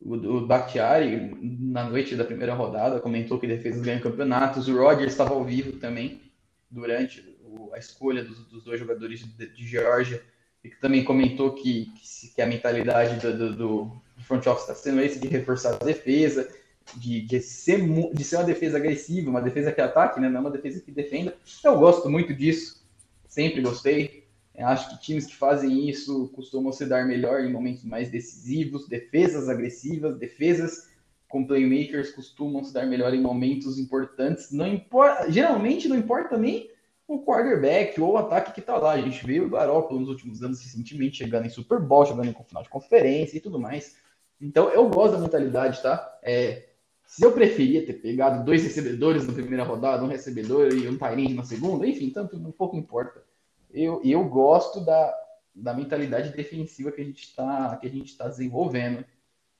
O, 0.00 0.14
o 0.14 0.46
Bakhtiari, 0.46 1.36
na 1.42 1.84
noite 1.84 2.16
da 2.16 2.24
primeira 2.24 2.54
rodada, 2.54 3.00
comentou 3.00 3.38
que 3.38 3.46
defesas 3.46 3.82
ganham 3.82 4.00
campeonatos. 4.00 4.66
O 4.66 4.78
Rodgers 4.78 5.12
estava 5.12 5.34
ao 5.34 5.44
vivo 5.44 5.72
também 5.72 6.22
durante 6.70 7.22
o, 7.42 7.70
a 7.74 7.78
escolha 7.78 8.24
dos, 8.24 8.38
dos, 8.46 8.64
dois 8.64 8.80
jogadores 8.80 9.20
de, 9.20 9.46
de 9.46 9.66
Georgia 9.66 10.22
e 10.64 10.70
que 10.70 10.80
também 10.80 11.04
comentou 11.04 11.52
que, 11.52 11.92
que, 11.96 12.34
que 12.34 12.42
a 12.42 12.46
mentalidade 12.46 13.20
do, 13.20 13.36
do, 13.36 13.56
do 13.56 14.24
front 14.24 14.46
office 14.46 14.62
está 14.62 14.74
sendo 14.74 15.00
esse 15.02 15.18
de 15.18 15.28
reforçar 15.28 15.74
a 15.74 15.84
defesa, 15.84 16.48
de, 16.96 17.20
de, 17.22 17.40
ser, 17.40 17.80
de 18.12 18.24
ser 18.24 18.36
uma 18.36 18.44
defesa 18.44 18.76
agressiva, 18.76 19.30
uma 19.30 19.42
defesa 19.42 19.72
que 19.72 19.80
ataque, 19.80 20.20
né? 20.20 20.28
não 20.28 20.40
uma 20.40 20.50
defesa 20.50 20.80
que 20.80 20.90
defenda. 20.90 21.36
Eu 21.62 21.78
gosto 21.78 22.08
muito 22.08 22.34
disso, 22.34 22.84
sempre 23.26 23.60
gostei. 23.60 24.26
Eu 24.54 24.66
acho 24.66 24.90
que 24.90 25.00
times 25.00 25.26
que 25.26 25.36
fazem 25.36 25.88
isso 25.88 26.28
costumam 26.34 26.72
se 26.72 26.84
dar 26.84 27.06
melhor 27.06 27.44
em 27.44 27.52
momentos 27.52 27.84
mais 27.84 28.10
decisivos, 28.10 28.88
defesas 28.88 29.48
agressivas, 29.48 30.18
defesas 30.18 30.88
com 31.28 31.46
playmakers 31.46 32.10
costumam 32.10 32.64
se 32.64 32.72
dar 32.72 32.86
melhor 32.86 33.14
em 33.14 33.20
momentos 33.20 33.78
importantes. 33.78 34.50
Não 34.50 34.66
importa, 34.66 35.30
geralmente 35.30 35.86
não 35.86 35.96
importa 35.96 36.36
nem 36.36 36.70
o 37.06 37.24
quarterback 37.24 38.00
ou 38.00 38.12
o 38.12 38.16
ataque 38.16 38.52
que 38.52 38.60
tá 38.60 38.76
lá. 38.76 38.92
A 38.92 39.00
gente 39.00 39.24
viu 39.24 39.44
o 39.44 39.50
Garoppolo 39.50 40.00
nos 40.00 40.08
últimos 40.08 40.42
anos 40.42 40.60
recentemente 40.62 41.18
chegando 41.18 41.46
em 41.46 41.50
Super 41.50 41.78
Bowl, 41.78 42.06
chegando 42.06 42.28
em 42.28 42.44
final 42.44 42.62
de 42.62 42.68
conferência 42.68 43.36
e 43.36 43.40
tudo 43.40 43.60
mais. 43.60 43.96
Então 44.40 44.70
eu 44.70 44.88
gosto 44.88 45.12
da 45.12 45.20
mentalidade, 45.20 45.82
tá? 45.82 46.18
É, 46.22 46.67
se 47.08 47.24
eu 47.24 47.32
preferia 47.32 47.86
ter 47.86 47.94
pegado 47.94 48.44
dois 48.44 48.62
recebedores 48.62 49.26
na 49.26 49.32
primeira 49.32 49.64
rodada, 49.64 50.04
um 50.04 50.08
recebedor 50.08 50.70
e 50.74 50.86
um 50.86 50.98
Tyrande 50.98 51.32
na 51.32 51.42
segunda, 51.42 51.86
enfim, 51.86 52.10
tanto 52.10 52.36
um 52.36 52.52
pouco 52.52 52.76
importa. 52.76 53.24
Eu, 53.72 54.02
eu 54.04 54.22
gosto 54.28 54.84
da, 54.84 55.14
da 55.54 55.72
mentalidade 55.72 56.36
defensiva 56.36 56.92
que 56.92 57.00
a 57.00 57.04
gente 57.04 57.22
está 57.24 57.80
está 57.82 58.28
desenvolvendo 58.28 59.06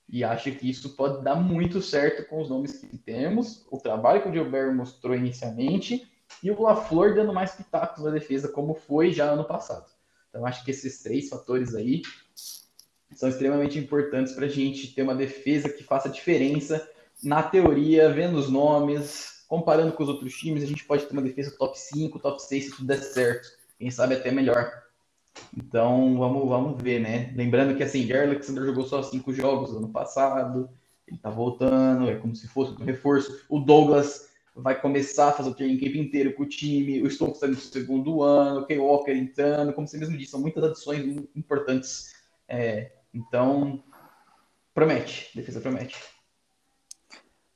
e 0.07 0.23
acho 0.23 0.51
que 0.51 0.69
isso 0.69 0.95
pode 0.95 1.23
dar 1.23 1.35
muito 1.37 1.81
certo 1.81 2.29
com 2.29 2.39
os 2.39 2.49
nomes 2.51 2.77
que 2.77 2.97
temos, 2.99 3.65
o 3.71 3.79
trabalho 3.79 4.21
que 4.21 4.29
o 4.29 4.31
Gilbert 4.31 4.75
mostrou 4.75 5.15
inicialmente 5.15 6.07
e 6.43 6.51
o 6.51 6.61
LaFleur 6.61 7.15
dando 7.15 7.33
mais 7.33 7.55
pitacos 7.55 8.03
na 8.03 8.11
defesa, 8.11 8.47
como 8.47 8.75
foi 8.75 9.11
já 9.11 9.25
ano 9.25 9.43
passado. 9.43 9.89
Então, 10.29 10.45
acho 10.45 10.63
que 10.63 10.69
esses 10.69 11.01
três 11.01 11.27
fatores 11.29 11.73
aí 11.73 12.03
são 13.11 13.27
extremamente 13.27 13.79
importantes 13.79 14.33
para 14.33 14.45
a 14.45 14.49
gente 14.49 14.93
ter 14.93 15.01
uma 15.01 15.15
defesa 15.15 15.67
que 15.67 15.83
faça 15.83 16.07
diferença 16.07 16.87
na 17.23 17.43
teoria, 17.43 18.11
vendo 18.11 18.37
os 18.37 18.49
nomes, 18.49 19.43
comparando 19.47 19.91
com 19.93 20.03
os 20.03 20.09
outros 20.09 20.33
times, 20.33 20.63
a 20.63 20.67
gente 20.67 20.85
pode 20.85 21.05
ter 21.05 21.13
uma 21.13 21.21
defesa 21.21 21.55
top 21.57 21.77
5, 21.77 22.19
top 22.19 22.41
6 22.41 22.65
se 22.65 22.71
tudo 22.71 22.87
der 22.87 22.99
certo. 22.99 23.49
Quem 23.77 23.89
sabe 23.89 24.15
até 24.15 24.31
melhor. 24.31 24.71
Então, 25.55 26.17
vamos, 26.17 26.47
vamos 26.47 26.81
ver, 26.81 26.99
né? 26.99 27.33
Lembrando 27.35 27.75
que, 27.75 27.83
assim, 27.83 28.05
Jerry 28.05 28.27
Alexander 28.27 28.65
jogou 28.65 28.85
só 28.85 29.01
cinco 29.01 29.33
jogos 29.33 29.75
ano 29.75 29.89
passado, 29.89 30.69
ele 31.07 31.17
tá 31.17 31.29
voltando, 31.29 32.09
é 32.09 32.15
como 32.15 32.35
se 32.35 32.47
fosse 32.47 32.73
um 32.73 32.85
reforço. 32.85 33.41
O 33.49 33.59
Douglas 33.59 34.29
vai 34.55 34.79
começar 34.79 35.29
a 35.29 35.31
fazer 35.31 35.49
o 35.49 35.53
training 35.55 35.79
camp 35.79 35.95
inteiro 35.95 36.33
com 36.33 36.43
o 36.43 36.49
time, 36.49 37.01
o 37.01 37.09
Stokes 37.09 37.35
está 37.35 37.47
no 37.47 37.55
segundo 37.55 38.21
ano, 38.21 38.61
o 38.61 38.65
Kay 38.65 38.77
Walker 38.77 39.11
entrando, 39.11 39.73
como 39.73 39.87
você 39.87 39.97
mesmo 39.97 40.17
disse, 40.17 40.31
são 40.31 40.41
muitas 40.41 40.63
adições 40.63 41.03
importantes. 41.35 42.13
É, 42.47 42.91
então, 43.13 43.83
promete, 44.73 45.31
defesa 45.33 45.61
promete. 45.61 45.97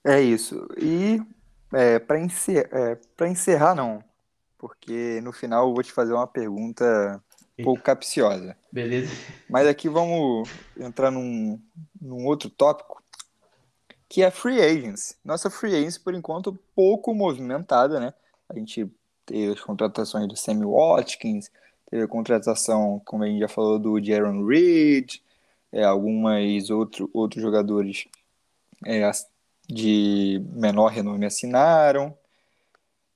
É 0.04 0.22
isso. 0.22 0.68
E 0.78 1.22
é, 1.72 1.97
para 1.99 2.20
encer 2.20 2.70
é, 2.72 3.28
encerrar, 3.28 3.74
não, 3.74 4.04
porque 4.58 5.20
no 5.22 5.32
final 5.32 5.68
eu 5.68 5.74
vou 5.74 5.84
te 5.84 5.91
fazer 5.91 6.14
uma 6.14 6.28
pergunta 6.28 7.22
um 7.60 7.64
pouco 7.64 7.82
capciosa. 7.82 8.56
Beleza. 8.72 9.12
Mas 9.49 9.68
aqui 9.68 9.88
vamos 9.88 10.49
entrar 10.78 11.12
num, 11.12 11.60
num 12.01 12.26
outro 12.26 12.49
tópico, 12.49 13.01
que 14.10 14.22
é 14.22 14.30
free 14.30 14.62
agents. 14.62 15.18
Nossa 15.24 15.49
free 15.49 15.76
agents, 15.76 15.97
por 15.97 16.14
enquanto, 16.14 16.58
pouco 16.76 17.14
movimentada, 17.14 17.99
né? 17.99 18.14
A 18.49 18.58
gente 18.58 18.91
teve 19.26 19.54
as 19.54 19.62
contratações 19.62 20.28
do 20.28 20.36
Sammy 20.36 20.66
Watkins, 20.66 21.49
teve 21.89 22.04
a 22.04 22.08
contratação, 22.08 23.01
como 23.06 23.24
a 23.24 23.28
gente 23.28 23.39
já 23.39 23.47
falou, 23.47 23.80
do 23.80 24.04
Jaron 24.04 24.45
Reed, 24.45 25.16
é, 25.72 25.84
algumas 25.84 26.70
outro, 26.70 27.10
outros 27.14 27.41
jogadores 27.41 28.06
é, 28.86 29.04
de 29.68 30.41
menor 30.51 30.88
renome 30.88 31.26
assinaram. 31.26 32.18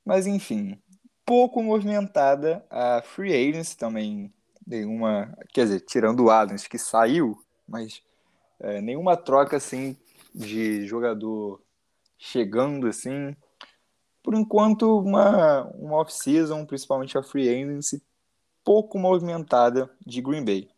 Mas, 0.06 0.26
enfim, 0.26 0.80
pouco 1.28 1.62
movimentada 1.62 2.66
a 2.70 3.02
free 3.02 3.34
agents 3.34 3.76
também 3.76 4.34
nenhuma 4.66 5.38
quer 5.54 5.66
dizer 5.66 5.82
tirando 5.82 6.24
o 6.24 6.30
Adams 6.30 6.68
que 6.68 6.78
saiu 6.78 7.38
mas 7.68 8.02
é, 8.62 8.80
nenhuma 8.80 9.18
troca 9.18 9.58
assim 9.58 9.98
de 10.34 10.88
jogador 10.88 11.62
chegando 12.18 12.88
assim 12.88 13.36
por 14.24 14.36
enquanto 14.36 15.00
uma 15.00 15.66
uma 15.76 15.98
off 15.98 16.14
season 16.14 16.66
principalmente 16.66 17.18
a 17.18 17.24
free 17.24 17.50
agency 17.50 18.02
pouco 18.64 18.98
movimentada 18.98 19.90
de 20.06 20.22
Green 20.22 20.46
Bay 20.46 20.70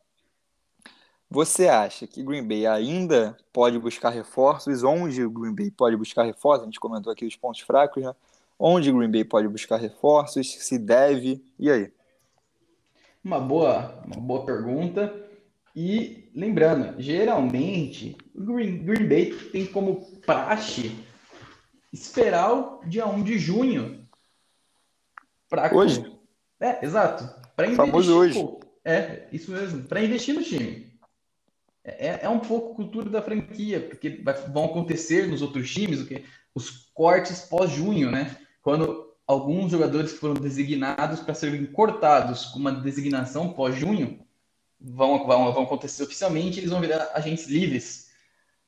você 1.30 1.68
acha 1.68 2.08
que 2.08 2.24
Green 2.24 2.48
Bay 2.48 2.66
ainda 2.66 3.38
pode 3.54 3.78
buscar 3.78 4.10
reforços 4.10 4.84
onde 4.84 5.24
o 5.24 5.30
Green 5.30 5.54
Bay 5.54 5.72
pode 5.72 5.96
buscar 5.96 6.24
reforços 6.24 6.64
a 6.64 6.66
gente 6.66 6.80
comentou 6.80 7.12
aqui 7.12 7.26
os 7.26 7.36
pontos 7.36 7.62
fracos 7.62 8.04
né 8.04 8.14
Onde 8.62 8.92
Green 8.92 9.10
Bay 9.10 9.24
pode 9.24 9.48
buscar 9.48 9.78
reforços? 9.78 10.52
Se 10.60 10.78
deve? 10.78 11.42
E 11.58 11.72
aí? 11.72 11.90
Uma 13.24 13.40
boa, 13.40 14.04
uma 14.06 14.20
boa 14.20 14.46
pergunta. 14.46 15.16
E 15.74 16.30
lembrando, 16.36 17.02
geralmente, 17.02 18.18
o 18.36 18.44
Green, 18.44 18.84
Green 18.84 19.08
Bay 19.08 19.34
tem 19.52 19.66
como 19.66 20.02
praxe 20.26 20.94
esperar 21.94 22.52
o 22.52 22.82
dia 22.86 23.08
1 23.08 23.24
de 23.24 23.40
junho 23.40 24.06
para 25.50 25.74
hoje. 25.74 26.04
É, 26.60 26.84
exato. 26.86 27.24
Para 27.56 27.68
investir. 27.68 27.86
Famoso 27.86 28.18
hoje. 28.18 28.58
É, 28.84 29.30
isso 29.32 29.52
mesmo. 29.52 29.84
Para 29.84 30.04
investir 30.04 30.36
no 30.36 30.44
time. 30.44 30.89
É, 31.84 32.08
é, 32.08 32.20
é 32.24 32.30
um 32.30 32.40
pouco 32.40 32.76
cultura 32.76 33.10
da 33.10 33.22
franquia, 33.22 33.80
porque 33.80 34.22
vai, 34.24 34.34
vão 34.48 34.66
acontecer 34.66 35.28
nos 35.28 35.42
outros 35.42 35.72
times 35.72 36.02
o 36.02 36.06
que 36.06 36.24
os 36.54 36.90
cortes 36.94 37.42
pós-junho, 37.42 38.12
né? 38.12 38.38
quando 38.62 39.08
alguns 39.26 39.72
jogadores 39.72 40.12
foram 40.14 40.34
designados 40.34 41.20
para 41.20 41.34
serem 41.34 41.66
cortados 41.66 42.46
com 42.46 42.60
uma 42.60 42.72
designação 42.72 43.54
pós-junho 43.54 44.20
vão, 44.80 45.26
vão, 45.26 45.54
vão 45.54 45.64
acontecer 45.64 46.04
oficialmente, 46.04 46.60
eles 46.60 46.70
vão 46.70 46.82
virar 46.82 47.12
agentes 47.14 47.48
livres. 47.48 48.10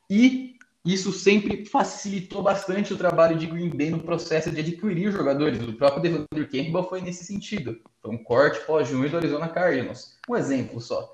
E 0.09 0.57
isso 0.84 1.14
sempre 1.14 1.66
facilitou 1.66 2.41
bastante 2.41 2.93
o 2.93 2.97
trabalho 2.97 3.38
de 3.38 3.45
Green 3.45 3.70
Bay 3.70 3.91
no 3.91 3.99
processo 3.99 4.51
de 4.51 4.59
adquirir 4.59 5.12
jogadores. 5.12 5.62
O 5.62 5.74
próprio 5.74 6.01
Devontae 6.01 6.45
Campbell 6.45 6.89
foi 6.89 7.01
nesse 7.01 7.24
sentido. 7.24 7.80
Foi 8.01 8.12
um 8.12 8.24
corte 8.24 8.59
pós-junho 8.66 9.09
do 9.09 9.18
Arizona 9.18 9.47
Cardinals. 9.47 10.18
Um 10.28 10.36
exemplo 10.36 10.82
só. 10.82 11.14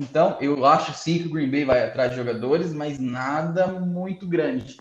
Então, 0.00 0.38
eu 0.40 0.64
acho 0.64 0.94
sim 0.94 1.18
que 1.18 1.28
o 1.28 1.30
Green 1.30 1.50
Bay 1.50 1.62
vai 1.62 1.84
atrás 1.84 2.10
de 2.10 2.16
jogadores, 2.16 2.72
mas 2.72 2.98
nada 2.98 3.66
muito 3.66 4.26
grande. 4.26 4.78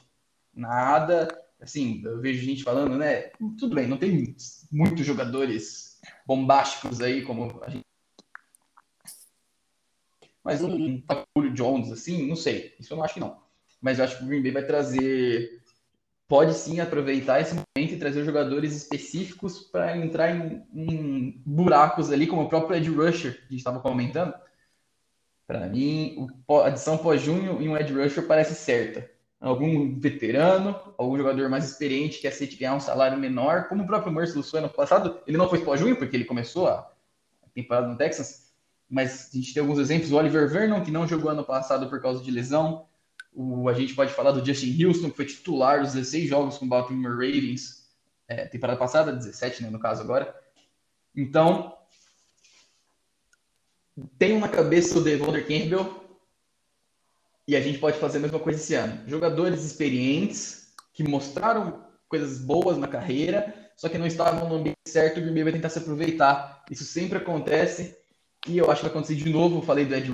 Nada 0.53 1.28
assim, 1.59 2.01
eu 2.05 2.22
vejo 2.22 2.41
gente 2.41 2.63
falando, 2.63 2.97
né? 2.97 3.32
Tudo 3.57 3.76
bem, 3.76 3.86
não 3.86 3.97
tem 3.97 4.34
muitos 4.72 5.05
jogadores 5.05 5.99
bombásticos 6.26 7.01
aí, 7.01 7.22
como 7.22 7.61
a 7.61 7.70
gente. 7.70 7.86
Mas 10.41 10.63
um 10.63 11.03
Julio 11.36 11.53
Jones, 11.53 11.91
assim, 11.91 12.26
não 12.26 12.38
sei. 12.38 12.74
Isso 12.80 12.93
eu 12.93 12.97
não 12.97 13.03
acho 13.03 13.15
que 13.15 13.20
não. 13.20 13.41
Mas 13.82 13.99
eu 13.99 14.05
acho 14.05 14.17
que 14.17 14.24
o 14.24 14.28
Green 14.28 14.41
Bay 14.41 14.51
vai 14.53 14.65
trazer. 14.65 15.61
Pode 16.30 16.53
sim 16.53 16.80
aproveitar 16.80 17.41
esse 17.41 17.53
momento 17.53 17.93
e 17.93 17.99
trazer 17.99 18.24
jogadores 18.24 18.74
específicos 18.74 19.59
para 19.63 19.97
entrar 19.97 20.34
em, 20.34 20.63
em, 20.74 21.41
buracos 21.45 22.09
ali, 22.09 22.26
como 22.26 22.43
o 22.43 22.49
próprio 22.49 22.78
Ed 22.78 22.89
Rusher, 22.89 23.34
que 23.34 23.39
a 23.39 23.49
gente 23.49 23.57
estava 23.57 23.82
comentando. 23.82 24.34
Para 25.50 25.68
mim, 25.68 26.28
a 26.47 26.68
adição 26.68 26.95
pós-junho 26.95 27.60
e 27.60 27.68
um 27.68 27.76
Ed 27.76 27.91
Rusher 27.91 28.28
parece 28.28 28.54
certa 28.54 29.10
algum 29.41 30.00
veterano, 30.00 30.80
algum 30.95 31.18
jogador 31.18 31.50
mais 31.50 31.66
experiente 31.66 32.20
que 32.20 32.28
aceite 32.28 32.56
ganhar 32.56 32.76
um 32.76 32.80
salário 32.80 33.18
menor, 33.18 33.68
como 33.68 33.82
o 33.82 33.88
próprio 33.88 34.14
Mercer 34.14 34.43
foi 34.43 34.60
ano 34.60 34.70
passado. 34.70 35.20
Ele 35.26 35.38
não 35.38 35.50
foi 35.50 35.66
pós-junho, 35.66 35.95
porque 35.95 36.16
ele 36.16 36.26
começou 36.26 36.68
a 36.68 36.91
temporada 37.56 37.88
no 37.88 37.97
Texas, 37.97 38.54
mas 38.88 39.32
a 39.34 39.38
gente 39.38 39.52
tem 39.52 39.62
alguns 39.62 39.80
exemplos. 39.80 40.12
O 40.12 40.18
Oliver 40.18 40.47
Vernon, 40.47 40.84
que 40.84 40.91
não 40.91 41.08
jogou 41.08 41.32
ano 41.32 41.43
passado 41.43 41.89
por 41.89 42.00
causa 42.00 42.24
de 42.24 42.30
lesão. 42.30 42.86
O, 43.34 43.68
a 43.68 43.74
gente 43.74 43.95
pode 43.95 44.14
falar 44.14 44.32
do 44.34 44.45
Justin 44.45 44.84
Houston, 44.84 45.10
que 45.10 45.16
foi 45.16 45.26
titular 45.26 45.82
dos 45.82 45.93
16 45.93 46.30
jogos 46.30 46.60
com 46.60 46.66
o 46.66 46.70
Baltimore 46.70 47.14
Ravens, 47.14 47.89
é, 48.28 48.45
temporada 48.45 48.78
passada, 48.78 49.12
17, 49.12 49.64
né, 49.64 49.72
no 49.72 49.80
caso 49.80 50.04
agora. 50.04 50.32
Então, 51.16 51.76
tenho 54.18 54.39
na 54.39 54.47
cabeça 54.47 54.97
o 54.97 55.04
Devonder 55.04 55.47
Campbell, 55.47 56.00
e 57.47 57.56
a 57.56 57.62
gente 57.62 57.80
pode 57.80 57.97
fazer 57.97 58.20
a 58.20 58.22
mesma 58.22 58.39
coisa 58.39 58.60
esse 58.60 58.76
ano. 58.76 59.02
Jogadores 59.08 59.64
experientes 59.64 60.74
que 60.93 61.04
mostraram 61.04 61.84
coisas 62.08 62.38
boas 62.38 62.78
na 62.78 62.88
carreira, 62.88 63.72
só 63.76 63.89
que 63.89 63.97
não 63.97 64.06
estavam 64.06 64.47
no 64.47 64.56
ambiente 64.56 64.78
certo, 64.88 65.18
o 65.18 65.22
Green 65.22 65.34
Bay 65.34 65.43
vai 65.43 65.54
tentar 65.54 65.70
se 65.70 65.80
aproveitar. 65.80 66.64
Isso 66.70 66.84
sempre 66.84 67.18
acontece 67.18 67.97
e 68.47 68.58
eu 68.58 68.70
acho 68.70 68.82
que 68.82 68.88
vai 68.88 68.91
acontecer 68.91 69.16
de 69.16 69.30
novo. 69.30 69.58
Eu 69.58 69.62
falei 69.64 69.86
do 69.86 69.95
Ed 69.95 70.14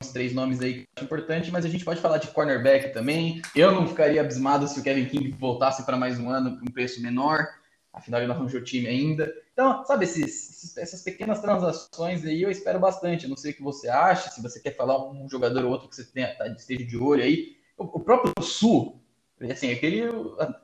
os 0.00 0.12
três 0.12 0.32
nomes 0.32 0.60
aí 0.60 0.74
que 0.74 0.80
eu 0.80 0.86
acho 0.96 1.04
importante, 1.04 1.50
mas 1.50 1.64
a 1.64 1.68
gente 1.68 1.84
pode 1.84 2.00
falar 2.00 2.18
de 2.18 2.28
cornerback 2.28 2.92
também. 2.92 3.42
Eu 3.54 3.72
não 3.72 3.86
ficaria 3.86 4.20
abismado 4.20 4.66
se 4.66 4.80
o 4.80 4.82
Kevin 4.82 5.06
King 5.06 5.30
voltasse 5.32 5.84
para 5.84 5.96
mais 5.96 6.18
um 6.18 6.30
ano 6.30 6.58
com 6.58 6.64
um 6.64 6.72
preço 6.72 7.02
menor, 7.02 7.46
afinal 7.92 8.20
ele 8.20 8.28
não 8.28 8.34
arranjou 8.34 8.62
time 8.62 8.86
ainda. 8.86 9.32
Então, 9.52 9.84
sabe, 9.84 10.04
esses, 10.04 10.76
essas 10.76 11.02
pequenas 11.02 11.40
transações 11.40 12.24
aí 12.24 12.42
eu 12.42 12.50
espero 12.50 12.78
bastante. 12.78 13.24
Eu 13.24 13.30
não 13.30 13.36
sei 13.36 13.52
o 13.52 13.54
que 13.54 13.62
você 13.62 13.88
acha, 13.88 14.30
se 14.30 14.42
você 14.42 14.60
quer 14.60 14.76
falar 14.76 15.10
um 15.10 15.28
jogador 15.28 15.64
ou 15.64 15.72
outro 15.72 15.88
que 15.88 15.96
você 15.96 16.04
tenha, 16.04 16.34
tá, 16.36 16.46
esteja 16.48 16.84
de 16.84 16.96
olho 16.96 17.22
aí. 17.22 17.56
O, 17.76 17.84
o 17.84 18.00
próprio 18.00 18.32
Sul, 18.42 19.02
assim, 19.50 19.72
aquele 19.72 20.02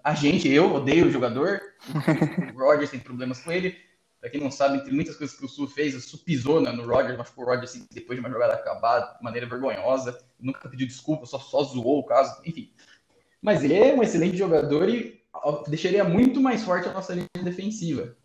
a, 0.03 0.15
gente, 0.15 0.49
eu 0.49 0.73
odeio 0.75 1.07
o 1.07 1.11
jogador. 1.11 1.61
o 2.55 2.59
Rogers 2.59 2.91
tem 2.91 3.01
problemas 3.01 3.43
com 3.43 3.53
ele. 3.53 3.77
Pra 4.21 4.31
quem 4.31 4.41
não 4.41 4.51
sabe, 4.51 4.79
entre 4.79 4.91
muitas 4.91 5.17
coisas 5.17 5.37
que 5.37 5.45
o 5.45 5.49
Sul 5.49 5.69
fez, 5.69 5.95
o 5.95 6.01
Sul 6.01 6.21
pisou 6.25 6.59
no 6.59 6.87
Rogers, 6.87 7.19
mas 7.19 7.31
o 7.37 7.45
Rogers, 7.45 7.71
assim, 7.71 7.87
depois 7.93 8.19
de 8.19 8.25
uma 8.25 8.33
jogada 8.33 8.55
acabada, 8.55 9.19
de 9.19 9.23
maneira 9.23 9.47
vergonhosa, 9.47 10.19
nunca 10.41 10.67
pediu 10.67 10.87
desculpa, 10.87 11.27
só, 11.27 11.39
só 11.39 11.63
zoou 11.63 11.99
o 11.99 12.07
caso, 12.07 12.41
enfim. 12.43 12.73
Mas 13.43 13.63
ele 13.63 13.75
é 13.75 13.95
um 13.95 14.03
excelente 14.03 14.39
jogador 14.39 14.89
e 14.89 15.23
deixaria 15.69 16.05
muito 16.05 16.41
mais 16.41 16.63
forte 16.63 16.89
a 16.89 16.93
nossa 16.93 17.15
linha 17.15 17.29
defensiva. 17.43 18.17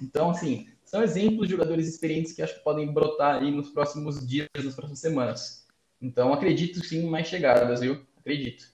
Então, 0.00 0.30
assim, 0.30 0.68
são 0.84 1.02
exemplos 1.02 1.48
de 1.48 1.52
jogadores 1.52 1.88
experientes 1.88 2.32
que 2.32 2.42
acho 2.42 2.54
que 2.56 2.64
podem 2.64 2.92
brotar 2.92 3.42
aí 3.42 3.50
nos 3.50 3.70
próximos 3.70 4.26
dias, 4.26 4.48
nas 4.56 4.74
próximas 4.74 5.00
semanas. 5.00 5.66
Então, 6.00 6.32
acredito 6.32 6.84
sim 6.84 7.06
em 7.06 7.10
mais 7.10 7.26
chegadas, 7.26 7.80
viu? 7.80 8.06
Acredito. 8.18 8.72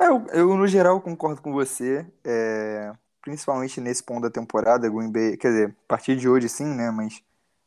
É, 0.00 0.06
eu, 0.06 0.26
eu, 0.32 0.56
no 0.56 0.66
geral, 0.66 1.00
concordo 1.00 1.40
com 1.40 1.52
você. 1.52 2.04
É, 2.24 2.92
principalmente 3.22 3.80
nesse 3.80 4.02
ponto 4.02 4.22
da 4.22 4.30
temporada, 4.30 4.90
Green 4.90 5.10
Bay, 5.10 5.36
quer 5.36 5.48
dizer, 5.48 5.68
a 5.70 5.88
partir 5.88 6.16
de 6.16 6.28
hoje 6.28 6.48
sim, 6.48 6.66
né? 6.66 6.90
Mas 6.90 7.22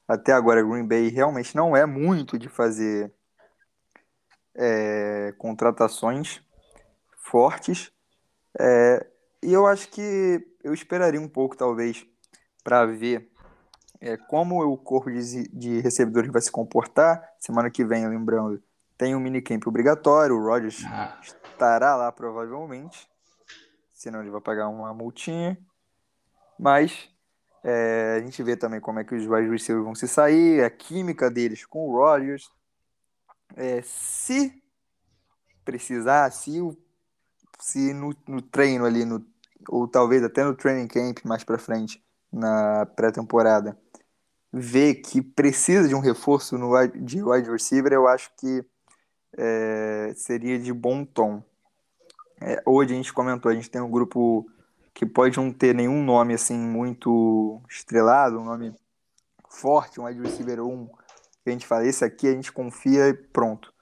até 0.08 0.34
agora 0.34 0.62
Green 0.62 0.86
Bay 0.86 1.08
realmente 1.08 1.56
não 1.56 1.76
é 1.76 1.86
muito 1.86 2.38
de 2.38 2.50
fazer 2.50 3.12
é, 4.54 5.34
contratações 5.38 6.42
fortes. 7.18 7.92
É, 8.60 9.06
e 9.43 9.53
eu 9.53 9.68
acho 9.68 9.89
que 9.89 10.45
eu 10.64 10.74
esperaria 10.74 11.20
um 11.22 11.28
pouco, 11.28 11.56
talvez, 11.56 12.06
para 12.64 12.86
ver 12.86 13.30
é, 14.01 14.18
como 14.18 14.64
o 14.64 14.78
corpo 14.78 15.12
de, 15.12 15.47
de 15.49 15.80
recebedores 15.82 16.32
vai 16.32 16.41
se 16.41 16.51
comportar. 16.51 17.24
Semana 17.39 17.70
que 17.70 17.84
vem, 17.86 18.08
lembrando, 18.08 18.62
tem 18.97 19.16
um 19.16 19.20
minicamp 19.20 19.68
obrigatório, 19.68 20.36
o 20.36 20.43
Rodgers 20.43 20.84
Ah, 20.86 21.20
estará 21.22 21.95
lá 21.95 22.12
provavelmente, 22.12 23.08
senão 23.93 24.22
ele 24.22 24.32
vai 24.32 24.41
pagar 24.41 24.68
uma 24.70 24.93
multinha. 24.93 25.58
Mas 26.58 27.10
é, 27.64 28.16
a 28.18 28.22
gente 28.22 28.41
vê 28.41 28.56
também 28.56 28.80
como 28.80 28.99
é 28.99 29.03
que 29.03 29.14
os 29.16 29.26
wide 29.26 29.49
receivers 29.49 29.84
vão 29.86 29.93
se 29.95 30.08
sair, 30.08 30.64
a 30.64 30.70
química 30.70 31.30
deles 31.30 31.66
com 31.66 31.88
o 31.89 31.91
Rodgers. 31.97 32.49
É, 33.56 33.82
se 33.84 34.62
precisar, 35.64 36.32
se, 36.32 36.62
o- 36.62 36.78
se 37.60 37.93
no, 37.93 38.16
no 38.28 38.41
treino 38.41 38.86
ali, 38.86 39.06
no, 39.06 39.26
ou 39.70 39.88
talvez 39.88 40.24
até 40.24 40.43
no 40.43 40.56
training 40.56 40.88
camp 40.88 41.20
mais 41.24 41.43
pra 41.43 41.58
frente, 41.58 42.03
na 42.32 42.86
pré-temporada, 42.86 43.78
ver 44.51 44.95
que 44.95 45.22
precisa 45.22 45.88
de 45.88 45.95
um 45.95 45.99
reforço 45.99 46.58
no, 46.58 46.72
de 46.88 47.22
wide 47.24 47.49
receiver, 47.49 47.91
eu 47.91 48.08
acho 48.08 48.32
que 48.38 48.64
é, 49.38 50.14
seria 50.16 50.58
de 50.58 50.72
bom 50.72 51.03
tom. 51.03 51.43
É, 52.41 52.62
hoje 52.66 52.93
a 52.93 52.95
gente 52.95 53.14
comentou, 53.14 53.51
a 53.51 53.56
gente 53.56 53.70
tem 53.70 53.82
um 53.82 53.89
grupo 53.89 54.45
que 54.93 55.06
pode 55.06 55.38
não 55.38 55.51
ter 55.51 55.76
nenhum 55.76 56.03
nome 56.03 56.34
assim 56.34 56.58
muito 56.58 57.62
estrelado, 57.70 58.39
um 58.39 58.45
nome 58.45 58.74
forte, 59.49 59.99
um 59.99 60.06
wide 60.06 60.22
receiver 60.22 60.62
1, 60.62 60.88
que 61.43 61.49
a 61.49 61.51
gente 61.51 61.68
fala, 61.68 61.86
esse 61.86 62.03
aqui 62.03 62.28
a 62.28 62.32
gente 62.32 62.51
confia 62.51 63.10
e 63.10 63.14
pronto. 63.14 63.74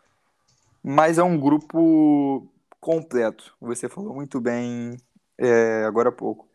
Mas 0.84 1.18
é 1.18 1.24
um 1.24 1.40
grupo 1.40 2.48
completo, 2.84 3.56
você 3.62 3.90
falou 3.90 4.14
muito 4.14 4.42
bem 4.42 4.98
é, 5.38 5.86
agora 5.86 6.10
há 6.10 6.12
pouco. 6.12 6.48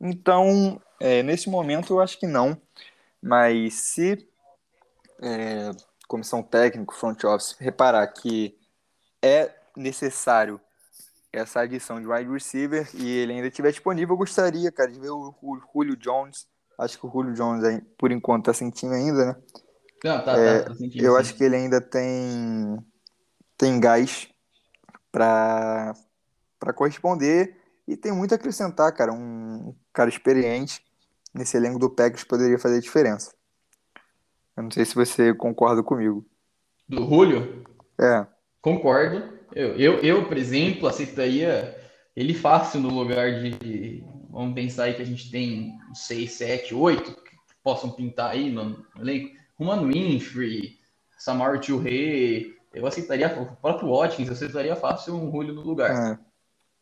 Então, 0.00 0.80
é, 1.00 1.22
nesse 1.22 1.50
momento 1.50 1.94
eu 1.94 2.00
acho 2.00 2.18
que 2.18 2.26
não, 2.26 2.60
mas 3.22 3.74
se 3.74 4.28
é, 5.22 5.70
comissão 6.08 6.42
técnica, 6.42 6.94
front 6.94 7.22
office, 7.24 7.56
reparar 7.58 8.06
que 8.08 8.58
é 9.22 9.54
necessário 9.76 10.60
essa 11.32 11.60
adição 11.60 12.00
de 12.00 12.06
wide 12.06 12.30
receiver 12.30 12.88
e 12.94 13.08
ele 13.08 13.34
ainda 13.34 13.48
estiver 13.48 13.70
disponível, 13.70 14.14
eu 14.14 14.18
gostaria, 14.18 14.72
cara, 14.72 14.90
de 14.90 15.00
ver 15.00 15.10
o 15.10 15.34
Ju- 15.42 15.62
Julio 15.74 15.96
Jones. 15.96 16.48
Acho 16.78 16.98
que 16.98 17.06
o 17.06 17.10
Julio 17.10 17.34
Jones, 17.34 17.82
por 17.98 18.12
enquanto, 18.12 18.46
tá 18.46 18.54
sem 18.54 18.70
time 18.70 18.94
ainda, 18.96 19.26
né? 19.26 19.36
não, 20.04 20.24
tá, 20.24 20.38
É, 20.38 20.60
tá, 20.60 20.70
tá 20.70 20.74
sentindo 20.76 21.04
Eu 21.04 21.12
sim. 21.12 21.18
acho 21.18 21.34
que 21.34 21.44
ele 21.44 21.56
ainda 21.56 21.80
tem, 21.80 22.78
tem 23.58 23.80
gás 23.80 24.28
para 25.16 26.74
corresponder 26.74 27.56
e 27.88 27.96
tem 27.96 28.12
muito 28.12 28.32
a 28.32 28.34
acrescentar, 28.34 28.92
cara. 28.92 29.12
Um 29.12 29.74
cara 29.92 30.10
experiente 30.10 30.82
nesse 31.32 31.56
elenco 31.56 31.78
do 31.78 31.88
Packers 31.88 32.24
poderia 32.24 32.58
fazer 32.58 32.80
diferença. 32.80 33.34
Eu 34.54 34.64
não 34.64 34.70
sei 34.70 34.84
se 34.84 34.94
você 34.94 35.32
concorda 35.32 35.82
comigo. 35.82 36.26
Do 36.86 37.08
Julio, 37.08 37.64
É, 37.98 38.26
concordo. 38.60 39.36
Eu, 39.54 39.76
eu, 39.76 39.94
eu, 40.00 40.28
por 40.28 40.36
exemplo, 40.36 40.86
aceitaria 40.86 41.74
ele 42.14 42.34
fácil 42.34 42.80
no 42.80 42.90
lugar 42.90 43.40
de. 43.40 44.04
Vamos 44.30 44.54
pensar 44.54 44.84
aí 44.84 44.94
que 44.94 45.02
a 45.02 45.06
gente 45.06 45.30
tem 45.30 45.78
6, 45.94 46.30
7, 46.30 46.74
8 46.74 47.10
que 47.10 47.36
possam 47.64 47.90
pintar 47.90 48.32
aí 48.32 48.50
no, 48.50 48.84
elenco. 48.98 49.34
Roman 49.58 49.86
Winfrey, 49.86 50.78
Samar 51.16 51.58
Touré. 51.60 52.56
Eu 52.76 52.86
aceitaria 52.86 53.26
o 53.40 53.56
próprio 53.56 53.88
Watkins, 53.90 54.28
eu 54.28 54.34
aceitaria 54.34 54.76
fácil 54.76 55.14
um 55.14 55.30
Julio 55.30 55.54
no 55.54 55.62
lugar. 55.62 56.12
é. 56.12 56.18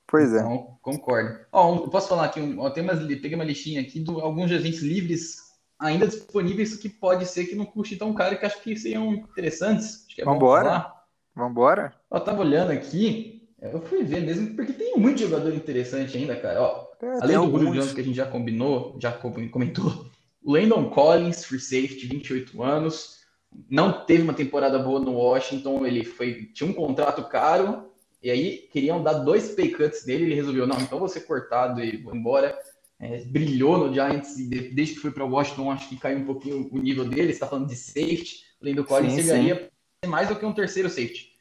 Pois 0.07 0.35
é. 0.35 0.39
Então, 0.41 0.77
concordo. 0.83 1.39
Ó, 1.51 1.77
eu 1.77 1.89
posso 1.89 2.09
falar 2.09 2.27
aqui, 2.27 2.39
um, 2.39 2.61
ó, 2.61 2.69
tem 2.69 2.83
umas, 2.85 2.99
peguei 2.99 3.35
uma 3.35 3.43
listinha 3.45 3.81
aqui 3.81 4.01
de 4.01 4.11
alguns 4.11 4.53
agentes 4.53 4.83
livres 4.83 5.37
ainda 5.79 6.07
disponíveis 6.07 6.77
que 6.77 6.89
pode 6.91 7.25
ser 7.27 7.47
que 7.47 7.55
não 7.55 7.65
custe 7.65 7.97
tão 7.97 8.13
caro 8.13 8.39
que 8.39 8.45
acho 8.45 8.61
que 8.63 8.77
seriam 8.77 9.15
interessantes. 9.15 10.05
Acho 10.07 10.15
que 10.15 10.21
é 10.23 10.25
Vambora. 10.25 10.93
Vambora? 11.35 11.95
Ó, 12.11 12.19
eu 12.19 12.21
tava 12.21 12.43
olhando 12.43 12.71
aqui, 12.71 13.49
eu 13.61 13.81
fui 13.81 14.05
ver 14.05 14.21
mesmo, 14.21 14.55
porque 14.55 14.73
tem 14.75 14.97
muito 14.99 15.21
jogador 15.21 15.55
interessante 15.55 16.17
ainda, 16.19 16.37
cara. 16.37 16.61
Ó, 16.63 16.87
É, 17.03 17.07
além 17.23 17.37
do 17.37 17.43
alguns. 17.43 17.63
Jones 17.65 17.93
que 17.95 18.01
a 18.01 18.05
gente 18.05 18.15
já 18.17 18.27
combinou, 18.27 18.97
já 19.01 19.11
com- 19.11 19.49
comentou, 19.49 20.07
o 20.45 20.53
Landon 20.53 20.91
Collins, 20.91 21.45
free 21.47 21.59
safety, 21.59 22.07
28 22.07 22.63
anos, 22.63 23.24
não 23.71 24.05
teve 24.05 24.23
uma 24.23 24.35
temporada 24.35 24.79
boa 24.79 25.01
no 25.01 25.13
Washington, 25.13 25.87
ele 25.87 26.05
foi 26.05 26.47
tinha 26.53 26.69
um 26.69 26.73
contrato 26.75 27.25
caro, 27.29 27.91
e 28.23 28.31
aí 28.31 28.69
queriam 28.73 29.03
dar 29.03 29.15
dois 29.15 29.51
pay 29.51 29.71
cuts 29.71 30.05
nele, 30.07 30.25
ele 30.25 30.35
resolveu, 30.35 30.67
não, 30.67 30.81
então 30.81 30.99
vou 30.99 31.09
ser 31.09 31.21
cortado 31.21 31.83
e 31.83 31.97
vou 31.99 32.15
embora. 32.15 32.57
É, 32.99 33.23
brilhou 33.25 33.77
no 33.77 33.93
Giants 33.93 34.39
e 34.39 34.49
de- 34.49 34.69
desde 34.71 34.95
que 34.95 35.01
foi 35.01 35.11
para 35.11 35.25
Washington, 35.25 35.71
acho 35.71 35.89
que 35.89 35.97
caiu 35.97 36.19
um 36.19 36.25
pouquinho 36.25 36.69
o 36.71 36.79
nível 36.79 37.05
dele. 37.05 37.33
Está 37.33 37.47
falando 37.47 37.67
de 37.69 37.77
safety, 37.77 38.45
o 38.61 38.67
Landon 38.67 38.85
Collins 38.85 39.13
Sim, 39.15 39.23
chegaria 39.23 39.69
mais 40.07 40.29
do 40.29 40.37
que 40.37 40.47
um 40.47 40.53
terceiro 40.53 40.89
safety. 40.89 41.35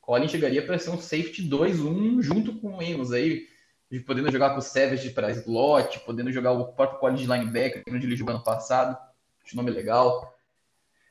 Collins 0.00 0.30
chegaria 0.30 0.64
para 0.64 0.78
ser 0.78 0.90
um 0.90 0.98
safety 0.98 1.48
2-1 1.48 2.20
junto 2.22 2.54
com 2.60 2.76
o 2.76 2.80
Amos 2.80 3.12
aí, 3.12 3.46
de 3.90 4.00
podendo 4.00 4.30
jogar 4.30 4.50
com 4.50 4.58
o 4.58 4.62
Savage 4.62 5.10
para 5.10 5.30
slot, 5.30 6.00
podendo 6.00 6.32
jogar 6.32 6.52
o 6.52 6.72
próprio 6.72 6.98
Collins 6.98 7.20
de 7.20 7.26
linebacker, 7.26 7.82
onde 7.88 8.06
ele 8.06 8.16
jogou 8.16 8.34
ano 8.34 8.44
passado. 8.44 8.98
Acho 9.44 9.54
o 9.54 9.56
nome 9.56 9.70
legal. 9.70 10.34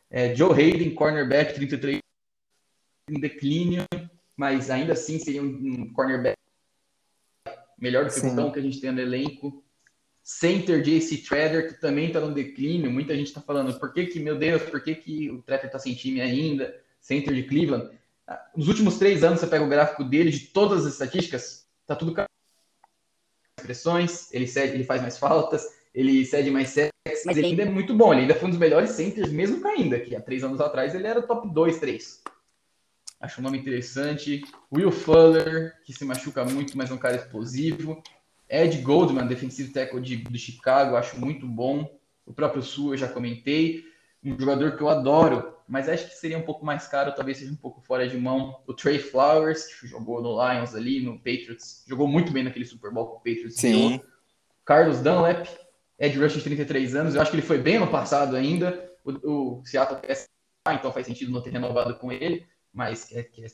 É, 0.10 0.34
Joe 0.36 0.54
Hayden, 0.54 0.94
cornerback, 0.94 1.54
33 1.54 2.00
em 3.10 3.20
declínio, 3.20 3.84
mas 4.36 4.70
ainda 4.70 4.94
assim 4.94 5.20
seria 5.20 5.42
um, 5.42 5.92
cornerback 5.94 6.38
melhor 7.78 8.06
do 8.06 8.14
que 8.14 8.20
Sim. 8.20 8.32
o 8.32 8.36
Tão 8.36 8.52
que 8.52 8.60
a 8.60 8.62
gente 8.62 8.82
tem 8.82 8.92
no 8.92 9.02
elenco. 9.02 9.64
Center 10.24 10.82
JC 10.82 11.18
Treader, 11.20 11.70
que 11.70 11.80
também 11.80 12.08
está 12.08 12.20
no 12.20 12.34
declínio. 12.34 12.92
Muita 12.92 13.16
gente 13.16 13.28
está 13.28 13.40
falando, 13.40 13.80
por 13.80 13.94
que 13.94 14.08
que, 14.08 14.20
meu 14.20 14.38
Deus, 14.38 14.62
por 14.64 14.84
que 14.84 14.96
que 14.96 15.30
o 15.32 15.42
Treader 15.42 15.68
está 15.68 15.80
sem 15.80 15.96
time 15.96 16.20
ainda? 16.20 16.76
Center 17.00 17.34
de 17.34 17.44
Cleveland. 17.44 17.98
Nos 18.56 18.68
últimos 18.68 18.98
três 18.98 19.24
anos, 19.24 19.40
você 19.40 19.48
pega 19.48 19.64
o 19.64 19.70
gráfico 19.70 20.04
dele, 20.04 20.32
de 20.32 20.48
todas 20.48 20.86
as 20.86 20.94
estatísticas, 20.94 21.66
tá 21.86 21.96
tudo 21.96 22.14
pressões, 23.56 24.32
ele, 24.34 24.48
cede, 24.48 24.74
ele 24.74 24.84
faz 24.84 25.02
mais 25.02 25.18
faltas, 25.18 25.66
ele 25.94 26.26
cede 26.26 26.52
mais 26.52 26.70
sacks, 26.70 26.92
mas 27.26 27.38
ele 27.38 27.48
ainda 27.48 27.64
é 27.64 27.70
muito 27.70 27.94
bom. 27.94 28.14
Ele 28.14 28.22
ainda 28.22 28.36
foi 28.36 28.48
um 28.48 28.52
dos 28.52 28.60
melhores 28.60 28.92
centers, 28.92 29.32
mesmo 29.32 29.62
caindo, 29.62 30.00
que 30.00 30.16
há 30.16 30.22
três 30.22 30.44
anos 30.44 30.62
atrás 30.62 30.96
ele 30.96 31.08
era 31.08 31.22
top 31.22 31.52
2, 31.54 31.80
3. 31.80 32.22
Acho 33.20 33.42
um 33.42 33.44
nome 33.44 33.58
interessante. 33.58 34.44
Will 34.72 34.92
Fuller, 34.92 35.76
que 35.84 35.94
se 35.94 36.06
machuca 36.06 36.46
muito, 36.46 36.78
mas 36.78 36.92
é 36.92 36.94
um 36.94 36.98
cara 36.98 37.16
explosivo. 37.16 38.02
Ed 38.50 38.78
Goldman, 38.82 39.28
defensive 39.28 39.72
tackle 39.72 40.00
de, 40.00 40.18
de 40.18 40.40
Chicago, 40.40 40.96
acho 40.96 41.20
muito 41.20 41.46
bom. 41.48 42.00
O 42.26 42.34
próprio 42.34 42.62
Sul, 42.62 42.94
eu 42.94 42.98
já 42.98 43.08
comentei. 43.08 43.84
Um 44.24 44.38
jogador 44.40 44.76
que 44.76 44.82
eu 44.82 44.90
adoro, 44.90 45.54
mas 45.68 45.90
acho 45.90 46.08
que 46.08 46.16
seria 46.16 46.38
um 46.38 46.44
pouco 46.44 46.66
mais 46.66 46.88
caro, 46.88 47.14
talvez 47.14 47.38
seja 47.38 47.52
um 47.52 47.56
pouco 47.56 47.82
fora 47.82 48.08
de 48.08 48.18
mão. 48.18 48.62
O 48.68 48.74
Trey 48.74 49.00
Flowers, 49.00 49.66
que 49.66 49.88
jogou 49.88 50.22
no 50.22 50.32
Lions 50.32 50.76
ali, 50.76 51.02
no 51.02 51.18
Patriots, 51.18 51.84
jogou 51.88 52.08
muito 52.08 52.32
bem 52.32 52.44
naquele 52.44 52.66
Super 52.66 52.92
Bowl 52.92 53.08
com 53.08 53.16
o 53.16 53.18
Patriots. 53.18 53.56
Sim. 53.56 53.90
ganhou. 53.90 54.06
Carlos 54.66 55.00
Dunlap, 55.00 55.48
Ed 56.00 56.18
Rush 56.18 56.34
de 56.34 56.42
33 56.42 56.96
anos, 56.96 57.16
eu 57.16 57.22
acho 57.22 57.32
que 57.32 57.38
ele 57.38 57.46
foi 57.46 57.58
bem 57.58 57.80
no 57.80 57.88
passado 57.88 58.36
ainda. 58.36 58.92
O, 59.04 59.60
o 59.60 59.66
Seattle 59.66 60.00
quer 60.02 60.28
ah, 60.68 60.74
então 60.74 60.92
faz 60.92 61.08
sentido 61.08 61.32
não 61.32 61.42
ter 61.42 61.52
renovado 61.52 61.96
com 61.96 62.12
ele, 62.12 62.46
mas 62.74 63.06
quer, 63.06 63.24
quer 63.24 63.48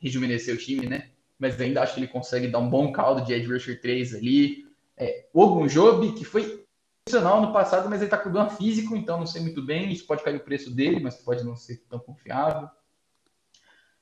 rejuvenescer 0.00 0.54
o 0.54 0.58
time, 0.58 0.86
né? 0.86 1.10
Mas 1.36 1.60
ainda 1.60 1.82
acho 1.82 1.94
que 1.94 2.00
ele 2.00 2.06
consegue 2.06 2.46
dar 2.46 2.60
um 2.60 2.70
bom 2.70 2.92
caldo 2.92 3.24
de 3.24 3.32
Ed 3.32 3.46
Rusher 3.52 3.80
3 3.80 4.14
ali. 4.14 4.64
É, 4.96 5.26
Ogun 5.34 5.66
Job, 5.66 6.12
que 6.12 6.24
foi 6.24 6.64
excepcional 7.04 7.42
no 7.42 7.52
passado, 7.52 7.90
mas 7.90 8.00
ele 8.00 8.10
tá 8.10 8.16
com 8.16 8.24
problema 8.24 8.48
físico, 8.48 8.94
então 8.94 9.18
não 9.18 9.26
sei 9.26 9.42
muito 9.42 9.60
bem. 9.60 9.90
Isso 9.90 10.06
pode 10.06 10.22
cair 10.22 10.36
o 10.36 10.44
preço 10.44 10.72
dele, 10.72 11.00
mas 11.00 11.16
pode 11.16 11.42
não 11.42 11.56
ser 11.56 11.78
tão 11.88 11.98
confiável. 11.98 12.68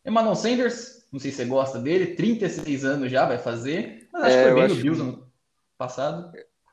Emmanuel 0.04 0.34
Sanders, 0.34 1.06
não 1.10 1.18
sei 1.18 1.30
se 1.30 1.38
você 1.38 1.44
gosta 1.46 1.78
dele, 1.78 2.14
36 2.14 2.84
anos 2.84 3.10
já 3.10 3.24
vai 3.24 3.38
fazer, 3.38 4.06
mas 4.12 4.24
acho 4.24 4.36
É, 4.36 4.44
que 4.44 4.50
foi 4.50 4.60
bem 4.60 4.68
no 4.68 4.82
Bills 4.82 5.00
ano 5.00 5.32
passado. 5.78 6.30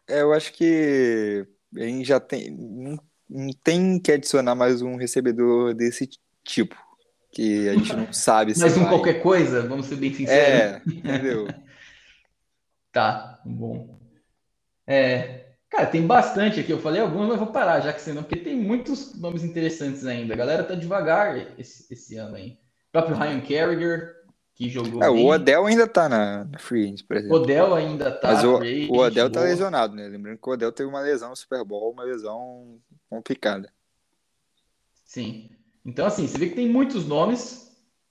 É, 0.08 0.22
eu 0.22 0.34
acho 0.34 0.54
que 0.54 1.46
a 1.76 1.82
gente 1.82 2.06
já 2.06 2.20
tem. 2.20 2.50
Não, 2.52 2.98
não 3.30 3.50
tem 3.64 4.00
que 4.00 4.12
adicionar 4.12 4.56
mais 4.56 4.82
um 4.82 4.96
recebedor 4.96 5.74
desse 5.74 6.10
tipo. 6.44 6.76
Que 7.32 7.68
a 7.70 7.74
gente 7.74 7.94
não 7.96 8.12
sabe 8.14 8.54
se 8.56 8.62
Mais 8.62 8.78
um 8.78 8.82
vai. 8.82 8.90
qualquer 8.90 9.22
coisa, 9.22 9.68
vamos 9.68 9.88
ser 9.88 9.98
bem 9.98 10.14
sinceros. 10.14 10.40
É, 10.40 10.82
entendeu? 10.88 11.48
Tá, 12.90 13.40
bom. 13.46 14.00
É, 14.88 15.52
cara, 15.70 15.86
tem 15.86 16.08
bastante 16.08 16.60
aqui. 16.60 16.72
Eu 16.72 16.80
falei 16.80 17.00
alguns, 17.00 17.28
mas 17.28 17.38
vou 17.38 17.52
parar, 17.52 17.80
já 17.80 17.94
que 17.94 18.02
senão, 18.02 18.24
porque 18.24 18.38
tem 18.38 18.56
muitos 18.58 19.14
nomes 19.20 19.44
interessantes 19.44 20.04
ainda. 20.04 20.34
A 20.34 20.38
galera 20.38 20.64
tá 20.64 20.74
devagar 20.74 21.60
esse, 21.60 21.94
esse 21.94 22.18
ano 22.18 22.38
aí. 22.38 22.54
O 22.54 22.92
próprio 22.94 23.16
Ryan 23.16 23.42
Carriger, 23.42 24.16
que 24.58 24.70
jogou 24.70 25.04
É, 25.04 25.12
bem. 25.12 25.26
o 25.26 25.28
Odell 25.28 25.66
ainda 25.66 25.88
tá 25.88 26.10
na, 26.10 26.50
free 26.60 26.86
agent, 26.86 27.06
por 27.08 27.18
exemplo. 27.18 27.36
Odell 27.36 27.76
ainda 27.76 28.12
tá. 28.12 28.28
Mas 28.32 28.44
o, 28.44 28.58
free 28.58 28.88
o 28.88 28.98
Odell 28.98 29.30
tá 29.32 29.42
lesionado, 29.42 29.96
né? 29.96 30.08
Lembrando 30.08 30.40
que 30.40 30.50
o 30.50 30.54
Odell 30.54 30.72
teve 30.72 30.90
uma 30.90 31.02
lesão 31.02 31.30
no 31.30 31.36
Super 31.36 31.64
Bowl, 31.64 31.92
uma 31.92 32.04
lesão 32.04 32.82
complicada. 33.10 33.72
Sim. 35.06 35.50
Então, 35.86 36.06
assim, 36.06 36.28
você 36.28 36.38
vê 36.38 36.50
que 36.50 36.56
tem 36.56 36.70
muitos 36.70 37.06
nomes. 37.08 37.66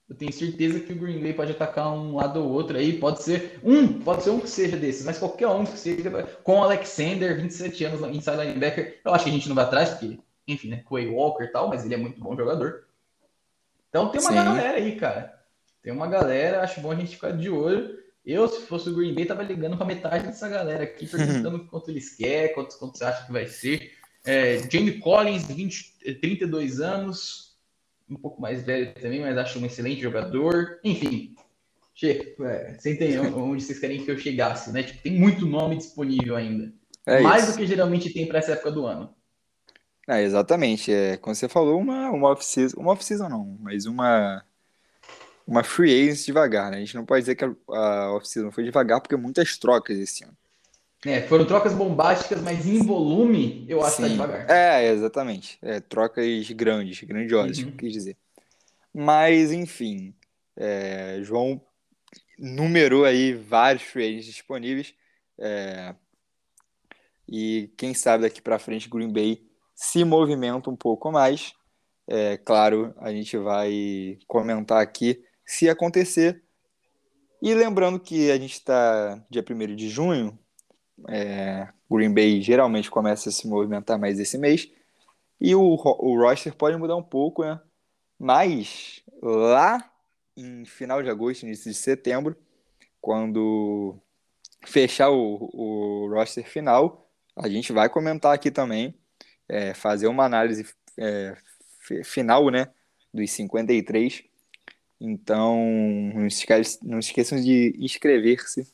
Eu 0.09 0.15
tenho 0.15 0.31
certeza 0.31 0.79
que 0.79 0.93
o 0.93 0.95
Green 0.97 1.21
Bay 1.21 1.33
pode 1.33 1.51
atacar 1.51 1.91
um 1.93 2.15
lado 2.15 2.41
ou 2.41 2.49
outro 2.51 2.77
aí. 2.77 2.97
Pode 2.97 3.21
ser 3.23 3.59
um, 3.63 3.99
pode 4.01 4.23
ser 4.23 4.29
um 4.29 4.39
que 4.39 4.49
seja 4.49 4.77
desses, 4.77 5.05
mas 5.05 5.19
qualquer 5.19 5.47
um 5.49 5.65
que 5.65 5.77
seja. 5.77 6.09
Com 6.43 6.59
o 6.59 6.63
Alexander, 6.63 7.35
27 7.35 7.83
anos, 7.85 8.01
inside 8.15 8.37
linebacker. 8.37 9.01
Eu 9.03 9.13
acho 9.13 9.25
que 9.25 9.29
a 9.29 9.33
gente 9.33 9.49
não 9.49 9.55
vai 9.55 9.65
atrás, 9.65 9.89
porque, 9.91 10.17
enfim, 10.47 10.69
né? 10.69 10.83
Quay 10.89 11.09
Walker 11.09 11.43
e 11.43 11.51
tal, 11.51 11.67
mas 11.67 11.83
ele 11.85 11.93
é 11.93 11.97
muito 11.97 12.19
bom 12.21 12.35
jogador. 12.35 12.87
Então 13.89 14.09
tem 14.11 14.21
uma 14.21 14.29
Sim. 14.29 14.35
galera 14.35 14.77
aí, 14.77 14.95
cara. 14.95 15.36
Tem 15.87 15.95
uma 15.95 16.07
galera, 16.07 16.63
acho 16.63 16.81
bom 16.81 16.91
a 16.91 16.95
gente 16.95 17.15
ficar 17.15 17.31
de 17.31 17.49
olho. 17.49 17.97
Eu, 18.25 18.45
se 18.49 18.59
fosse 18.63 18.89
o 18.89 18.93
Green 18.93 19.15
Bay, 19.15 19.25
tava 19.25 19.41
ligando 19.41 19.77
pra 19.77 19.85
metade 19.85 20.25
dessa 20.27 20.49
galera 20.49 20.83
aqui, 20.83 21.07
perguntando 21.07 21.65
quanto 21.65 21.89
eles 21.89 22.13
querem, 22.13 22.53
quanto, 22.53 22.77
quanto 22.77 22.97
você 22.97 23.05
acha 23.05 23.25
que 23.25 23.31
vai 23.31 23.47
ser. 23.47 23.93
É, 24.25 24.57
Jamie 24.69 24.99
Collins, 24.99 25.45
20, 25.45 26.17
32 26.19 26.81
anos, 26.81 27.57
um 28.09 28.17
pouco 28.17 28.41
mais 28.41 28.65
velho 28.65 28.93
também, 28.95 29.21
mas 29.21 29.37
acho 29.37 29.59
um 29.59 29.65
excelente 29.65 30.01
jogador. 30.01 30.77
Enfim, 30.83 31.33
che, 31.95 32.35
é, 32.41 32.73
você 32.77 32.91
entende 32.91 33.19
onde 33.39 33.63
vocês 33.63 33.79
querem 33.79 34.03
que 34.03 34.11
eu 34.11 34.17
chegasse, 34.17 34.73
né? 34.73 34.83
Tipo, 34.83 35.03
tem 35.03 35.13
muito 35.13 35.45
nome 35.45 35.77
disponível 35.77 36.35
ainda. 36.35 36.69
É 37.05 37.21
mais 37.21 37.43
isso. 37.43 37.53
do 37.53 37.59
que 37.59 37.65
geralmente 37.65 38.11
tem 38.11 38.27
para 38.27 38.39
essa 38.39 38.51
época 38.51 38.71
do 38.71 38.85
ano. 38.85 39.15
É, 40.05 40.21
exatamente. 40.21 40.91
É, 40.91 41.15
como 41.15 41.33
você 41.33 41.47
falou, 41.47 41.79
uma, 41.79 42.11
uma 42.11 42.31
off-season. 42.31 42.77
Uma 42.77 42.91
off-season 42.91 43.29
não, 43.29 43.57
mas 43.61 43.85
uma. 43.85 44.43
Uma 45.47 45.63
free 45.63 45.93
agency 46.03 46.25
devagar, 46.25 46.69
né? 46.71 46.77
A 46.77 46.79
gente 46.81 46.95
não 46.95 47.05
pode 47.05 47.21
dizer 47.21 47.35
que 47.35 47.45
a, 47.45 48.11
off-season 48.11 48.51
foi 48.51 48.65
devagar, 48.65 48.99
porque 48.99 49.15
muitas 49.15 49.57
trocas 49.57 49.97
esse 49.97 50.23
ano. 50.23 50.35
É, 51.05 51.21
foram 51.21 51.45
trocas 51.45 51.73
bombásticas, 51.73 52.41
mas 52.41 52.65
em 52.65 52.85
volume 52.85 53.65
eu 53.69 53.81
acho 53.81 53.95
que 53.95 54.01
tá 54.01 54.07
Sim. 54.07 54.13
devagar. 54.13 54.49
É, 54.49 54.91
exatamente. 54.91 55.57
É, 55.61 55.79
trocas 55.79 56.25
grandes, 56.51 57.01
grandiosas, 57.03 57.59
Uhum. 57.59 57.71
quis 57.77 57.93
dizer. 57.93 58.17
Mas, 58.93 59.51
enfim, 59.51 60.13
é, 60.55 61.19
João 61.21 61.61
numerou 62.37 63.05
aí 63.05 63.33
vários 63.33 63.83
free 63.83 64.05
agents 64.07 64.25
disponíveis. 64.25 64.93
é, 65.39 65.95
e 67.29 67.69
quem 67.77 67.93
sabe 67.93 68.23
daqui 68.23 68.41
para 68.41 68.57
frente 68.59 68.89
Green 68.89 69.11
Bay 69.11 69.45
se 69.75 70.03
movimenta 70.03 70.69
um 70.69 70.75
pouco 70.75 71.11
mais. 71.11 71.53
É, 72.07 72.37
claro, 72.37 72.93
a 72.97 73.11
gente 73.11 73.37
vai 73.37 74.17
comentar 74.27 74.81
aqui 74.81 75.21
se 75.47 75.69
acontecer. 75.69 76.43
E 77.41 77.53
lembrando 77.55 77.99
que 77.99 78.29
a 78.31 78.37
gente 78.37 78.53
está 78.53 79.23
dia 79.29 79.43
1 79.43 79.75
de 79.75 79.89
junho, 79.89 80.37
é, 81.07 81.67
Green 81.89 82.13
Bay 82.13 82.41
geralmente 82.41 82.91
começa 82.91 83.29
a 83.29 83.31
se 83.31 83.47
movimentar 83.47 83.99
mais 83.99 84.19
esse 84.19 84.37
mês. 84.37 84.69
E 85.39 85.55
o, 85.55 85.61
o 85.61 86.21
roster 86.21 86.55
pode 86.55 86.77
mudar 86.77 86.95
um 86.95 87.03
pouco, 87.03 87.43
né? 87.43 87.59
Mas 88.19 89.03
lá 89.21 89.91
em 90.35 90.65
final 90.65 91.01
de 91.03 91.09
agosto, 91.09 91.43
início 91.43 91.71
de 91.71 91.77
setembro, 91.77 92.35
quando 93.01 93.97
fechar 94.65 95.09
o, 95.11 95.49
o 95.53 96.09
roster 96.13 96.47
final, 96.47 97.09
a 97.35 97.49
gente 97.49 97.71
vai 97.73 97.89
comentar 97.89 98.33
aqui 98.33 98.51
também, 98.51 98.95
é, 99.47 99.73
fazer 99.73 100.07
uma 100.07 100.25
análise 100.25 100.65
é, 100.97 101.35
fi- 101.81 102.03
final, 102.03 102.49
né? 102.49 102.71
Dos 103.13 103.31
53. 103.31 104.23
Então, 104.99 105.55
não 106.13 106.27
não 106.83 106.99
esqueçam 106.99 107.39
de 107.39 107.75
inscrever-se 107.77 108.67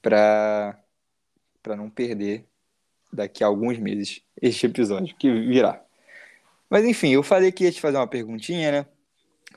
para 0.00 0.78
para 1.62 1.76
não 1.76 1.88
perder 1.88 2.44
daqui 3.12 3.44
a 3.44 3.46
alguns 3.46 3.78
meses 3.78 4.20
este 4.40 4.66
episódio 4.66 5.14
que 5.16 5.30
virá. 5.30 5.84
Mas 6.68 6.84
enfim, 6.84 7.10
eu 7.10 7.22
falei 7.22 7.52
que 7.52 7.64
ia 7.64 7.72
te 7.72 7.80
fazer 7.80 7.98
uma 7.98 8.06
perguntinha, 8.06 8.72
né? 8.72 8.86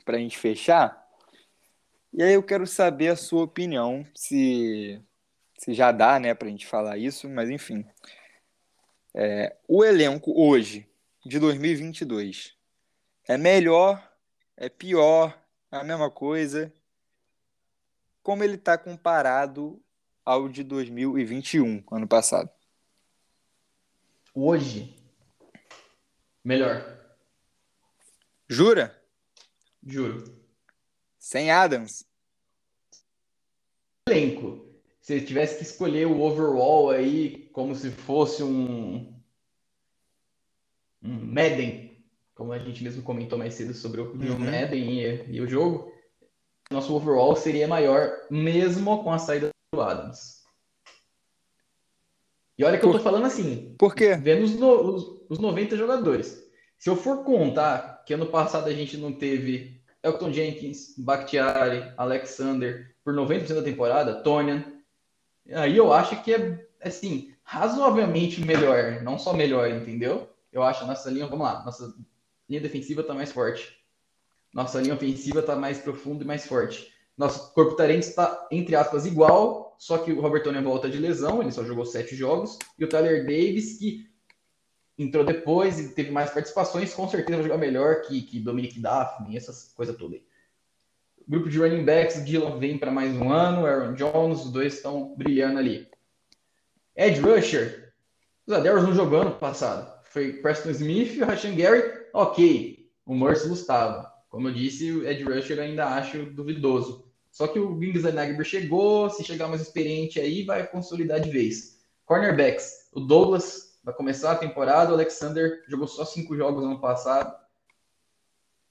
Pra 0.04 0.18
gente 0.18 0.38
fechar. 0.38 1.04
E 2.12 2.22
aí 2.22 2.34
eu 2.34 2.42
quero 2.42 2.66
saber 2.66 3.08
a 3.08 3.16
sua 3.16 3.44
opinião, 3.44 4.06
se, 4.14 5.00
se 5.58 5.74
já 5.74 5.92
dá, 5.92 6.18
né, 6.18 6.34
pra 6.34 6.48
gente 6.48 6.66
falar 6.66 6.96
isso, 6.96 7.28
mas 7.28 7.50
enfim. 7.50 7.84
É, 9.14 9.56
o 9.66 9.84
elenco 9.84 10.32
hoje, 10.34 10.86
de 11.24 11.38
2022, 11.38 12.54
é 13.28 13.36
melhor, 13.36 14.10
é 14.56 14.68
pior, 14.68 15.38
a 15.70 15.84
mesma 15.84 16.10
coisa? 16.10 16.72
Como 18.22 18.42
ele 18.42 18.56
tá 18.58 18.76
comparado 18.76 19.82
ao 20.24 20.48
de 20.48 20.62
2021, 20.62 21.84
ano 21.90 22.08
passado? 22.08 22.50
Hoje, 24.34 24.94
melhor, 26.44 26.96
Jura? 28.48 28.96
juro. 29.84 30.24
Sem 31.18 31.50
Adams? 31.50 32.06
Elenco. 34.08 34.64
Se 35.00 35.16
eu 35.16 35.24
tivesse 35.24 35.56
que 35.56 35.62
escolher 35.62 36.06
o 36.06 36.20
overall 36.20 36.90
aí, 36.90 37.48
como 37.52 37.74
se 37.74 37.90
fosse 37.90 38.42
um, 38.42 39.20
um 41.02 41.24
Madden, 41.24 41.85
como 42.36 42.52
a 42.52 42.58
gente 42.58 42.84
mesmo 42.84 43.02
comentou 43.02 43.36
mais 43.38 43.54
cedo 43.54 43.72
sobre 43.74 44.00
o 44.00 44.12
Uhum. 44.12 44.38
Madden 44.38 45.00
e, 45.00 45.36
e 45.36 45.40
o 45.40 45.48
jogo, 45.48 45.90
nosso 46.70 46.94
overall 46.94 47.34
seria 47.34 47.66
maior, 47.66 48.12
mesmo 48.30 49.02
com 49.02 49.10
a 49.10 49.18
saída 49.18 49.48
do 49.74 49.80
Adams. 49.80 50.44
E 52.58 52.64
olha 52.64 52.78
que 52.78 52.84
eu 52.84 52.92
tô 52.92 53.00
falando 53.00 53.24
assim, 53.26 53.74
Por 53.78 53.94
quê? 53.94 54.16
vendo 54.16 54.44
os, 54.44 54.54
no- 54.54 54.94
os- 54.94 55.22
os 55.30 55.38
90 55.38 55.76
jogadores. 55.76 56.44
Se 56.78 56.88
eu 56.90 56.96
for 56.96 57.24
contar 57.24 58.02
que 58.06 58.12
ano 58.14 58.26
passado 58.26 58.68
a 58.68 58.72
gente 58.72 58.96
não 58.98 59.12
teve 59.12 59.80
Elton 60.02 60.30
Jenkins, 60.32 60.94
Bakhtiari, 60.98 61.90
Alexander 61.96 62.94
por 63.02 63.14
90% 63.14 63.54
da 63.54 63.62
temporada, 63.62 64.22
Tonian, 64.22 64.64
aí 65.52 65.76
eu 65.76 65.90
acho 65.92 66.22
que 66.22 66.34
é, 66.34 66.66
assim, 66.82 67.34
razoavelmente 67.42 68.40
melhor. 68.44 69.02
Não 69.02 69.18
só 69.18 69.32
melhor, 69.32 69.70
entendeu? 69.70 70.28
Eu 70.52 70.62
acho 70.62 70.84
a 70.84 70.86
nossa 70.86 71.10
linha, 71.10 71.26
vamos 71.26 71.44
lá, 71.46 71.64
nossa 71.64 71.94
linha 72.48 72.60
defensiva 72.60 73.02
tá 73.02 73.14
mais 73.14 73.32
forte. 73.32 73.76
Nossa 74.52 74.80
linha 74.80 74.94
ofensiva 74.94 75.42
tá 75.42 75.56
mais 75.56 75.78
profunda 75.78 76.24
e 76.24 76.26
mais 76.26 76.46
forte. 76.46 76.92
Nosso 77.16 77.52
corpo 77.54 77.76
tarente 77.76 78.06
está, 78.06 78.46
entre 78.50 78.76
aspas, 78.76 79.06
igual, 79.06 79.74
só 79.78 79.98
que 79.98 80.12
o 80.12 80.20
Robert 80.20 80.42
Tonian 80.42 80.62
volta 80.62 80.88
de 80.88 80.98
lesão, 80.98 81.40
ele 81.40 81.52
só 81.52 81.64
jogou 81.64 81.84
sete 81.84 82.14
jogos, 82.14 82.58
e 82.78 82.84
o 82.84 82.88
Tyler 82.88 83.24
Davis, 83.24 83.78
que 83.78 84.06
entrou 84.98 85.24
depois 85.24 85.78
e 85.78 85.94
teve 85.94 86.10
mais 86.10 86.30
participações, 86.30 86.92
com 86.94 87.08
certeza 87.08 87.38
vai 87.38 87.44
jogar 87.44 87.58
melhor 87.58 88.02
que, 88.02 88.22
que 88.22 88.40
Dominic 88.40 88.80
Daphne, 88.80 89.36
essas 89.36 89.72
coisas 89.74 89.96
todas 89.96 90.16
aí. 90.16 90.26
Grupo 91.28 91.48
de 91.48 91.58
running 91.58 91.84
backs, 91.84 92.24
Dylan 92.24 92.58
vem 92.58 92.78
para 92.78 92.90
mais 92.90 93.14
um 93.16 93.32
ano, 93.32 93.66
Aaron 93.66 93.94
Jones, 93.94 94.44
os 94.44 94.52
dois 94.52 94.74
estão 94.74 95.14
brilhando 95.16 95.58
ali. 95.58 95.88
Edge 96.94 97.20
Rusher, 97.20 97.92
os 98.46 98.54
Adairs 98.54 98.82
não 98.84 98.94
jogou 98.94 99.22
ano 99.22 99.32
passado. 99.32 99.92
Foi 100.04 100.34
Preston 100.34 100.70
Smith 100.70 101.14
e 101.14 101.22
o 101.22 101.26
Rashan 101.26 101.54
Gary, 101.56 101.95
ok. 102.16 102.90
O 103.04 103.14
Merciless 103.14 103.60
estava. 103.60 104.12
Como 104.28 104.48
eu 104.48 104.54
disse, 104.54 104.90
o 104.90 105.06
Edge 105.06 105.22
Rusher 105.22 105.60
ainda 105.60 105.86
acho 105.86 106.26
duvidoso. 106.26 107.06
Só 107.30 107.46
que 107.46 107.58
o 107.58 107.76
Wings 107.76 108.02
Nagber 108.02 108.44
chegou, 108.44 109.10
se 109.10 109.22
chegar 109.22 109.48
mais 109.48 109.60
experiente 109.60 110.18
aí, 110.18 110.42
vai 110.42 110.66
consolidar 110.66 111.20
de 111.20 111.30
vez. 111.30 111.84
Cornerbacks, 112.06 112.88
o 112.92 113.00
Douglas 113.00 113.78
vai 113.84 113.94
começar 113.94 114.32
a 114.32 114.38
temporada, 114.38 114.90
o 114.90 114.94
Alexander 114.94 115.62
jogou 115.68 115.86
só 115.86 116.04
cinco 116.04 116.34
jogos 116.34 116.64
ano 116.64 116.80
passado. 116.80 117.36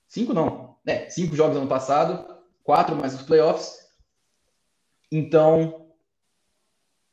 Cinco 0.08 0.34
não, 0.34 0.78
é, 0.86 1.10
cinco 1.10 1.36
jogos 1.36 1.58
ano 1.58 1.68
passado, 1.68 2.42
quatro 2.64 2.96
mais 2.96 3.14
os 3.14 3.22
playoffs. 3.22 3.86
Então, 5.12 5.92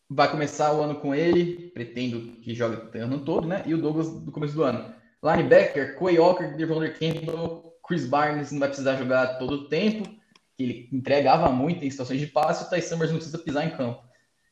vai 0.08 0.30
começar 0.30 0.74
o 0.74 0.82
ano 0.82 1.00
com 1.00 1.14
ele, 1.14 1.70
pretendo 1.70 2.36
que 2.40 2.54
jogue 2.54 2.76
o 2.76 3.02
ano 3.02 3.24
todo, 3.24 3.46
né? 3.46 3.62
E 3.66 3.74
o 3.74 3.80
Douglas 3.80 4.10
do 4.10 4.32
começo 4.32 4.54
do 4.54 4.62
ano. 4.62 5.01
Linebacker, 5.22 5.96
Quay 5.98 6.18
Walker, 6.18 6.56
Devonder 6.56 6.98
Campbell, 6.98 7.72
Chris 7.86 8.06
Barnes 8.06 8.50
não 8.50 8.58
vai 8.58 8.68
precisar 8.68 8.96
jogar 8.96 9.38
todo 9.38 9.52
o 9.52 9.68
tempo, 9.68 10.08
que 10.56 10.62
ele 10.62 10.88
entregava 10.92 11.50
muito 11.50 11.84
em 11.84 11.90
situações 11.90 12.20
de 12.20 12.26
passe, 12.26 12.64
o 12.64 12.70
Ty 12.70 12.82
Summers 12.82 13.10
não 13.10 13.18
precisa 13.18 13.38
pisar 13.38 13.66
em 13.66 13.76
campo. 13.76 14.02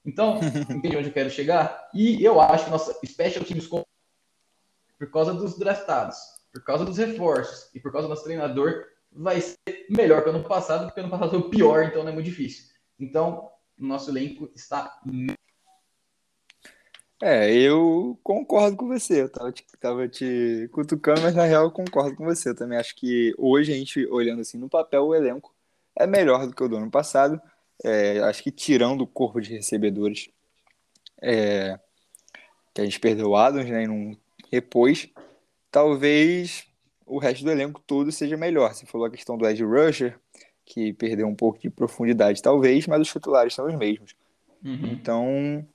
Então, 0.04 0.38
entende 0.70 0.96
onde 0.96 1.08
eu 1.08 1.12
quero 1.12 1.30
chegar? 1.30 1.88
E 1.92 2.24
eu 2.24 2.40
acho 2.40 2.64
que 2.64 2.70
nossa 2.70 2.92
special 3.04 3.44
teams, 3.44 3.66
por 3.66 5.10
causa 5.10 5.34
dos 5.34 5.58
draftados, 5.58 6.16
por 6.52 6.62
causa 6.62 6.84
dos 6.84 6.96
reforços 6.98 7.70
e 7.74 7.80
por 7.80 7.92
causa 7.92 8.06
do 8.06 8.10
nosso 8.10 8.24
treinador, 8.24 8.84
vai 9.12 9.40
ser 9.40 9.58
melhor 9.90 10.22
que 10.22 10.28
o 10.28 10.32
ano 10.32 10.44
passado, 10.44 10.86
porque 10.86 11.00
o 11.00 11.02
ano 11.02 11.10
passado 11.10 11.30
foi 11.30 11.40
o 11.40 11.50
pior, 11.50 11.84
então 11.84 12.02
não 12.02 12.10
é 12.10 12.14
muito 12.14 12.26
difícil. 12.26 12.70
Então, 12.98 13.50
nosso 13.76 14.10
elenco 14.10 14.50
está 14.54 15.00
É, 17.22 17.52
eu 17.52 18.18
concordo 18.22 18.76
com 18.76 18.88
você. 18.88 19.22
Eu 19.22 19.28
tava 19.28 19.52
te, 19.52 19.64
tava 19.78 20.08
te 20.08 20.68
cutucando, 20.72 21.20
mas 21.20 21.34
na 21.34 21.44
real 21.44 21.64
eu 21.64 21.70
concordo 21.70 22.16
com 22.16 22.24
você. 22.24 22.50
Eu 22.50 22.56
também 22.56 22.78
acho 22.78 22.96
que 22.96 23.34
hoje 23.36 23.72
a 23.72 23.76
gente, 23.76 24.06
olhando 24.06 24.40
assim 24.40 24.56
no 24.56 24.68
papel, 24.68 25.04
o 25.06 25.14
elenco 25.14 25.54
é 25.94 26.06
melhor 26.06 26.46
do 26.46 26.54
que 26.54 26.62
o 26.62 26.68
do 26.68 26.76
ano 26.76 26.90
passado. 26.90 27.40
É, 27.84 28.20
acho 28.20 28.42
que 28.42 28.50
tirando 28.50 29.02
o 29.02 29.06
corpo 29.06 29.40
de 29.40 29.52
recebedores, 29.52 30.30
é, 31.20 31.78
que 32.72 32.80
a 32.80 32.84
gente 32.84 32.98
perdeu 32.98 33.28
o 33.28 33.36
Adams, 33.36 33.68
né, 33.68 33.84
e 33.84 33.86
não 33.86 34.16
repôs, 34.50 35.08
talvez 35.70 36.66
o 37.06 37.18
resto 37.18 37.44
do 37.44 37.50
elenco 37.50 37.82
todo 37.86 38.10
seja 38.10 38.36
melhor. 38.36 38.74
Você 38.74 38.86
falou 38.86 39.06
a 39.06 39.10
questão 39.10 39.36
do 39.36 39.46
Ed 39.46 39.62
Rusher, 39.62 40.18
que 40.64 40.92
perdeu 40.92 41.26
um 41.26 41.34
pouco 41.34 41.58
de 41.58 41.68
profundidade, 41.68 42.40
talvez, 42.40 42.86
mas 42.86 43.00
os 43.00 43.08
titulares 43.08 43.54
são 43.54 43.66
os 43.66 43.74
mesmos. 43.74 44.14
Uhum. 44.64 44.86
Então, 44.92 45.66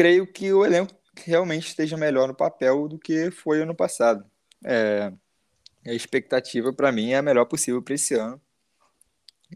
creio 0.00 0.26
que 0.26 0.50
o 0.50 0.64
elenco 0.64 0.94
realmente 1.14 1.66
esteja 1.68 1.94
melhor 1.94 2.26
no 2.26 2.34
papel 2.34 2.88
do 2.88 2.98
que 2.98 3.30
foi 3.30 3.60
ano 3.60 3.74
passado. 3.74 4.24
É, 4.64 5.12
a 5.86 5.92
expectativa 5.92 6.72
para 6.72 6.90
mim 6.90 7.10
é 7.10 7.16
a 7.18 7.22
melhor 7.22 7.44
possível 7.44 7.82
para 7.82 7.94
esse 7.94 8.14
ano. 8.14 8.40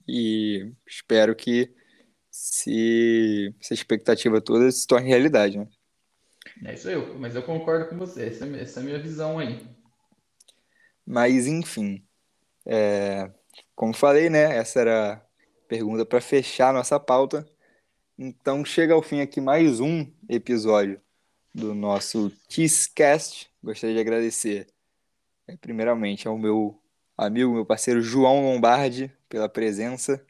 E 0.06 0.70
espero 0.86 1.34
que 1.34 1.74
se 2.30 3.54
essa 3.58 3.72
expectativa 3.72 4.38
toda 4.38 4.70
se 4.70 4.86
torne 4.86 5.08
realidade, 5.08 5.56
né? 5.56 5.66
É 6.66 6.74
isso 6.74 6.88
aí, 6.88 6.94
eu- 6.94 7.18
mas 7.18 7.34
eu 7.34 7.42
concordo 7.42 7.88
com 7.88 7.96
você. 7.96 8.26
Essa, 8.26 8.44
é 8.44 8.46
a 8.46 8.50
minha- 8.50 8.62
essa 8.62 8.80
é 8.80 8.82
a 8.82 8.84
minha 8.84 8.98
visão 8.98 9.38
aí. 9.38 9.66
Mas 11.06 11.46
enfim, 11.46 12.06
é, 12.66 13.30
como 13.74 13.94
falei, 13.94 14.28
né? 14.28 14.58
Essa 14.58 14.80
era 14.80 15.12
a 15.14 15.20
pergunta 15.68 16.04
para 16.04 16.20
fechar 16.20 16.68
a 16.68 16.72
nossa 16.74 17.00
pauta. 17.00 17.46
Então 18.16 18.64
chega 18.64 18.94
ao 18.94 19.02
fim 19.02 19.20
aqui 19.20 19.40
mais 19.40 19.80
um 19.80 20.06
episódio 20.28 21.00
do 21.52 21.74
nosso 21.74 22.30
Cheesecast. 22.48 23.50
Gostaria 23.60 23.96
de 23.96 24.00
agradecer, 24.00 24.68
é, 25.48 25.56
primeiramente, 25.56 26.28
ao 26.28 26.38
meu 26.38 26.80
amigo, 27.18 27.52
meu 27.52 27.66
parceiro 27.66 28.00
João 28.00 28.44
Lombardi 28.44 29.12
pela 29.28 29.48
presença. 29.48 30.24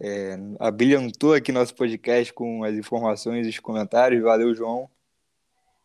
É, 0.00 0.36
abrilhantou 0.58 1.32
aqui 1.32 1.52
nosso 1.52 1.72
podcast 1.76 2.32
com 2.32 2.64
as 2.64 2.74
informações 2.74 3.46
e 3.46 3.50
os 3.50 3.60
comentários. 3.60 4.20
Valeu, 4.24 4.52
João. 4.52 4.90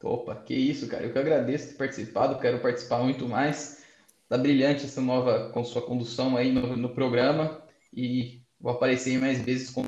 Opa, 0.02 0.36
que 0.36 0.56
isso, 0.56 0.88
cara. 0.88 1.04
Eu 1.04 1.14
que 1.14 1.20
agradeço 1.20 1.70
ter 1.70 1.76
participado, 1.76 2.40
quero 2.40 2.60
participar 2.60 3.04
muito 3.04 3.30
mais. 3.30 3.84
Tá 4.28 4.36
brilhante 4.36 4.86
essa 4.86 5.00
nova 5.00 5.52
com 5.52 5.64
sua 5.64 5.84
condução 5.84 6.36
aí 6.36 6.52
no, 6.52 6.76
no 6.76 6.90
programa 6.90 7.64
e 7.94 8.42
vou 8.60 8.72
aparecer 8.72 9.20
mais 9.20 9.40
vezes 9.44 9.70
com 9.70 9.86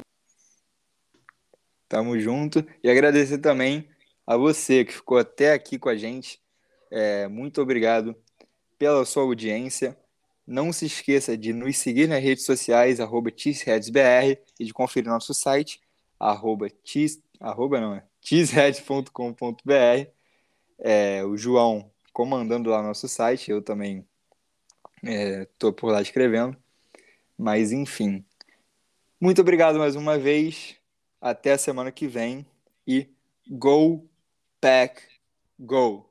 Tamo 1.87 2.19
junto. 2.19 2.65
E 2.83 2.89
agradecer 2.89 3.37
também 3.37 3.87
a 4.25 4.35
você 4.35 4.83
que 4.83 4.93
ficou 4.93 5.17
até 5.17 5.53
aqui 5.53 5.79
com 5.79 5.89
a 5.89 5.95
gente. 5.95 6.41
É, 6.91 7.27
muito 7.27 7.61
obrigado 7.61 8.15
pela 8.77 9.05
sua 9.05 9.23
audiência. 9.23 9.97
Não 10.45 10.71
se 10.71 10.85
esqueça 10.85 11.37
de 11.37 11.51
nos 11.53 11.77
seguir 11.77 12.07
nas 12.07 12.23
redes 12.23 12.45
sociais, 12.45 12.99
arroba 12.99 13.29
e 13.29 14.65
de 14.65 14.73
conferir 14.73 15.09
nosso 15.09 15.33
site, 15.33 15.81
arroba, 16.19 16.69
cheese, 16.83 17.21
arroba 17.39 17.81
não, 17.81 17.95
é. 17.95 18.03
É, 20.79 21.23
o 21.25 21.35
João 21.35 21.91
comandando 22.13 22.69
lá 22.69 22.81
nosso 22.81 23.07
site, 23.07 23.51
eu 23.51 23.61
também 23.61 24.05
estou 25.03 25.71
por 25.71 25.91
lá 25.91 26.01
escrevendo. 26.01 26.57
Mas 27.37 27.71
enfim. 27.71 28.25
Muito 29.19 29.41
obrigado 29.41 29.77
mais 29.77 29.95
uma 29.95 30.17
vez. 30.17 30.75
Até 31.21 31.53
a 31.53 31.57
semana 31.57 31.91
que 31.91 32.07
vem. 32.07 32.45
E 32.87 33.07
go, 33.49 34.07
pack, 34.61 35.03
go! 35.59 36.06